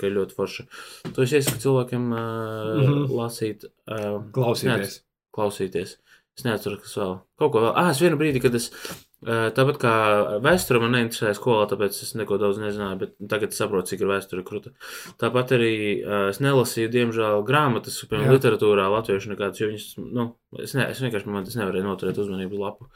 ka- 0.00 0.08
ir 0.08 0.14
ļoti 0.14 0.36
forša. 0.38 0.64
To 1.10 1.26
es 1.26 1.34
iesaku 1.36 1.60
cilvēkiem 1.60 2.06
uh, 2.08 2.20
mm. 2.22 2.86
-hmm. 2.86 3.14
lasīt, 3.18 3.66
uh, 3.90 4.22
Klausīties. 4.34 5.02
klausīties. 5.34 5.98
Es 6.38 6.46
neatceros, 6.46 6.80
kas 6.82 6.96
vēl. 6.98 7.12
Kaut 7.38 7.52
ko 7.54 7.60
vēl. 7.66 7.74
Ah, 7.78 7.90
es 7.92 8.00
vienu 8.02 8.18
brīdi, 8.18 8.40
kad 8.42 8.54
es. 8.58 8.70
Tāpat 9.24 9.78
kā 9.80 9.92
vēsture 10.44 10.80
man 10.82 10.92
neinteresēja 10.96 11.36
skolā, 11.38 11.64
tāpēc 11.70 11.96
es 12.04 12.12
neko 12.18 12.36
daudz 12.40 12.58
nezināju, 12.60 12.98
bet 13.00 13.14
tagad 13.30 13.56
saprotu, 13.56 13.92
cik 13.92 14.04
ir 14.04 14.10
vēsture 14.10 14.44
kruta. 14.44 14.74
Tāpat 15.20 15.54
arī 15.56 15.74
es 16.30 16.42
nelasīju, 16.44 16.92
diemžēl, 16.92 17.40
grāmatas, 17.48 18.02
piemēram, 18.04 18.28
Jā. 18.28 18.36
literatūrā, 18.36 18.90
latviešu 18.98 19.32
nekādas, 19.32 19.62
jo 19.62 19.70
viņas, 19.70 19.88
nu, 20.04 20.28
es, 20.60 20.76
ne, 20.76 20.90
es 20.92 21.00
vienkārši 21.00 21.32
man 21.32 21.48
tas 21.48 21.56
nevarēju 21.60 21.88
noturēt 21.88 22.20
uzmanību 22.20 22.58
uz 22.58 22.64
lapu. 22.66 22.90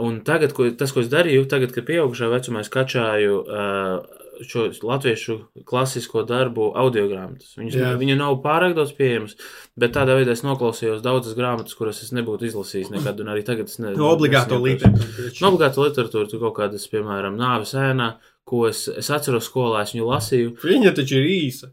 Un 0.00 0.22
tagad, 0.24 0.54
ko, 0.56 0.70
tas, 0.72 0.94
ko 0.94 1.04
es 1.04 1.12
darīju, 1.12 1.44
tagad, 1.52 1.74
kad 1.76 1.84
pieaugušā 1.84 2.30
vecumā 2.32 2.62
es 2.64 2.72
kačāju 2.72 3.42
uh, 3.42 4.21
šo 4.48 4.64
latviešu 4.86 5.36
klasisko 5.68 6.22
darbu 6.28 6.70
audiogrāmatas. 6.78 7.52
Viņas, 7.58 7.76
Jā. 7.78 7.90
viņa 8.00 8.16
nav 8.20 8.38
pārāk 8.44 8.74
daudz 8.78 8.94
pieejamas, 8.96 9.36
bet 9.78 9.94
tādā 9.96 10.16
veidā 10.18 10.34
es 10.36 10.44
noklausījos 10.46 11.04
daudzas 11.04 11.36
grāmatas, 11.38 11.76
kuras 11.78 12.02
es 12.04 12.14
nebūtu 12.16 12.48
izlasījis 12.48 12.92
nekad, 12.94 13.20
un 13.22 13.32
arī 13.34 13.44
tagad 13.46 13.70
es 13.70 13.78
ne, 13.82 13.94
No 13.98 14.12
obligāto 14.14 14.58
literatūru. 14.62 15.28
Nu, 15.28 15.52
obligāta 15.52 15.84
literatūra, 15.84 16.30
tu 16.30 16.40
kaut 16.42 16.56
kādas, 16.58 16.88
piemēram, 16.92 17.36
nāves 17.38 17.74
ēnā, 17.78 18.14
ko 18.48 18.66
es, 18.70 18.86
es 18.88 19.12
atceros 19.12 19.50
skolā, 19.50 19.84
es 19.84 19.94
viņu 19.94 20.08
lasīju. 20.08 20.56
Viņa 20.64 20.96
taču 20.96 21.20
ir 21.20 21.30
īsa. 21.36 21.72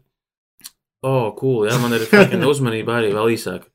Oh, 1.00 1.30
cool, 1.32 1.62
jā, 1.64 1.78
man 1.80 1.94
ir 1.96 2.02
fucking 2.04 2.42
uzmanība 2.44 2.98
arī 2.98 3.14
vēl 3.14 3.30
īsāka. 3.32 3.70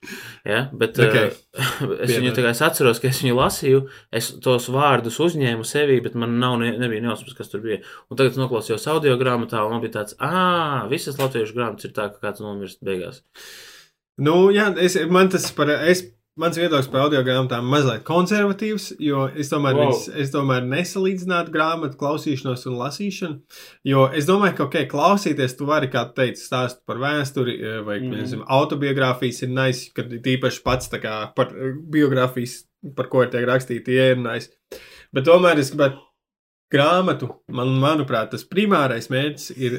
Ja? 0.45 0.59
Bet 0.77 0.97
Ok. 1.01 1.07
okay. 1.09 1.31
uh, 1.57 1.93
es 2.05 2.11
viņu 2.13 2.33
es 2.51 2.61
atceros, 2.61 2.99
ka 3.01 3.09
es 3.09 3.21
viņu 3.23 3.37
lasīju, 3.39 3.79
es 4.13 4.27
tos 4.45 4.67
vārdus 4.69 5.17
uzņēmu 5.25 5.65
sevī, 5.65 5.97
bet 6.05 6.13
man 6.21 6.37
nav, 6.41 6.59
ne, 6.61 6.75
nebija 6.77 7.01
nejausmas, 7.01 7.33
kas 7.37 7.49
tur 7.49 7.63
bija. 7.65 7.79
Un 8.13 8.19
tagad 8.19 8.37
noklausījos 8.37 8.85
audio 8.93 9.15
grāmatā, 9.17 9.63
un 9.65 9.73
man 9.73 9.81
bija 9.81 9.95
tāds, 9.97 10.13
ah, 10.21 10.85
visas 10.91 11.17
latviešu 11.17 11.57
grāmatas 11.57 11.89
ir 11.89 11.95
tā, 11.97 12.11
ka 12.13 12.27
kāds 12.27 12.45
nomirst 12.45 12.85
beigās. 12.85 13.23
Nu, 14.21 14.51
jā, 14.53 14.69
es, 14.85 14.99
man 15.09 15.33
tas 15.33 15.49
par, 15.57 15.73
es, 15.89 16.05
mans 16.39 16.57
viedoklis 16.59 16.89
par 16.91 17.05
audio 17.05 17.21
grāmatām 17.25 17.67
mazliet 17.71 18.03
konservatīvs, 18.07 18.89
jo 19.03 19.25
es 19.39 19.51
tomēr, 19.51 19.77
Wow. 19.77 19.91
wow. 19.93 20.15
es 20.21 20.33
tomēr 20.33 20.65
nesalīdzinātu 20.67 21.53
grāmatu 21.53 21.99
klausīšanos 21.99 22.65
un 22.69 22.77
lasīšanu. 22.81 23.59
Jo 23.87 24.07
es 24.13 24.27
domāju, 24.27 24.57
ka, 24.57 24.67
ok, 24.67 24.77
klausīties, 24.91 25.57
tu 25.57 25.67
vari, 25.69 25.89
kā 25.91 26.05
tu 26.09 26.19
teici, 26.21 26.43
stāst 26.43 26.83
par 26.87 26.99
vēsturi, 27.03 27.55
eh, 27.59 27.77
vai, 27.85 27.99
mm. 28.01 28.17
nezinu, 28.19 28.47
autobiogrāfijas 28.57 29.45
ir 29.47 29.53
nice, 29.55 29.91
kad 29.95 30.11
tīpaši 30.11 30.63
pats 30.65 30.91
tā 30.91 30.99
kā 31.03 31.15
par 31.35 31.55
eh, 31.55 31.77
biogrāfijas, 31.95 32.65
par 32.97 33.09
ko 33.11 33.23
ir 33.23 33.31
tiek 33.33 33.47
rakstīti, 33.47 33.95
ir 33.95 34.19
nice. 34.19 34.51
Bet 35.15 35.27
tomēr 35.29 35.61
es 35.61 35.71
gribētu 35.71 36.03
grāmatu, 36.73 37.29
man, 37.53 37.73
manuprāt, 37.81 38.31
tas 38.33 38.45
primārais 38.47 39.07
mērķis 39.13 39.51
ir 39.53 39.75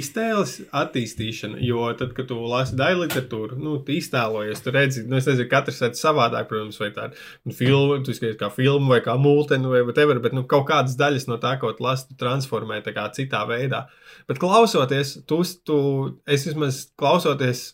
iztēles 0.00 0.56
attīstīšana. 0.76 1.60
Jo 1.64 1.90
tad, 1.98 2.14
kad 2.16 2.30
tu 2.30 2.38
lasi 2.40 2.76
daļu 2.78 3.04
literatūru, 3.04 3.58
nu, 3.60 3.76
tu 3.84 3.94
iztēlojies, 3.96 4.62
tu 4.64 4.74
redzi, 4.74 5.04
nu, 5.08 5.18
es 5.20 5.28
nezinu, 5.28 5.48
katrs 5.50 5.82
redz 5.84 6.00
savādāk, 6.02 6.48
protams, 6.50 6.80
vai 6.80 6.90
tādu 6.96 7.18
nu, 7.44 7.56
filmu, 7.56 8.00
tu 8.06 8.16
skaties 8.16 8.38
kā 8.40 8.50
filmu 8.54 8.94
vai 8.94 9.02
kā 9.04 9.16
multenu 9.20 9.74
vai 9.74 9.82
whatever, 9.84 10.22
bet 10.22 10.36
nu, 10.36 10.46
kaut 10.50 10.68
kādas 10.70 10.96
daļas 11.00 11.28
no 11.30 11.40
tā, 11.42 11.56
ko 11.60 11.74
tu 11.76 11.84
lasi, 11.86 12.08
tu 12.10 12.18
transformē 12.20 12.80
tā 12.86 12.96
kā 12.96 13.08
citā 13.16 13.44
veidā. 13.50 13.84
Bet 14.30 14.40
klausoties, 14.42 15.18
tu, 15.28 15.42
tu 15.66 15.82
es 16.30 16.48
vismaz 16.48 16.86
klausoties. 17.00 17.70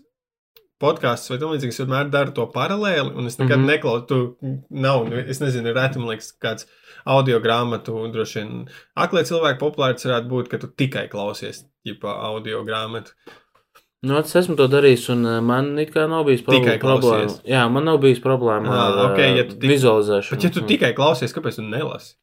Podkāsts 0.83 1.31
vai 1.33 1.39
tam 1.41 1.55
līdzīgs, 1.55 1.73
es 1.73 1.81
vienmēr 1.81 2.11
daru 2.13 2.35
to 2.37 2.45
paralēli, 2.53 3.15
un 3.17 3.27
es 3.31 3.39
nekad 3.39 3.57
mm. 3.59 3.63
-hmm. 3.63 3.71
neklausu. 3.73 4.37
Nav, 4.71 5.07
nu, 5.09 5.17
es 5.17 5.41
nezinu, 5.41 5.73
man 5.75 6.09
liekas, 6.11 6.35
kāds 6.43 6.67
audio 7.07 7.41
grāmatu, 7.41 7.97
droši 8.13 8.39
vien 8.43 8.69
aklie 8.97 9.23
cilvēki 9.25 9.59
populārs 9.59 10.05
varētu 10.05 10.29
būt, 10.29 10.49
ka 10.53 10.59
tu 10.59 10.67
tikai 10.69 11.09
klausies 11.09 11.65
ģipa, 11.87 12.13
audio 12.29 12.63
grāmatu. 12.65 13.11
Nu, 14.07 14.19
es 14.19 14.37
esmu 14.37 14.55
to 14.57 14.67
darījis, 14.69 15.09
un 15.15 15.25
uh, 15.25 15.41
man 15.43 15.79
it 15.79 15.91
kā 15.95 16.05
nav 16.09 16.27
bijis 16.29 16.43
problēma. 16.45 16.79
problēma. 16.79 17.41
Jā, 17.49 17.65
man 17.73 17.85
nav 17.89 17.99
bijis 17.99 18.21
problēma 18.21 18.69
Ah, 18.69 18.93
ar 18.93 19.13
ok, 19.13 19.19
ja 19.19 19.45
tu 19.49 19.57
tik- 19.57 19.71
vizualizēšanu. 19.71 20.31
Bet, 20.37 20.45
ja 20.45 20.51
tu 20.51 20.61
Mm. 20.61 20.67
tikai 20.67 20.93
klausies, 20.95 21.33
kāpēc 21.33 21.57
tu 21.57 21.63
nelasi? 21.63 22.15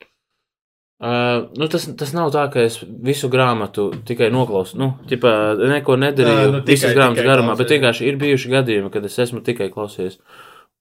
Uh, 1.04 1.50
nu 1.60 1.68
tas, 1.68 1.84
tas 2.00 2.14
nav 2.16 2.30
tā, 2.32 2.46
ka 2.54 2.62
es 2.64 2.78
visu 3.04 3.28
grāmatu 3.34 3.90
tikai 4.08 4.30
noklausu. 4.32 4.78
Nu, 4.80 4.92
ķipa, 5.10 5.32
neko 5.74 5.98
nedarīju 6.00 6.44
Ā, 6.44 6.52
nu, 6.52 6.58
nu, 6.60 6.64
visas 6.68 6.86
tikai- 6.92 6.96
grāmatas 7.00 7.18
tikai 7.20 7.30
garumā, 7.32 7.56
bet 7.58 7.68
klausies. 7.68 7.74
vienkārši 7.76 8.08
ir 8.08 8.20
bijuši 8.22 8.52
gadījumi, 8.54 8.92
kad 8.94 9.06
es 9.10 9.18
esmu 9.20 9.42
tikai 9.44 9.68
klausies. 9.74 10.20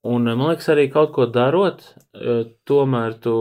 Un 0.04 0.28
uh, 0.28 0.36
man 0.36 0.52
liekas, 0.52 0.68
arī 0.74 0.84
kaut 0.92 1.10
ko 1.16 1.26
darot, 1.26 1.82
uh, 2.14 2.44
tomēr 2.68 3.16
tu. 3.24 3.34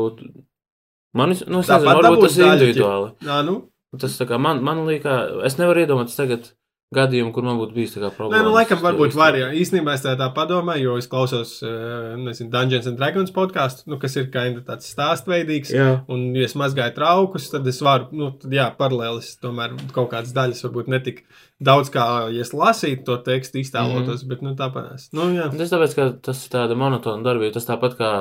Man, 1.14 1.30
nu, 1.30 1.60
nezinu, 1.60 1.86
varbūt 1.86 2.24
tas 2.26 2.38
ir 2.40 2.48
individuāli. 2.48 3.12
Nā, 3.28 3.42
nu, 3.46 3.60
Tas 4.00 4.14
tā 4.16 4.24
kā 4.24 4.38
man, 4.40 4.62
man 4.64 4.86
liekas, 4.88 5.34
es 5.44 5.58
nevaru 5.60 5.82
iedomāties 5.84 6.16
tagad 6.16 6.46
gadījumu, 6.92 7.32
kur 7.32 7.46
man 7.48 7.56
būtu 7.56 7.76
bijis 7.76 7.94
tā 7.96 8.02
kā 8.04 8.10
problēma. 8.12 8.42
Nē, 8.42 8.48
nu, 8.50 8.52
laikam, 8.52 8.82
varbūt 8.84 9.14
var. 9.16 9.36
Jā. 9.40 9.48
Īstenībā 9.56 9.94
es 9.96 10.02
tā, 10.04 10.12
tā 10.20 10.28
padomāju, 10.36 10.90
jo 10.90 10.96
es 11.00 11.08
klausos 11.12 11.54
uh, 11.64 12.18
nezinu, 12.20 12.52
Dungeons 12.52 12.90
and 12.92 13.00
Dragons 13.00 13.32
podkāstu, 13.36 13.86
nu, 13.88 14.00
kas 14.02 14.18
ir 14.20 14.28
kā 14.34 14.44
tāds 14.68 14.92
stāstveidīgs. 14.92 15.72
Jā, 15.72 15.88
Un, 16.12 16.34
ja 16.36 16.50
es 16.50 16.58
mazgāju 16.60 16.98
traukus, 16.98 17.48
tad 17.54 17.70
es 17.72 17.80
varu, 17.86 18.10
nu, 18.12 18.34
tad, 18.42 18.52
jā, 18.58 18.68
paralēlis 18.76 19.38
tomēr 19.40 19.78
kaut 19.96 20.12
kādas 20.12 20.36
daļas, 20.36 20.66
varbūt 20.68 20.92
ne 20.92 21.00
tik 21.08 21.24
daudz 21.64 21.94
kā, 21.94 22.06
ja 22.34 22.44
es 22.44 22.52
lasītu 22.58 23.06
to 23.08 23.18
tekstu, 23.24 23.62
iztēlotos, 23.62 24.26
mm 24.26 24.28
-hmm. 24.28 24.30
bet, 24.34 24.44
nu, 24.44 24.56
tāpēc. 24.60 25.10
Nu, 25.16 25.32
jā. 25.32 25.48
Tas 25.56 25.72
tāpēc, 25.72 25.96
ka 25.96 26.12
tas 26.28 26.46
ir 26.46 26.56
tāda 26.60 26.76
monotona 26.76 27.24
darbība. 27.24 27.54
Tas 27.56 27.72
tāpat 27.72 27.96
kā 28.00 28.14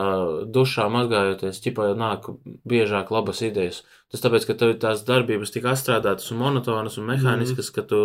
dušā 0.47 0.87
mazgājoties, 0.95 1.63
ķipā 1.67 1.91
nāk 1.99 2.31
biežāk 2.63 3.11
labas 3.11 3.43
idejas. 3.43 3.83
Tas 4.13 4.23
tāpēc, 4.23 4.47
ka 4.47 4.55
tev 4.55 4.77
ir 4.77 4.83
tās 4.83 5.03
darbības 5.07 5.51
tik 5.51 5.65
atstrādātas 5.65 6.31
un 6.31 6.39
monotonas 6.39 6.99
un 6.99 7.11
mehāniskas, 7.11 7.71
mm. 7.71 7.75
ka 7.75 7.83
tu 7.83 8.03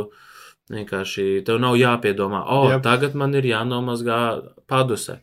vienkārši 0.74 1.44
tev 1.46 1.60
nav 1.62 1.78
jāpiedomā, 1.80 2.42
o, 2.46 2.62
oh, 2.62 2.70
Jep. 2.74 2.84
tagad 2.86 3.18
man 3.18 3.36
ir 3.38 3.46
jānomazgā 3.50 4.20
paduse. 4.70 5.20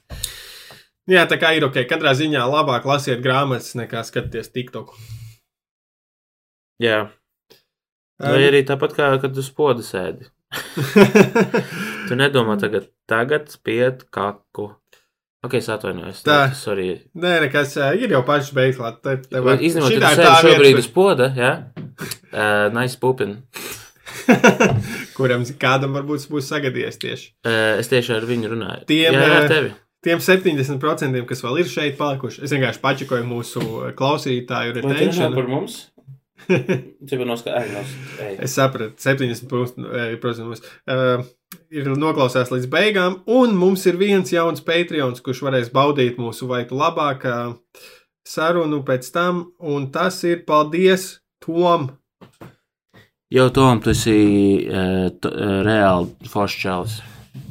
jā, 1.10 1.24
tā 1.30 1.38
kā 1.40 1.54
ir 1.56 1.66
ok. 1.66 1.82
Katrā 1.90 2.14
ziņā 2.18 2.44
labāk 2.46 2.86
lasiet 2.88 3.24
grāmatas 3.24 3.74
nekā 3.78 4.04
skatīties 4.06 4.52
TikTok. 4.54 4.94
Jā, 6.82 7.06
vai 8.22 8.44
arī 8.48 8.62
tāpat 8.66 8.94
kā, 8.96 9.10
kad 9.22 9.34
tu 9.34 9.44
spodu 9.46 9.84
sēdi. 9.86 10.30
Tu 12.02 12.16
nedomā 12.18 12.58
tagad, 12.60 12.90
tagad 13.08 13.46
spied 13.48 14.02
kaku. 14.12 14.66
Ok, 15.42 15.54
es 15.58 15.68
atvainojos. 15.72 16.20
Tā. 16.26 16.52
Sorry. 16.54 16.90
Nē, 17.18 17.38
nekas, 17.46 17.72
ir 17.98 18.12
jau 18.12 18.20
pašs 18.26 18.52
beigās. 18.54 18.98
Izņemot, 19.02 19.96
ka 19.96 20.10
tu 20.12 20.20
sēdi 20.20 20.34
šobrīd 20.44 20.80
uz 20.82 20.90
poda, 20.92 21.32
jā? 21.36 21.54
Uh, 22.32 22.70
nice 22.72 22.96
pupin. 22.96 23.34
kuram 25.16 25.46
kādam 25.60 25.96
varbūt 25.98 26.28
būs 26.32 26.50
sagadījies 26.52 27.00
tieši. 27.02 27.30
Es 27.78 27.90
tieši 27.92 28.16
ar 28.18 28.26
viņu 28.28 28.52
runāju. 28.54 28.84
Tiem, 28.90 29.16
jā, 29.16 29.30
ar 29.38 29.48
tevi. 29.50 29.72
Tiem 30.02 30.18
70%, 30.18 31.22
kas 31.30 31.44
vēl 31.44 31.60
ir 31.62 31.68
šeit 31.70 31.94
palikuši, 31.98 32.42
es 32.42 32.50
vienkārši 32.50 32.82
pačakoju 32.82 33.26
mūsu 33.26 33.62
klausītāju 33.98 34.74
retention. 34.80 35.36
par 35.36 35.46
mums? 35.50 35.76
Noskaidrots? 37.30 37.92
Es 38.42 38.56
sapratu, 38.58 38.98
70% 38.98 39.86
uh, 39.86 41.22
ir 41.70 41.90
noklausās 41.94 42.50
līdz 42.50 42.68
beigām, 42.72 43.20
un 43.30 43.54
mums 43.58 43.86
ir 43.86 43.98
viens 44.00 44.32
jauns 44.32 44.64
Patreons, 44.66 45.22
kurš 45.22 45.44
varēs 45.46 45.72
baudīt 45.74 46.18
mūsu 46.18 46.50
vai 46.50 46.64
tu 46.66 46.78
labāk 46.80 47.28
sarunu 48.26 48.82
pēc 48.86 49.10
tam, 49.14 49.44
un 49.58 49.90
tas 49.94 50.22
ir 50.26 50.42
paldies 50.48 51.12
Tom! 51.42 51.90
Jo, 53.32 53.48
Tom, 53.48 53.80
tu 53.80 53.94
esi 53.94 54.14
uh, 54.68 55.06
uh, 55.08 55.52
reāli 55.64 56.28
foršs 56.28 56.56
čalis. 56.60 56.96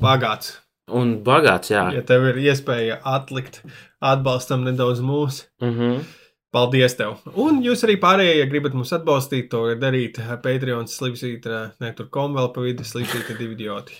Bagāts. 0.01 0.59
Un 0.93 1.15
bagāts, 1.25 1.71
jā. 1.73 1.87
Ja 1.95 2.03
tev 2.05 2.27
ir 2.29 2.37
iespēja 2.43 2.99
atlikt 3.07 3.63
atbalstam 3.97 4.61
nedaudz 4.67 5.01
mūsu. 5.01 5.47
Mm 5.63 5.73
-hmm. 5.77 6.03
Paldies 6.51 6.97
tev! 6.99 7.15
Un 7.33 7.63
jūs 7.63 7.81
arī 7.87 7.95
pārējie, 7.97 8.37
ja 8.37 8.45
gribat 8.45 8.73
mūs 8.77 8.93
atbalstīt, 8.93 9.49
to 9.49 9.61
var 9.61 9.79
darīt 9.79 10.19
Patreon, 10.43 10.85
slipsītra, 10.85 11.71
ne 11.79 11.91
tur 11.97 12.09
kom 12.09 12.35
vēl 12.35 12.53
pa 12.53 12.61
vidu, 12.61 12.83
slipsītra 12.83 13.37
divi 13.37 13.53
idioti. 13.53 13.93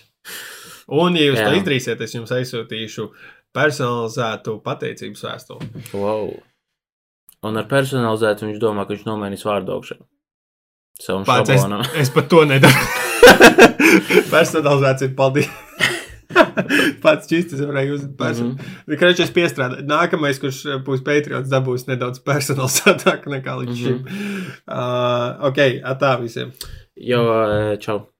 Un, 0.88 1.16
ja 1.16 1.22
jūs 1.30 1.38
Jā. 1.38 1.48
to 1.48 1.56
izdarīsiet, 1.56 2.00
es 2.00 2.14
jums 2.14 2.30
aizsūtīšu 2.30 3.08
personalizētu 3.56 4.60
pateicības 4.62 5.24
vēstuli. 5.24 5.68
Wow. 5.94 6.34
Un 7.42 7.56
ar 7.56 7.66
personalizētu 7.66 8.46
viņš 8.46 8.58
domā, 8.58 8.84
ka 8.84 8.94
viņš 8.94 9.06
nomainīs 9.08 9.46
vārdu 9.48 9.72
augšā. 9.72 9.96
Pats, 11.26 11.50
es, 11.50 11.64
es 11.98 12.10
pat 12.14 12.28
to 12.30 12.44
nedaru. 12.46 12.74
personalizēts 14.34 15.06
ir 15.06 15.14
paldies. 15.18 15.48
Pats 17.02 17.28
čistis 17.28 17.60
varēja 17.60 17.96
uzlikt 17.96 18.14
personu. 18.18 18.54
Mm 18.54 18.58
-hmm. 18.58 19.00
Kračs 19.00 19.34
piestrādāt. 19.34 19.84
Nākamais, 19.88 20.40
kurš 20.40 20.62
būs 20.86 21.04
Patreons, 21.04 21.50
dabūs 21.50 21.88
nedaudz 21.88 22.22
personalizētāk 22.24 23.26
nekā 23.26 23.58
līdz 23.60 23.82
šim. 23.82 23.98
Mm 23.98 24.06
-hmm. 24.06 24.46
uh, 24.68 25.44
ok, 25.50 25.58
atā 25.92 26.20
visiem. 26.20 26.52
Jo, 26.96 27.26
čau. 27.80 28.11